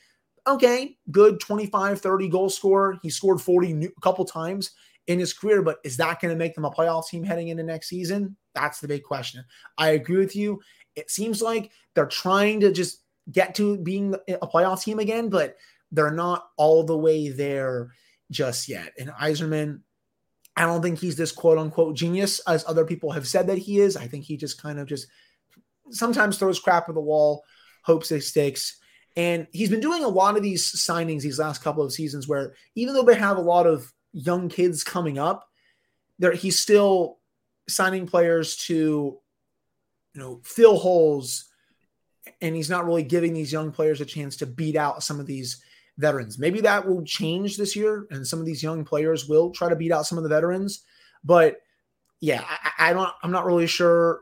okay, 0.47 0.97
good 1.11 1.39
25, 1.39 2.01
30 2.01 2.27
goal 2.29 2.49
scorer. 2.49 2.97
He 3.03 3.09
scored 3.09 3.41
40 3.41 3.85
a 3.85 4.01
couple 4.01 4.25
times 4.25 4.71
in 5.07 5.19
his 5.19 5.33
career, 5.33 5.61
but 5.61 5.77
is 5.83 5.97
that 5.97 6.21
going 6.21 6.33
to 6.33 6.37
make 6.37 6.55
them 6.55 6.65
a 6.65 6.71
playoff 6.71 7.07
team 7.07 7.23
heading 7.23 7.49
into 7.49 7.63
next 7.63 7.89
season? 7.89 8.37
That's 8.55 8.79
the 8.79 8.87
big 8.87 9.03
question. 9.03 9.43
I 9.77 9.89
agree 9.89 10.17
with 10.17 10.35
you. 10.35 10.61
It 10.95 11.09
seems 11.09 11.41
like 11.41 11.71
they're 11.95 12.05
trying 12.05 12.61
to 12.61 12.71
just 12.71 13.01
get 13.31 13.55
to 13.55 13.77
being 13.77 14.15
a 14.29 14.47
playoff 14.47 14.83
team 14.83 14.99
again, 14.99 15.29
but 15.29 15.57
they're 15.91 16.11
not 16.11 16.45
all 16.57 16.83
the 16.83 16.97
way 16.97 17.29
there 17.29 17.91
just 18.31 18.67
yet. 18.69 18.93
And 18.97 19.09
Yzerman, 19.09 19.81
I 20.55 20.65
don't 20.65 20.81
think 20.81 20.99
he's 20.99 21.15
this 21.15 21.31
quote 21.31 21.57
unquote 21.57 21.95
genius 21.95 22.39
as 22.47 22.65
other 22.67 22.85
people 22.85 23.11
have 23.11 23.27
said 23.27 23.47
that 23.47 23.57
he 23.57 23.79
is. 23.79 23.97
I 23.97 24.07
think 24.07 24.23
he 24.23 24.37
just 24.37 24.61
kind 24.61 24.79
of 24.79 24.87
just 24.87 25.07
sometimes 25.91 26.37
throws 26.37 26.59
crap 26.59 26.89
at 26.89 26.95
the 26.95 27.01
wall, 27.01 27.43
hopes 27.83 28.11
it 28.11 28.21
sticks. 28.21 28.77
And 29.15 29.47
he's 29.51 29.69
been 29.69 29.79
doing 29.79 30.03
a 30.03 30.09
lot 30.09 30.37
of 30.37 30.43
these 30.43 30.65
signings 30.65 31.21
these 31.21 31.39
last 31.39 31.63
couple 31.63 31.83
of 31.83 31.93
seasons 31.93 32.27
where 32.27 32.55
even 32.75 32.93
though 32.93 33.03
they 33.03 33.15
have 33.15 33.37
a 33.37 33.41
lot 33.41 33.67
of 33.67 33.91
young 34.13 34.47
kids 34.49 34.84
coming 34.84 35.17
up, 35.17 35.49
there 36.19 36.32
he's 36.32 36.60
still 36.60 37.19
signing 37.67 38.08
players 38.08 38.56
to 38.56 39.19
you 40.13 40.21
know 40.21 40.39
fill 40.43 40.78
holes 40.78 41.45
and 42.41 42.56
he's 42.56 42.69
not 42.69 42.86
really 42.86 43.04
giving 43.04 43.34
these 43.34 43.52
young 43.52 43.71
players 43.71 43.99
a 43.99 44.06
chance 44.06 44.38
to 44.38 44.45
beat 44.45 44.76
out 44.76 45.04
some 45.04 45.19
of 45.19 45.26
these 45.26 45.62
veterans. 45.97 46.39
Maybe 46.39 46.62
that 46.62 46.88
will 46.88 47.04
change 47.04 47.58
this 47.58 47.76
year 47.76 48.08
and 48.12 48.26
some 48.26 48.39
of 48.39 48.45
these 48.45 48.63
young 48.63 48.86
players 48.86 49.28
will 49.28 49.52
try 49.52 49.69
to 49.69 49.76
beat 49.76 49.91
out 49.91 50.06
some 50.06 50.17
of 50.17 50.23
the 50.23 50.30
veterans, 50.30 50.84
but 51.23 51.58
yeah, 52.21 52.43
I, 52.47 52.91
I 52.91 52.93
don't 52.93 53.12
I'm 53.21 53.32
not 53.32 53.45
really 53.45 53.67
sure 53.67 54.21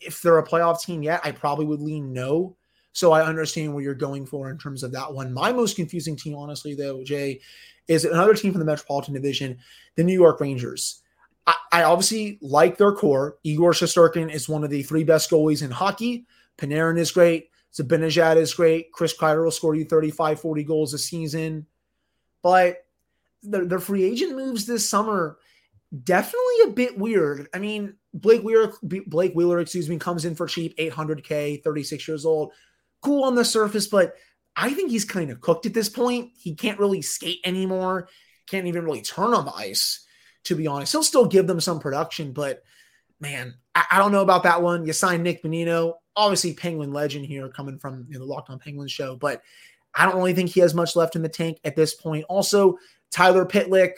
if 0.00 0.22
they're 0.22 0.38
a 0.38 0.46
playoff 0.46 0.82
team 0.82 1.02
yet. 1.02 1.20
I 1.24 1.32
probably 1.32 1.66
would 1.66 1.80
lean 1.80 2.12
no. 2.12 2.56
So 2.92 3.12
I 3.12 3.26
understand 3.26 3.74
what 3.74 3.82
you're 3.82 3.94
going 3.94 4.24
for 4.24 4.50
in 4.50 4.56
terms 4.56 4.82
of 4.82 4.92
that 4.92 5.12
one. 5.12 5.32
My 5.34 5.52
most 5.52 5.76
confusing 5.76 6.16
team, 6.16 6.34
honestly, 6.34 6.74
though, 6.74 7.04
Jay, 7.04 7.42
is 7.88 8.04
another 8.04 8.34
team 8.34 8.52
from 8.52 8.60
the 8.60 8.66
Metropolitan 8.66 9.14
Division, 9.14 9.58
the 9.94 10.04
New 10.04 10.14
York 10.14 10.40
Rangers. 10.40 11.02
I, 11.46 11.54
I 11.72 11.82
obviously 11.84 12.38
like 12.42 12.76
their 12.78 12.92
core. 12.92 13.38
Igor 13.44 13.72
Shesterkin 13.72 14.32
is 14.32 14.48
one 14.48 14.64
of 14.64 14.70
the 14.70 14.82
three 14.82 15.04
best 15.04 15.30
goalies 15.30 15.62
in 15.62 15.70
hockey. 15.70 16.26
Panarin 16.58 16.98
is 16.98 17.12
great. 17.12 17.50
Zibanejad 17.74 18.36
is 18.36 18.54
great. 18.54 18.90
Chris 18.92 19.16
Kreider 19.16 19.44
will 19.44 19.50
score 19.50 19.74
you 19.74 19.84
35, 19.84 20.40
40 20.40 20.64
goals 20.64 20.94
a 20.94 20.98
season. 20.98 21.66
But 22.42 22.86
the, 23.42 23.64
the 23.64 23.78
free 23.78 24.04
agent 24.04 24.34
moves 24.34 24.66
this 24.66 24.88
summer 24.88 25.38
definitely 26.04 26.54
a 26.64 26.70
bit 26.70 26.98
weird. 26.98 27.48
I 27.54 27.58
mean, 27.58 27.94
Blake 28.14 28.42
Wheeler, 28.42 28.72
Blake 28.82 29.34
Wheeler, 29.34 29.60
excuse 29.60 29.88
me, 29.88 29.98
comes 29.98 30.24
in 30.24 30.34
for 30.34 30.46
cheap, 30.46 30.76
800k, 30.78 31.62
36 31.62 32.08
years 32.08 32.24
old. 32.24 32.52
Cool 33.02 33.24
on 33.24 33.34
the 33.34 33.44
surface, 33.44 33.86
but 33.86 34.16
I 34.56 34.72
think 34.72 34.90
he's 34.90 35.04
kind 35.04 35.30
of 35.30 35.40
cooked 35.40 35.66
at 35.66 35.74
this 35.74 35.90
point. 35.90 36.32
He 36.38 36.54
can't 36.54 36.78
really 36.78 37.02
skate 37.02 37.40
anymore. 37.44 38.08
Can't 38.46 38.66
even 38.66 38.84
really 38.84 39.02
turn 39.02 39.34
on 39.34 39.44
the 39.44 39.52
ice, 39.52 40.06
to 40.44 40.54
be 40.54 40.66
honest. 40.66 40.92
He'll 40.92 41.02
still 41.02 41.26
give 41.26 41.46
them 41.46 41.60
some 41.60 41.78
production, 41.78 42.32
but 42.32 42.62
man, 43.20 43.54
I, 43.74 43.84
I, 43.92 43.98
don't 43.98 44.12
know 44.12 44.22
about 44.22 44.44
that 44.44 44.62
one. 44.62 44.86
You 44.86 44.92
signed 44.92 45.22
Nick 45.22 45.42
Bonino, 45.42 45.94
obviously 46.14 46.54
Penguin 46.54 46.92
legend 46.92 47.26
here, 47.26 47.48
coming 47.48 47.78
from 47.78 48.06
you 48.08 48.14
know, 48.14 48.20
the 48.20 48.32
Locked 48.32 48.50
On 48.50 48.58
Penguins 48.58 48.92
show, 48.92 49.16
but 49.16 49.42
I 49.94 50.06
don't 50.06 50.16
really 50.16 50.34
think 50.34 50.50
he 50.50 50.60
has 50.60 50.74
much 50.74 50.96
left 50.96 51.16
in 51.16 51.22
the 51.22 51.28
tank 51.28 51.58
at 51.64 51.76
this 51.76 51.94
point. 51.94 52.24
Also, 52.28 52.78
Tyler 53.10 53.46
Pitlick, 53.46 53.92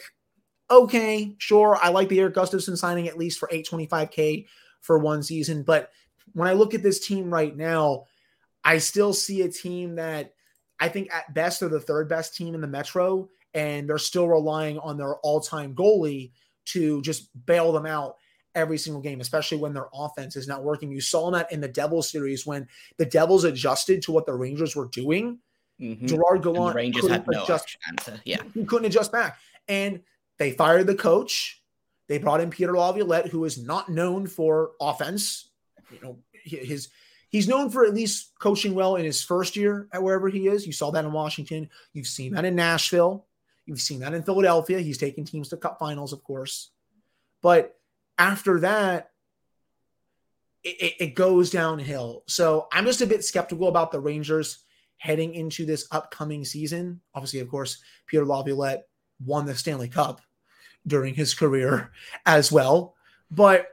okay, 0.71 1.35
sure. 1.37 1.77
I 1.81 1.89
like 1.89 2.09
the 2.09 2.19
Erik 2.19 2.35
Gustafsson 2.35 2.77
signing 2.77 3.07
at 3.07 3.17
least 3.17 3.39
for 3.39 3.49
825K 3.49 4.45
for 4.81 4.97
one 4.97 5.23
season. 5.23 5.63
But 5.63 5.89
when 6.33 6.47
I 6.47 6.53
look 6.53 6.73
at 6.73 6.83
this 6.83 7.05
team 7.05 7.33
right 7.33 7.55
now, 7.55 8.05
I 8.63 8.77
still 8.77 9.13
see 9.13 9.41
a 9.41 9.49
team 9.49 9.95
that 9.95 10.33
I 10.79 10.89
think 10.89 11.13
at 11.13 11.33
best 11.33 11.59
they're 11.59 11.69
the 11.69 11.79
third 11.79 12.07
best 12.07 12.35
team 12.35 12.55
in 12.55 12.61
the 12.61 12.67
Metro, 12.67 13.29
and 13.53 13.89
they're 13.89 13.97
still 13.97 14.27
relying 14.27 14.79
on 14.79 14.97
their 14.97 15.15
all 15.17 15.41
time 15.41 15.75
goalie 15.75 16.31
to 16.65 17.01
just 17.01 17.29
bail 17.45 17.71
them 17.71 17.85
out 17.85 18.17
every 18.55 18.77
single 18.77 19.01
game, 19.01 19.21
especially 19.21 19.57
when 19.57 19.73
their 19.73 19.87
offense 19.93 20.35
is 20.35 20.47
not 20.47 20.63
working. 20.63 20.91
You 20.91 21.01
saw 21.01 21.31
that 21.31 21.51
in 21.51 21.61
the 21.61 21.67
Devils 21.67 22.09
series 22.09 22.45
when 22.45 22.67
the 22.97 23.05
Devils 23.05 23.43
adjusted 23.43 24.01
to 24.03 24.11
what 24.11 24.25
the 24.25 24.33
Rangers 24.33 24.75
were 24.75 24.87
doing. 24.87 25.39
Mm-hmm. 25.79 26.07
Gerard 26.07 26.43
Gallant 26.43 26.75
Rangers 26.75 27.07
had 27.07 27.25
no 27.27 27.43
adjust, 27.43 27.77
answer. 27.87 28.19
Yeah, 28.25 28.41
he 28.53 28.65
couldn't 28.65 28.87
adjust 28.87 29.11
back, 29.11 29.39
and 29.67 30.01
they 30.37 30.51
fired 30.51 30.87
the 30.87 30.95
coach. 30.95 31.61
They 32.07 32.17
brought 32.17 32.41
in 32.41 32.49
Peter 32.49 32.75
Laviolette, 32.75 33.27
who 33.27 33.45
is 33.45 33.63
not 33.63 33.87
known 33.87 34.27
for 34.27 34.71
offense. 34.81 35.49
You 35.91 35.99
know, 36.01 36.17
his 36.43 36.89
he's 37.29 37.47
known 37.47 37.69
for 37.69 37.85
at 37.85 37.93
least 37.93 38.31
coaching 38.39 38.75
well 38.75 38.95
in 38.95 39.05
his 39.05 39.23
first 39.23 39.55
year 39.55 39.87
at 39.93 40.03
wherever 40.03 40.27
he 40.27 40.47
is. 40.47 40.67
You 40.67 40.73
saw 40.73 40.91
that 40.91 41.05
in 41.05 41.11
Washington. 41.11 41.69
You've 41.93 42.07
seen 42.07 42.33
that 42.33 42.45
in 42.45 42.55
Nashville. 42.55 43.25
You've 43.65 43.81
seen 43.81 43.99
that 43.99 44.13
in 44.13 44.23
Philadelphia. 44.23 44.79
He's 44.79 44.97
taken 44.97 45.25
teams 45.25 45.49
to 45.49 45.57
cup 45.57 45.79
finals, 45.79 46.11
of 46.11 46.23
course. 46.23 46.71
But 47.41 47.77
after 48.17 48.59
that, 48.61 49.11
it, 50.63 50.95
it, 50.99 51.15
goes 51.15 51.51
downhill. 51.51 52.23
So 52.27 52.67
I'm 52.73 52.85
just 52.85 53.01
a 53.01 53.07
bit 53.07 53.23
skeptical 53.23 53.69
about 53.69 53.91
the 53.91 53.99
Rangers 53.99 54.65
heading 54.97 55.33
into 55.33 55.65
this 55.65 55.87
upcoming 55.91 56.43
season. 56.43 56.99
Obviously, 57.15 57.39
of 57.39 57.47
course, 57.47 57.81
Peter 58.07 58.25
Laviolette 58.25 58.87
won 59.23 59.45
the 59.45 59.55
Stanley 59.55 59.87
Cup 59.87 60.19
during 60.85 61.13
his 61.13 61.33
career 61.33 61.91
as 62.25 62.51
well. 62.51 62.95
But 63.31 63.67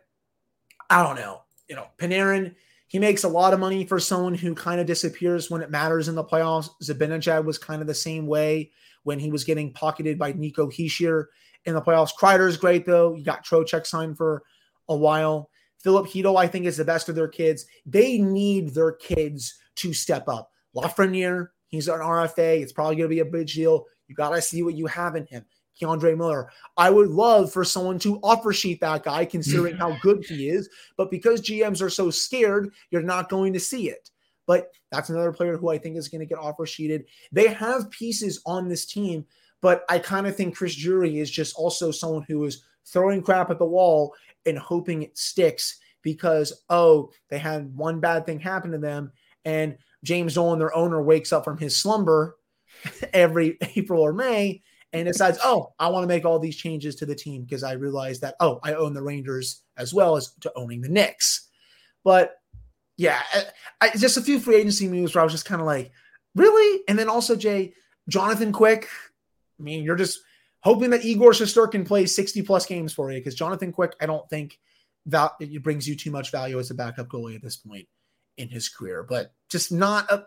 I 0.89 1.03
don't 1.03 1.17
know. 1.17 1.43
You 1.69 1.77
know, 1.77 1.89
Panarin, 1.99 2.55
he 2.89 2.99
makes 2.99 3.25
a 3.25 3.29
lot 3.29 3.53
of 3.53 3.61
money 3.61 3.85
for 3.85 3.99
someone 3.99 4.35
who 4.35 4.55
kind 4.55 4.81
of 4.81 4.87
disappears 4.87 5.51
when 5.51 5.63
it 5.63 5.71
matters 5.71 6.09
in 6.09 6.15
the 6.15 6.25
playoffs. 6.25 6.71
Zibanejad 6.83 7.45
was 7.45 7.59
kind 7.59 7.81
of 7.81 7.89
the 7.89 7.95
same 7.95 8.27
way 8.27 8.71
when 9.03 9.19
he 9.19 9.31
was 9.31 9.45
getting 9.45 9.73
pocketed 9.73 10.19
by 10.19 10.33
Nico 10.33 10.69
Hischier 10.69 11.27
in 11.65 11.75
the 11.75 11.83
playoffs. 11.83 12.13
Kreider 12.19 12.49
is 12.49 12.57
great 12.57 12.87
though. 12.87 13.15
You 13.15 13.25
got 13.25 13.45
Trocheck 13.45 13.87
signed 13.87 14.17
for 14.17 14.43
a 14.89 14.97
while. 14.97 15.51
Filip 15.83 16.07
Chytil, 16.07 16.37
I 16.37 16.47
think, 16.47 16.67
is 16.67 16.77
the 16.77 16.85
best 16.85 17.09
of 17.09 17.15
their 17.15 17.29
kids. 17.29 17.67
They 17.85 18.19
need 18.19 18.75
their 18.75 18.93
kids 18.93 19.59
to 19.77 19.93
step 19.93 20.29
up. 20.29 20.51
Lafreniere, 20.75 21.49
he's 21.69 21.89
an 21.89 22.01
RFA. 22.01 22.61
It's 22.61 22.73
probably 22.73 22.97
going 22.97 23.09
to 23.09 23.15
be 23.15 23.21
a 23.21 23.25
big 23.25 23.49
deal. 23.49 23.85
You 24.09 24.15
got 24.15 24.31
to 24.31 24.43
see 24.43 24.63
what 24.63 24.75
you 24.75 24.87
have 24.87 25.17
in 25.17 25.27
him. 25.27 25.45
K'Andre 25.81 26.17
Miller. 26.17 26.51
I 26.77 26.91
would 26.91 27.11
love 27.11 27.53
for 27.53 27.65
someone 27.65 27.99
to 28.01 28.19
offer 28.23 28.53
sheet 28.53 28.81
that 28.81 29.05
guy, 29.05 29.25
considering 29.25 29.75
mm-hmm. 29.75 29.93
how 29.93 29.99
good 30.01 30.25
he 30.25 30.49
is. 30.49 30.69
But 30.97 31.11
because 31.11 31.41
GMs 31.43 31.83
are 31.83 31.91
so 31.91 32.11
scared, 32.11 32.73
you're 32.91 33.03
not 33.03 33.29
going 33.29 33.53
to 33.53 33.61
see 33.61 33.91
it. 33.91 34.11
But 34.47 34.71
that's 34.93 35.11
another 35.11 35.33
player 35.33 35.57
who 35.57 35.71
I 35.71 35.79
think 35.79 35.97
is 35.97 36.09
going 36.09 36.21
to 36.21 36.27
get 36.27 36.39
offer 36.39 36.67
sheeted. 36.67 37.07
They 37.33 37.49
have 37.49 37.91
pieces 37.91 38.41
on 38.47 38.69
this 38.69 38.87
team 38.87 39.27
but 39.67 39.85
I 39.89 39.99
kind 39.99 40.27
of 40.27 40.37
think 40.37 40.57
Chris 40.57 40.77
Drury 40.77 41.19
is 41.19 41.31
just 41.31 41.57
also 41.57 41.91
someone 41.91 42.25
who 42.29 42.45
is 42.45 42.65
throwing 42.87 43.23
crap 43.23 43.51
at 43.51 43.59
the 43.59 43.67
wall 43.67 44.15
and 44.45 44.59
hoping 44.59 45.03
it 45.03 45.19
sticks 45.19 45.79
because, 46.03 46.63
oh, 46.71 47.11
they 47.31 47.39
had 47.39 47.75
one 47.75 48.01
bad 48.01 48.27
thing 48.27 48.39
happen 48.39 48.71
to 48.73 48.79
them. 48.79 49.13
And 49.45 49.77
James 50.05 50.35
Dolan, 50.35 50.59
their 50.59 50.75
owner, 50.75 51.03
wakes 51.03 51.33
up 51.33 51.45
from 51.45 51.59
his 51.59 51.77
slumber 51.77 52.37
every 53.13 53.59
April 53.75 54.03
or 54.03 54.13
May 54.13 54.63
and 54.99 55.07
decides, 55.13 55.39
oh, 55.43 55.73
I 55.79 55.89
want 55.89 56.05
to 56.05 56.09
make 56.09 56.25
all 56.25 56.39
these 56.39 56.57
changes 56.57 56.97
to 56.97 57.07
the 57.07 57.15
team 57.15 57.43
because 57.43 57.63
I 57.63 57.73
realize 57.73 58.21
that, 58.21 58.35
oh, 58.41 58.61
I 58.63 58.75
own 58.75 58.95
the 58.95 59.03
Rangers 59.03 59.63
as 59.77 59.93
well 59.93 60.17
as 60.17 60.33
to 60.41 60.53
owning 60.57 60.81
the 60.81 60.89
Knicks. 60.89 61.49
But 62.05 62.35
yeah, 62.97 63.21
I, 63.33 63.45
I, 63.81 63.91
just 63.97 64.17
a 64.17 64.23
few 64.23 64.39
free 64.39 64.57
agency 64.57 64.89
moves 64.89 65.15
where 65.15 65.23
I 65.23 65.25
was 65.25 65.33
just 65.33 65.45
kind 65.45 65.61
of 65.61 65.67
like, 65.67 65.91
really? 66.35 66.83
And 66.89 66.99
then 66.99 67.09
also, 67.09 67.37
Jay, 67.37 67.75
Jonathan 68.09 68.53
Quick, 68.53 68.89
I 69.59 69.63
mean, 69.63 69.85
you're 69.85 69.97
just 69.97 70.21
hoping 70.61 70.91
that 70.91 71.05
Igor 71.05 71.33
Shesterkin 71.33 71.87
plays 71.87 72.15
60 72.15 72.43
plus 72.43 72.67
games 72.67 72.93
for 72.93 73.11
you 73.11 73.19
because 73.19 73.35
Jonathan 73.35 73.73
Quick, 73.73 73.95
I 74.01 74.07
don't 74.07 74.29
think 74.29 74.59
that 75.07 75.33
it 75.41 75.63
brings 75.63 75.89
you 75.89 75.95
too 75.95 76.11
much 76.11 76.31
value 76.31 76.59
as 76.59 76.71
a 76.71 76.75
backup 76.75 77.09
goalie 77.09 77.37
at 77.37 77.43
this 77.43 77.57
point 77.57 77.87
in 78.37 78.49
his 78.49 78.69
career, 78.69 79.03
but 79.03 79.33
just 79.49 79.73
not 79.73 80.11
a, 80.11 80.25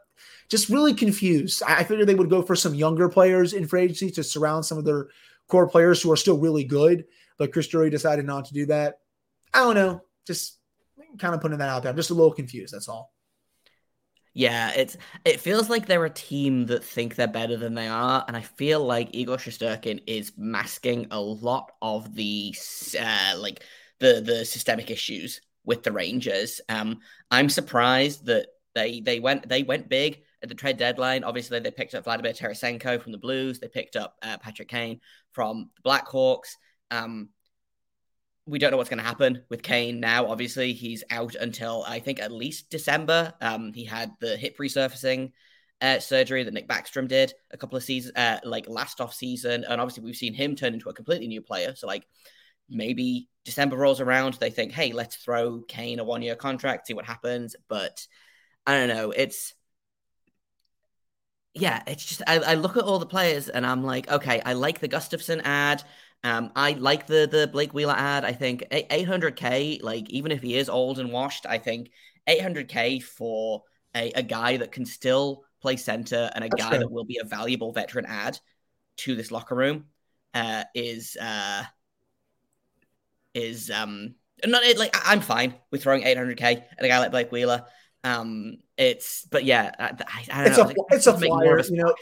just 0.50 0.70
really 0.70 0.94
confused. 0.94 1.62
I 1.66 1.84
figured 1.84 2.08
they 2.08 2.16
would 2.16 2.30
go 2.30 2.42
for 2.42 2.56
some 2.56 2.74
younger 2.74 3.10
players 3.10 3.54
in 3.54 3.68
free 3.68 3.84
agency 3.84 4.12
to 4.12 4.24
surround 4.24 4.66
some 4.66 4.78
of 4.78 4.86
their 4.86 5.08
core 5.48 5.68
players 5.68 6.02
who 6.02 6.12
are 6.12 6.18
still 6.18 6.38
really 6.38 6.64
good, 6.64 7.06
but 7.38 7.54
Chris 7.54 7.68
Drury 7.68 7.90
decided 7.90 8.26
not 8.26 8.46
to 8.46 8.54
do 8.54 8.66
that. 8.68 9.00
I 9.54 9.60
don't 9.60 9.76
know, 9.76 10.02
just 10.26 10.58
kind 11.18 11.34
of 11.34 11.42
putting 11.42 11.58
that 11.58 11.70
out 11.70 11.84
there. 11.84 11.92
I'm 11.92 11.96
just 11.96 12.12
a 12.12 12.16
little 12.16 12.34
confused. 12.34 12.74
That's 12.74 12.88
all. 12.88 13.14
Yeah, 14.34 14.72
it's 14.76 14.96
it 15.26 15.40
feels 15.40 15.70
like 15.70 15.86
they're 15.86 16.06
a 16.06 16.10
team 16.10 16.68
that 16.68 16.84
think 16.84 17.16
they're 17.16 17.28
better 17.28 17.58
than 17.58 17.74
they 17.74 17.88
are, 17.88 18.24
and 18.28 18.38
I 18.38 18.42
feel 18.42 18.80
like 18.86 19.10
Igor 19.12 19.38
Shesterkin 19.38 20.04
is 20.06 20.34
masking 20.38 21.08
a 21.12 21.20
lot 21.20 21.72
of 21.82 22.14
the 22.14 22.56
uh, 23.00 23.36
like 23.38 23.64
the 24.00 24.22
the 24.22 24.46
systemic 24.46 24.92
issues 24.92 25.42
with 25.66 25.84
the 25.84 25.92
Rangers. 25.92 26.62
Um, 26.70 27.00
I'm 27.30 27.50
surprised 27.50 28.26
that 28.26 28.48
they 28.76 29.02
they 29.02 29.20
went 29.20 29.48
they 29.48 29.64
went 29.64 29.90
big 29.90 30.22
at 30.42 30.50
the 30.50 30.56
trade 30.56 30.78
deadline. 30.78 31.24
Obviously, 31.24 31.60
they 31.60 31.72
picked 31.72 31.96
up 31.96 32.06
Vladimir 32.06 32.34
Tarasenko 32.34 33.02
from 33.02 33.12
the 33.12 33.18
Blues. 33.18 33.60
They 33.60 33.68
picked 33.68 33.96
up 33.96 34.16
uh, 34.22 34.38
Patrick 34.38 34.70
Kane 34.70 35.02
from 35.32 35.70
the 35.76 35.90
Blackhawks. 35.90 36.56
Um, 36.92 37.30
we 38.46 38.58
don't 38.58 38.72
know 38.72 38.78
what's 38.78 38.90
going 38.90 39.00
to 39.00 39.04
happen 39.04 39.44
with 39.50 39.62
Kane 39.62 40.00
now. 40.00 40.28
Obviously, 40.28 40.74
he's 40.74 41.04
out 41.12 41.36
until 41.36 41.84
I 41.88 42.00
think 42.00 42.20
at 42.20 42.32
least 42.32 42.70
December. 42.70 43.34
Um, 43.42 43.74
he 43.74 43.86
had 43.86 44.12
the 44.20 44.38
hip 44.38 44.58
resurfacing 44.58 45.32
uh, 45.82 46.00
surgery 46.00 46.44
that 46.44 46.54
Nick 46.54 46.68
Backstrom 46.68 47.08
did 47.08 47.34
a 47.52 47.58
couple 47.58 47.78
of 47.78 47.84
seasons, 47.84 48.16
uh, 48.16 48.40
like 48.44 48.68
last 48.68 49.02
off 49.02 49.14
season, 49.14 49.64
and 49.64 49.80
obviously 49.80 50.04
we've 50.04 50.16
seen 50.16 50.34
him 50.34 50.56
turn 50.56 50.74
into 50.74 50.90
a 50.90 50.94
completely 50.94 51.28
new 51.28 51.42
player. 51.42 51.76
So 51.76 51.88
like 51.88 52.06
maybe 52.70 53.30
December 53.46 53.78
rolls 53.78 54.02
around, 54.02 54.36
they 54.36 54.50
think, 54.50 54.72
hey, 54.72 54.94
let's 54.94 55.16
throw 55.18 55.62
Kane 55.68 56.00
a 56.00 56.04
one 56.04 56.22
year 56.22 56.36
contract, 56.36 56.88
see 56.88 56.94
what 56.94 57.06
happens. 57.06 57.56
But 57.68 58.06
I 58.66 58.78
don't 58.78 58.90
know. 58.90 59.12
It's 59.12 59.54
yeah, 61.54 61.82
it's 61.88 62.06
just 62.06 62.22
I, 62.28 62.40
I 62.40 62.54
look 62.56 62.78
at 62.78 62.84
all 62.84 63.00
the 63.00 63.06
players 63.06 63.50
and 63.50 63.66
I'm 63.66 63.84
like, 63.84 64.10
okay, 64.10 64.42
I 64.46 64.54
like 64.54 64.80
the 64.80 64.88
Gustafsson 64.88 65.42
add. 65.44 65.84
Um, 66.24 66.52
I 66.56 66.74
like 66.74 67.08
the 67.08 67.28
the 67.30 67.50
Blake 67.52 67.74
Wheeler 67.74 67.96
add. 67.98 68.26
I 68.26 68.34
think 68.34 68.64
800k, 68.72 69.80
like 69.82 70.10
even 70.10 70.32
if 70.32 70.42
he 70.42 70.56
is 70.56 70.70
old 70.70 71.00
and 71.00 71.12
washed, 71.12 71.46
I 71.46 71.58
think 71.58 71.92
800k 72.28 73.00
for 73.00 73.64
a, 73.96 74.12
a 74.12 74.24
guy 74.24 74.58
that 74.58 74.72
can 74.72 74.86
still 74.86 75.44
play 75.62 75.76
center 75.78 76.30
and 76.36 76.44
a 76.44 76.50
That's 76.50 76.62
guy 76.62 76.70
true. 76.70 76.80
that 76.80 76.92
will 76.92 77.06
be 77.06 77.20
a 77.22 77.26
valuable 77.26 77.72
veteran 77.74 78.06
add 78.06 78.40
to 78.98 79.16
this 79.16 79.32
locker 79.32 79.56
room 79.56 79.86
uh, 80.34 80.64
is 80.76 81.18
uh, 81.20 81.64
is 83.34 83.70
um 83.70 84.16
not 84.46 84.64
it, 84.64 84.78
like 84.78 84.96
I'm 85.06 85.22
fine 85.22 85.54
with 85.72 85.84
throwing 85.84 86.04
800k 86.04 86.42
at 86.42 86.86
a 86.86 86.88
guy 86.88 87.00
like 87.00 87.12
Blake 87.12 87.32
Wheeler. 87.32 87.66
Um, 88.04 88.58
it's 88.78 89.26
but 89.26 89.44
yeah, 89.44 89.72
I, 89.78 89.92
I 90.32 90.44
don't 90.44 90.48
it's 90.48 90.58
know. 90.58 90.70
A, 90.70 90.96
it's 90.96 91.08
a 91.08 91.18
flyer, 91.18 91.60
you 91.60 91.84
know. 91.84 91.94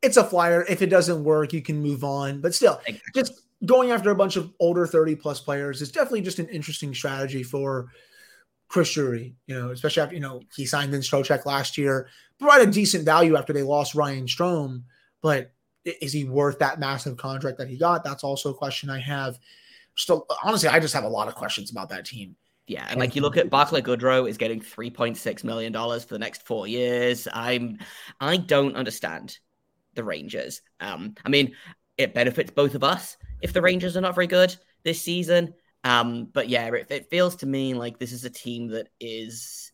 It's 0.00 0.16
a 0.16 0.24
flyer. 0.24 0.64
If 0.68 0.82
it 0.82 0.88
doesn't 0.88 1.22
work, 1.22 1.52
you 1.52 1.62
can 1.62 1.80
move 1.80 2.02
on. 2.02 2.40
But 2.40 2.54
still, 2.54 2.80
exactly. 2.86 3.22
just 3.22 3.42
going 3.64 3.90
after 3.92 4.10
a 4.10 4.14
bunch 4.14 4.36
of 4.36 4.52
older 4.58 4.86
30 4.86 5.16
plus 5.16 5.40
players 5.40 5.82
is 5.82 5.92
definitely 5.92 6.22
just 6.22 6.38
an 6.38 6.48
interesting 6.48 6.94
strategy 6.94 7.42
for 7.42 7.88
Chris 8.68 8.92
Drury, 8.92 9.36
you 9.46 9.54
know, 9.54 9.70
especially 9.70 10.02
after, 10.02 10.14
you 10.14 10.20
know, 10.20 10.40
he 10.56 10.66
signed 10.66 10.94
in 10.94 11.02
Trocheck 11.02 11.44
last 11.44 11.78
year, 11.78 12.08
provided 12.38 12.72
decent 12.72 13.04
value 13.04 13.36
after 13.36 13.52
they 13.52 13.62
lost 13.62 13.94
Ryan 13.94 14.26
Strome, 14.26 14.82
but 15.20 15.52
is 15.84 16.12
he 16.12 16.24
worth 16.24 16.58
that 16.60 16.80
massive 16.80 17.16
contract 17.16 17.58
that 17.58 17.68
he 17.68 17.76
got? 17.76 18.02
That's 18.02 18.24
also 18.24 18.50
a 18.50 18.54
question 18.54 18.88
I 18.88 18.98
have. 18.98 19.38
Still, 19.96 20.26
honestly, 20.42 20.68
I 20.68 20.80
just 20.80 20.94
have 20.94 21.04
a 21.04 21.08
lot 21.08 21.28
of 21.28 21.34
questions 21.34 21.70
about 21.70 21.90
that 21.90 22.06
team. 22.06 22.36
Yeah, 22.66 22.86
and 22.88 23.00
like 23.00 23.16
you 23.16 23.22
look 23.22 23.36
at 23.36 23.50
Barclay 23.50 23.82
Goodrow 23.82 24.28
is 24.28 24.36
getting 24.38 24.60
three 24.60 24.90
point 24.90 25.16
six 25.16 25.44
million 25.44 25.72
dollars 25.72 26.04
for 26.04 26.14
the 26.14 26.18
next 26.20 26.46
four 26.46 26.66
years. 26.66 27.26
I'm, 27.32 27.78
I 28.20 28.36
don't 28.36 28.76
understand 28.76 29.38
the 29.94 30.04
Rangers. 30.04 30.62
Um, 30.80 31.14
I 31.24 31.28
mean, 31.28 31.54
it 31.98 32.14
benefits 32.14 32.50
both 32.50 32.74
of 32.74 32.84
us 32.84 33.16
if 33.42 33.52
the 33.52 33.60
Rangers 33.60 33.96
are 33.96 34.00
not 34.00 34.14
very 34.14 34.28
good 34.28 34.56
this 34.84 35.02
season. 35.02 35.54
Um, 35.84 36.28
but 36.32 36.48
yeah, 36.48 36.66
it, 36.68 36.86
it 36.90 37.10
feels 37.10 37.36
to 37.36 37.46
me 37.46 37.74
like 37.74 37.98
this 37.98 38.12
is 38.12 38.24
a 38.24 38.30
team 38.30 38.68
that 38.68 38.88
is 39.00 39.72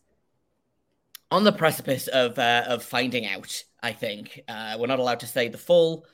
on 1.31 1.43
the 1.43 1.51
precipice 1.51 2.07
of 2.07 2.37
uh, 2.39 2.63
of 2.67 2.83
finding 2.83 3.25
out. 3.27 3.63
I 3.81 3.93
think 3.93 4.41
uh, 4.47 4.77
we're 4.79 4.87
not 4.87 4.99
allowed 4.99 5.21
to 5.21 5.27
say 5.27 5.47
the 5.47 5.57
full 5.57 6.05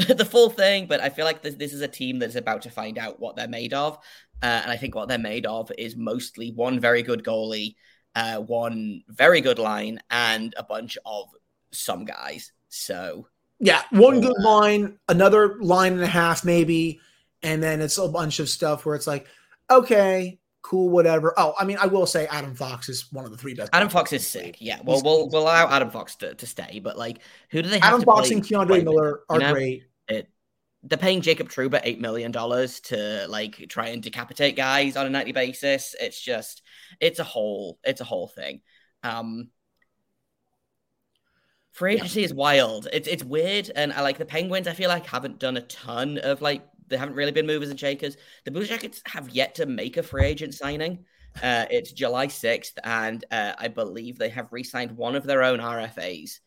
the 0.08 0.24
full 0.24 0.50
thing, 0.50 0.86
but 0.86 1.00
I 1.00 1.08
feel 1.08 1.24
like 1.24 1.42
this, 1.42 1.54
this 1.54 1.72
is 1.72 1.80
a 1.80 1.88
team 1.88 2.18
that's 2.18 2.34
about 2.34 2.62
to 2.62 2.70
find 2.70 2.98
out 2.98 3.20
what 3.20 3.36
they're 3.36 3.48
made 3.48 3.74
of. 3.74 3.98
Uh, 4.42 4.60
and 4.62 4.70
I 4.70 4.76
think 4.76 4.94
what 4.94 5.08
they're 5.08 5.18
made 5.18 5.46
of 5.46 5.70
is 5.76 5.96
mostly 5.96 6.52
one 6.52 6.80
very 6.80 7.02
good 7.02 7.22
goalie, 7.22 7.74
uh, 8.14 8.38
one 8.38 9.02
very 9.08 9.40
good 9.40 9.58
line, 9.58 10.00
and 10.10 10.54
a 10.56 10.62
bunch 10.62 10.96
of 11.04 11.28
some 11.72 12.04
guys. 12.04 12.52
So 12.68 13.28
yeah, 13.58 13.82
one 13.90 14.20
good 14.20 14.40
line, 14.40 14.98
another 15.08 15.58
line 15.60 15.92
and 15.92 16.02
a 16.02 16.06
half, 16.06 16.44
maybe, 16.44 17.00
and 17.42 17.62
then 17.62 17.82
it's 17.82 17.98
a 17.98 18.08
bunch 18.08 18.40
of 18.40 18.48
stuff 18.48 18.86
where 18.86 18.94
it's 18.94 19.06
like, 19.06 19.26
okay, 19.70 20.38
cool, 20.62 20.88
whatever. 20.88 21.34
Oh, 21.36 21.54
I 21.58 21.64
mean, 21.64 21.76
I 21.78 21.86
will 21.86 22.06
say 22.06 22.26
Adam 22.28 22.54
Fox 22.54 22.88
is 22.88 23.12
one 23.12 23.26
of 23.26 23.30
the 23.30 23.36
three 23.36 23.52
best. 23.52 23.70
Adam 23.74 23.90
Fox 23.90 24.14
is 24.14 24.26
sick. 24.26 24.56
Yeah, 24.60 24.80
well, 24.82 25.02
we'll 25.04 25.28
we'll 25.28 25.42
allow 25.42 25.68
Adam 25.68 25.90
Fox 25.90 26.16
to, 26.16 26.34
to 26.34 26.46
stay, 26.46 26.80
but 26.82 26.96
like, 26.96 27.18
who 27.50 27.60
do 27.60 27.68
they? 27.68 27.78
have 27.78 27.94
Adam 27.94 28.02
Fox 28.02 28.30
and 28.30 28.42
K'Andre 28.42 28.82
Miller 28.82 29.20
are 29.28 29.36
you 29.36 29.42
know? 29.42 29.52
great. 29.52 29.84
They're 30.82 30.98
paying 30.98 31.20
Jacob 31.20 31.48
Trouba 31.48 31.80
eight 31.84 32.00
million 32.00 32.32
dollars 32.32 32.80
to 32.80 33.26
like 33.28 33.66
try 33.68 33.88
and 33.88 34.02
decapitate 34.02 34.56
guys 34.56 34.96
on 34.96 35.06
a 35.06 35.10
nightly 35.10 35.32
basis. 35.32 35.94
It's 36.00 36.20
just, 36.20 36.62
it's 37.00 37.18
a 37.18 37.24
whole, 37.24 37.78
it's 37.84 38.00
a 38.00 38.04
whole 38.04 38.28
thing. 38.28 38.62
Um, 39.02 39.48
free 41.72 41.94
agency 41.94 42.20
yeah. 42.20 42.26
is 42.26 42.34
wild. 42.34 42.88
It's 42.92 43.08
it's 43.08 43.24
weird, 43.24 43.70
and 43.74 43.92
I 43.92 44.02
like 44.02 44.18
the 44.18 44.24
Penguins. 44.24 44.68
I 44.68 44.72
feel 44.72 44.88
like 44.88 45.06
haven't 45.06 45.38
done 45.38 45.56
a 45.56 45.62
ton 45.62 46.18
of 46.18 46.42
like 46.42 46.66
they 46.88 46.96
haven't 46.96 47.14
really 47.14 47.32
been 47.32 47.46
movers 47.46 47.70
and 47.70 47.78
shakers. 47.78 48.16
The 48.44 48.50
Blue 48.50 48.66
Jackets 48.66 49.00
have 49.06 49.30
yet 49.30 49.56
to 49.56 49.66
make 49.66 49.96
a 49.96 50.02
free 50.02 50.24
agent 50.24 50.54
signing. 50.54 51.04
Uh, 51.40 51.64
it's 51.70 51.92
July 51.92 52.26
6th, 52.26 52.72
and 52.82 53.24
uh, 53.30 53.52
I 53.56 53.68
believe 53.68 54.18
they 54.18 54.30
have 54.30 54.52
re 54.52 54.64
signed 54.64 54.96
one 54.96 55.14
of 55.14 55.24
their 55.24 55.44
own 55.44 55.60
RFAs 55.60 56.40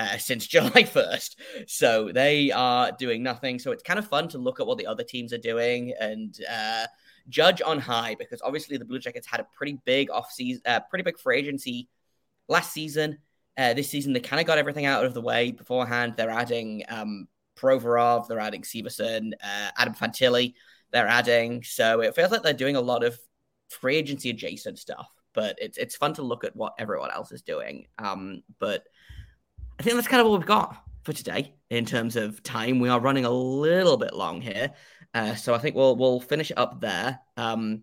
uh, 0.00 0.16
since 0.16 0.46
July 0.54 0.84
1st. 0.84 1.36
So 1.66 2.10
they 2.12 2.50
are 2.50 2.92
doing 2.92 3.22
nothing. 3.22 3.58
So 3.58 3.70
it's 3.70 3.82
kind 3.82 3.98
of 3.98 4.08
fun 4.08 4.28
to 4.28 4.38
look 4.38 4.58
at 4.58 4.66
what 4.66 4.78
the 4.78 4.86
other 4.86 5.04
teams 5.04 5.32
are 5.32 5.38
doing 5.38 5.94
and 6.00 6.36
uh, 6.50 6.86
judge 7.28 7.60
on 7.62 7.78
high 7.78 8.16
because 8.18 8.40
obviously 8.42 8.78
the 8.78 8.84
Blue 8.84 8.98
Jackets 8.98 9.26
had 9.26 9.40
a 9.40 9.46
pretty 9.56 9.78
big 9.84 10.08
offseason, 10.08 10.60
uh, 10.66 10.80
pretty 10.88 11.02
big 11.02 11.18
free 11.18 11.38
agency 11.38 11.88
last 12.48 12.72
season. 12.72 13.18
Uh, 13.58 13.74
this 13.74 13.90
season, 13.90 14.12
they 14.12 14.20
kind 14.20 14.40
of 14.40 14.46
got 14.46 14.58
everything 14.58 14.86
out 14.86 15.04
of 15.04 15.12
the 15.12 15.20
way 15.20 15.52
beforehand. 15.52 16.14
They're 16.16 16.30
adding 16.30 16.84
um, 16.88 17.28
Provorov, 17.58 18.26
they're 18.26 18.38
adding 18.38 18.62
Severson, 18.62 19.32
uh, 19.34 19.70
Adam 19.76 19.92
Fantilli, 19.92 20.54
they're 20.92 21.06
adding. 21.06 21.62
So 21.62 22.00
it 22.00 22.14
feels 22.14 22.30
like 22.30 22.42
they're 22.42 22.54
doing 22.54 22.76
a 22.76 22.80
lot 22.80 23.04
of 23.04 23.18
free 23.68 23.96
agency 23.96 24.30
adjacent 24.30 24.78
stuff, 24.78 25.08
but 25.34 25.56
it's 25.60 25.76
it's 25.76 25.96
fun 25.96 26.14
to 26.14 26.22
look 26.22 26.44
at 26.44 26.56
what 26.56 26.74
everyone 26.78 27.10
else 27.10 27.32
is 27.32 27.42
doing. 27.42 27.86
Um, 27.98 28.42
but 28.60 28.84
I 29.80 29.82
think 29.82 29.96
that's 29.96 30.08
kind 30.08 30.20
of 30.20 30.26
all 30.26 30.36
we've 30.36 30.46
got 30.46 30.76
for 31.04 31.14
today 31.14 31.54
in 31.70 31.86
terms 31.86 32.14
of 32.14 32.42
time. 32.42 32.80
We 32.80 32.90
are 32.90 33.00
running 33.00 33.24
a 33.24 33.30
little 33.30 33.96
bit 33.96 34.12
long 34.12 34.42
here, 34.42 34.74
uh, 35.14 35.34
so 35.36 35.54
I 35.54 35.58
think 35.58 35.74
we'll 35.74 35.96
we'll 35.96 36.20
finish 36.20 36.52
up 36.54 36.82
there. 36.82 37.18
Um, 37.38 37.82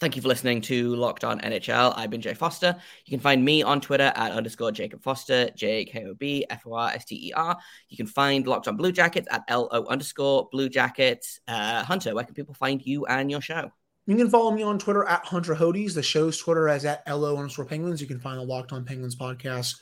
Thank 0.00 0.16
you 0.16 0.22
for 0.22 0.28
listening 0.28 0.62
to 0.62 0.94
Locked 0.94 1.24
On 1.24 1.38
NHL. 1.40 1.92
I've 1.96 2.08
been 2.08 2.22
Jay 2.22 2.32
Forster. 2.32 2.76
You 3.04 3.10
can 3.10 3.20
find 3.20 3.44
me 3.44 3.62
on 3.62 3.82
Twitter 3.82 4.10
at 4.14 4.32
underscore 4.32 4.72
Jacob 4.72 5.02
Forster, 5.02 5.50
J 5.50 5.84
K 5.84 6.06
O 6.06 6.14
B 6.14 6.46
F 6.48 6.66
O 6.66 6.72
R 6.72 6.88
S 6.90 7.04
T 7.04 7.28
E 7.28 7.32
R. 7.34 7.58
You 7.90 7.98
can 7.98 8.06
find 8.06 8.46
Locked 8.46 8.66
On 8.66 8.76
Blue 8.76 8.92
Jackets 8.92 9.28
at 9.30 9.42
L 9.48 9.68
O 9.72 9.84
underscore 9.84 10.48
Blue 10.50 10.70
Jackets. 10.70 11.40
Uh, 11.46 11.84
Hunter, 11.84 12.14
where 12.14 12.24
can 12.24 12.34
people 12.34 12.54
find 12.54 12.80
you 12.86 13.04
and 13.04 13.30
your 13.30 13.42
show? 13.42 13.70
You 14.06 14.16
can 14.16 14.30
follow 14.30 14.50
me 14.50 14.62
on 14.62 14.78
Twitter 14.78 15.04
at 15.04 15.26
Hunter 15.26 15.54
Hodies. 15.54 15.92
The 15.92 16.02
show's 16.02 16.38
Twitter 16.38 16.68
is 16.68 16.86
at 16.86 17.02
LO 17.06 17.36
underscore 17.36 17.66
Penguins. 17.66 18.00
You 18.00 18.06
can 18.06 18.20
find 18.20 18.38
the 18.38 18.44
Locked 18.44 18.72
On 18.72 18.82
Penguins 18.82 19.16
podcast 19.16 19.76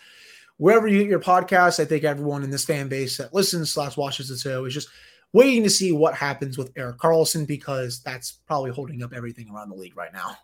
wherever 0.57 0.86
you 0.86 1.00
get 1.00 1.09
your 1.09 1.20
podcast. 1.20 1.80
I 1.80 1.84
think 1.84 2.05
everyone 2.05 2.42
in 2.42 2.50
this 2.50 2.64
fan 2.64 2.88
base 2.88 3.16
that 3.18 3.34
listens 3.34 3.72
slash 3.72 3.96
watches 3.96 4.28
the 4.28 4.36
show 4.36 4.64
is 4.64 4.74
just 4.74 4.88
waiting 5.32 5.62
to 5.64 5.70
see 5.70 5.92
what 5.92 6.14
happens 6.14 6.57
with 6.57 6.72
Erik 6.76 6.98
Karlsson 6.98 7.46
because 7.46 8.00
that's 8.02 8.32
probably 8.46 8.70
holding 8.70 9.02
up 9.02 9.12
everything 9.12 9.50
around 9.50 9.68
the 9.68 9.74
league 9.74 9.96
right 9.96 10.12
now. 10.12 10.36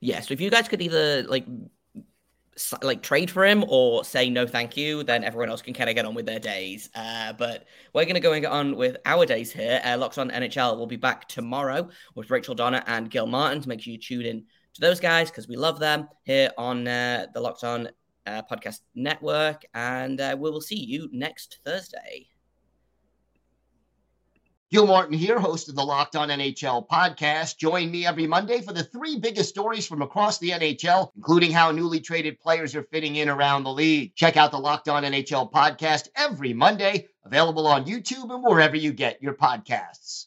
Yeah, 0.00 0.20
so 0.20 0.34
if 0.34 0.40
you 0.40 0.50
guys 0.50 0.68
could 0.68 0.82
either 0.82 1.22
like 1.22 1.46
like 2.82 3.02
trade 3.02 3.30
for 3.30 3.46
him 3.46 3.64
or 3.68 4.04
say 4.04 4.28
no 4.28 4.46
thank 4.46 4.76
you 4.76 5.02
then 5.02 5.24
everyone 5.24 5.48
else 5.48 5.62
can 5.62 5.72
kind 5.72 5.88
of 5.88 5.96
get 5.96 6.04
on 6.04 6.14
with 6.14 6.26
their 6.26 6.38
days 6.38 6.90
uh, 6.94 7.32
but 7.32 7.64
we're 7.94 8.04
going 8.04 8.14
to 8.14 8.20
go 8.20 8.32
and 8.32 8.42
get 8.42 8.52
on 8.52 8.76
with 8.76 8.96
our 9.06 9.24
days 9.24 9.50
here 9.50 9.80
uh, 9.86 9.96
locks 9.96 10.18
on 10.18 10.30
nhl 10.30 10.76
will 10.76 10.86
be 10.86 10.96
back 10.96 11.26
tomorrow 11.28 11.88
with 12.14 12.30
rachel 12.30 12.54
donner 12.54 12.82
and 12.88 13.10
gil 13.10 13.26
martin 13.26 13.62
to 13.62 13.68
make 13.70 13.80
sure 13.80 13.90
you 13.90 13.98
tune 13.98 14.26
in 14.26 14.44
to 14.74 14.82
those 14.82 15.00
guys 15.00 15.30
because 15.30 15.48
we 15.48 15.56
love 15.56 15.78
them 15.78 16.06
here 16.24 16.50
on 16.58 16.86
uh, 16.86 17.26
the 17.32 17.40
locked 17.40 17.64
on 17.64 17.88
uh, 18.26 18.42
podcast 18.50 18.80
network 18.94 19.64
and 19.74 20.20
uh, 20.20 20.36
we 20.38 20.50
will 20.50 20.60
see 20.60 20.78
you 20.78 21.08
next 21.12 21.58
thursday 21.64 22.28
Gil 24.72 24.86
Martin 24.86 25.18
here, 25.18 25.38
host 25.38 25.68
of 25.68 25.74
the 25.74 25.84
Locked 25.84 26.16
On 26.16 26.30
NHL 26.30 26.88
podcast. 26.88 27.58
Join 27.58 27.90
me 27.90 28.06
every 28.06 28.26
Monday 28.26 28.62
for 28.62 28.72
the 28.72 28.82
three 28.82 29.18
biggest 29.18 29.50
stories 29.50 29.86
from 29.86 30.00
across 30.00 30.38
the 30.38 30.48
NHL, 30.48 31.10
including 31.14 31.52
how 31.52 31.72
newly 31.72 32.00
traded 32.00 32.40
players 32.40 32.74
are 32.74 32.84
fitting 32.84 33.16
in 33.16 33.28
around 33.28 33.64
the 33.64 33.70
league. 33.70 34.14
Check 34.14 34.38
out 34.38 34.50
the 34.50 34.58
Locked 34.58 34.88
On 34.88 35.02
NHL 35.02 35.52
podcast 35.52 36.08
every 36.16 36.54
Monday, 36.54 37.08
available 37.22 37.66
on 37.66 37.84
YouTube 37.84 38.32
and 38.32 38.42
wherever 38.42 38.74
you 38.74 38.94
get 38.94 39.22
your 39.22 39.34
podcasts. 39.34 40.24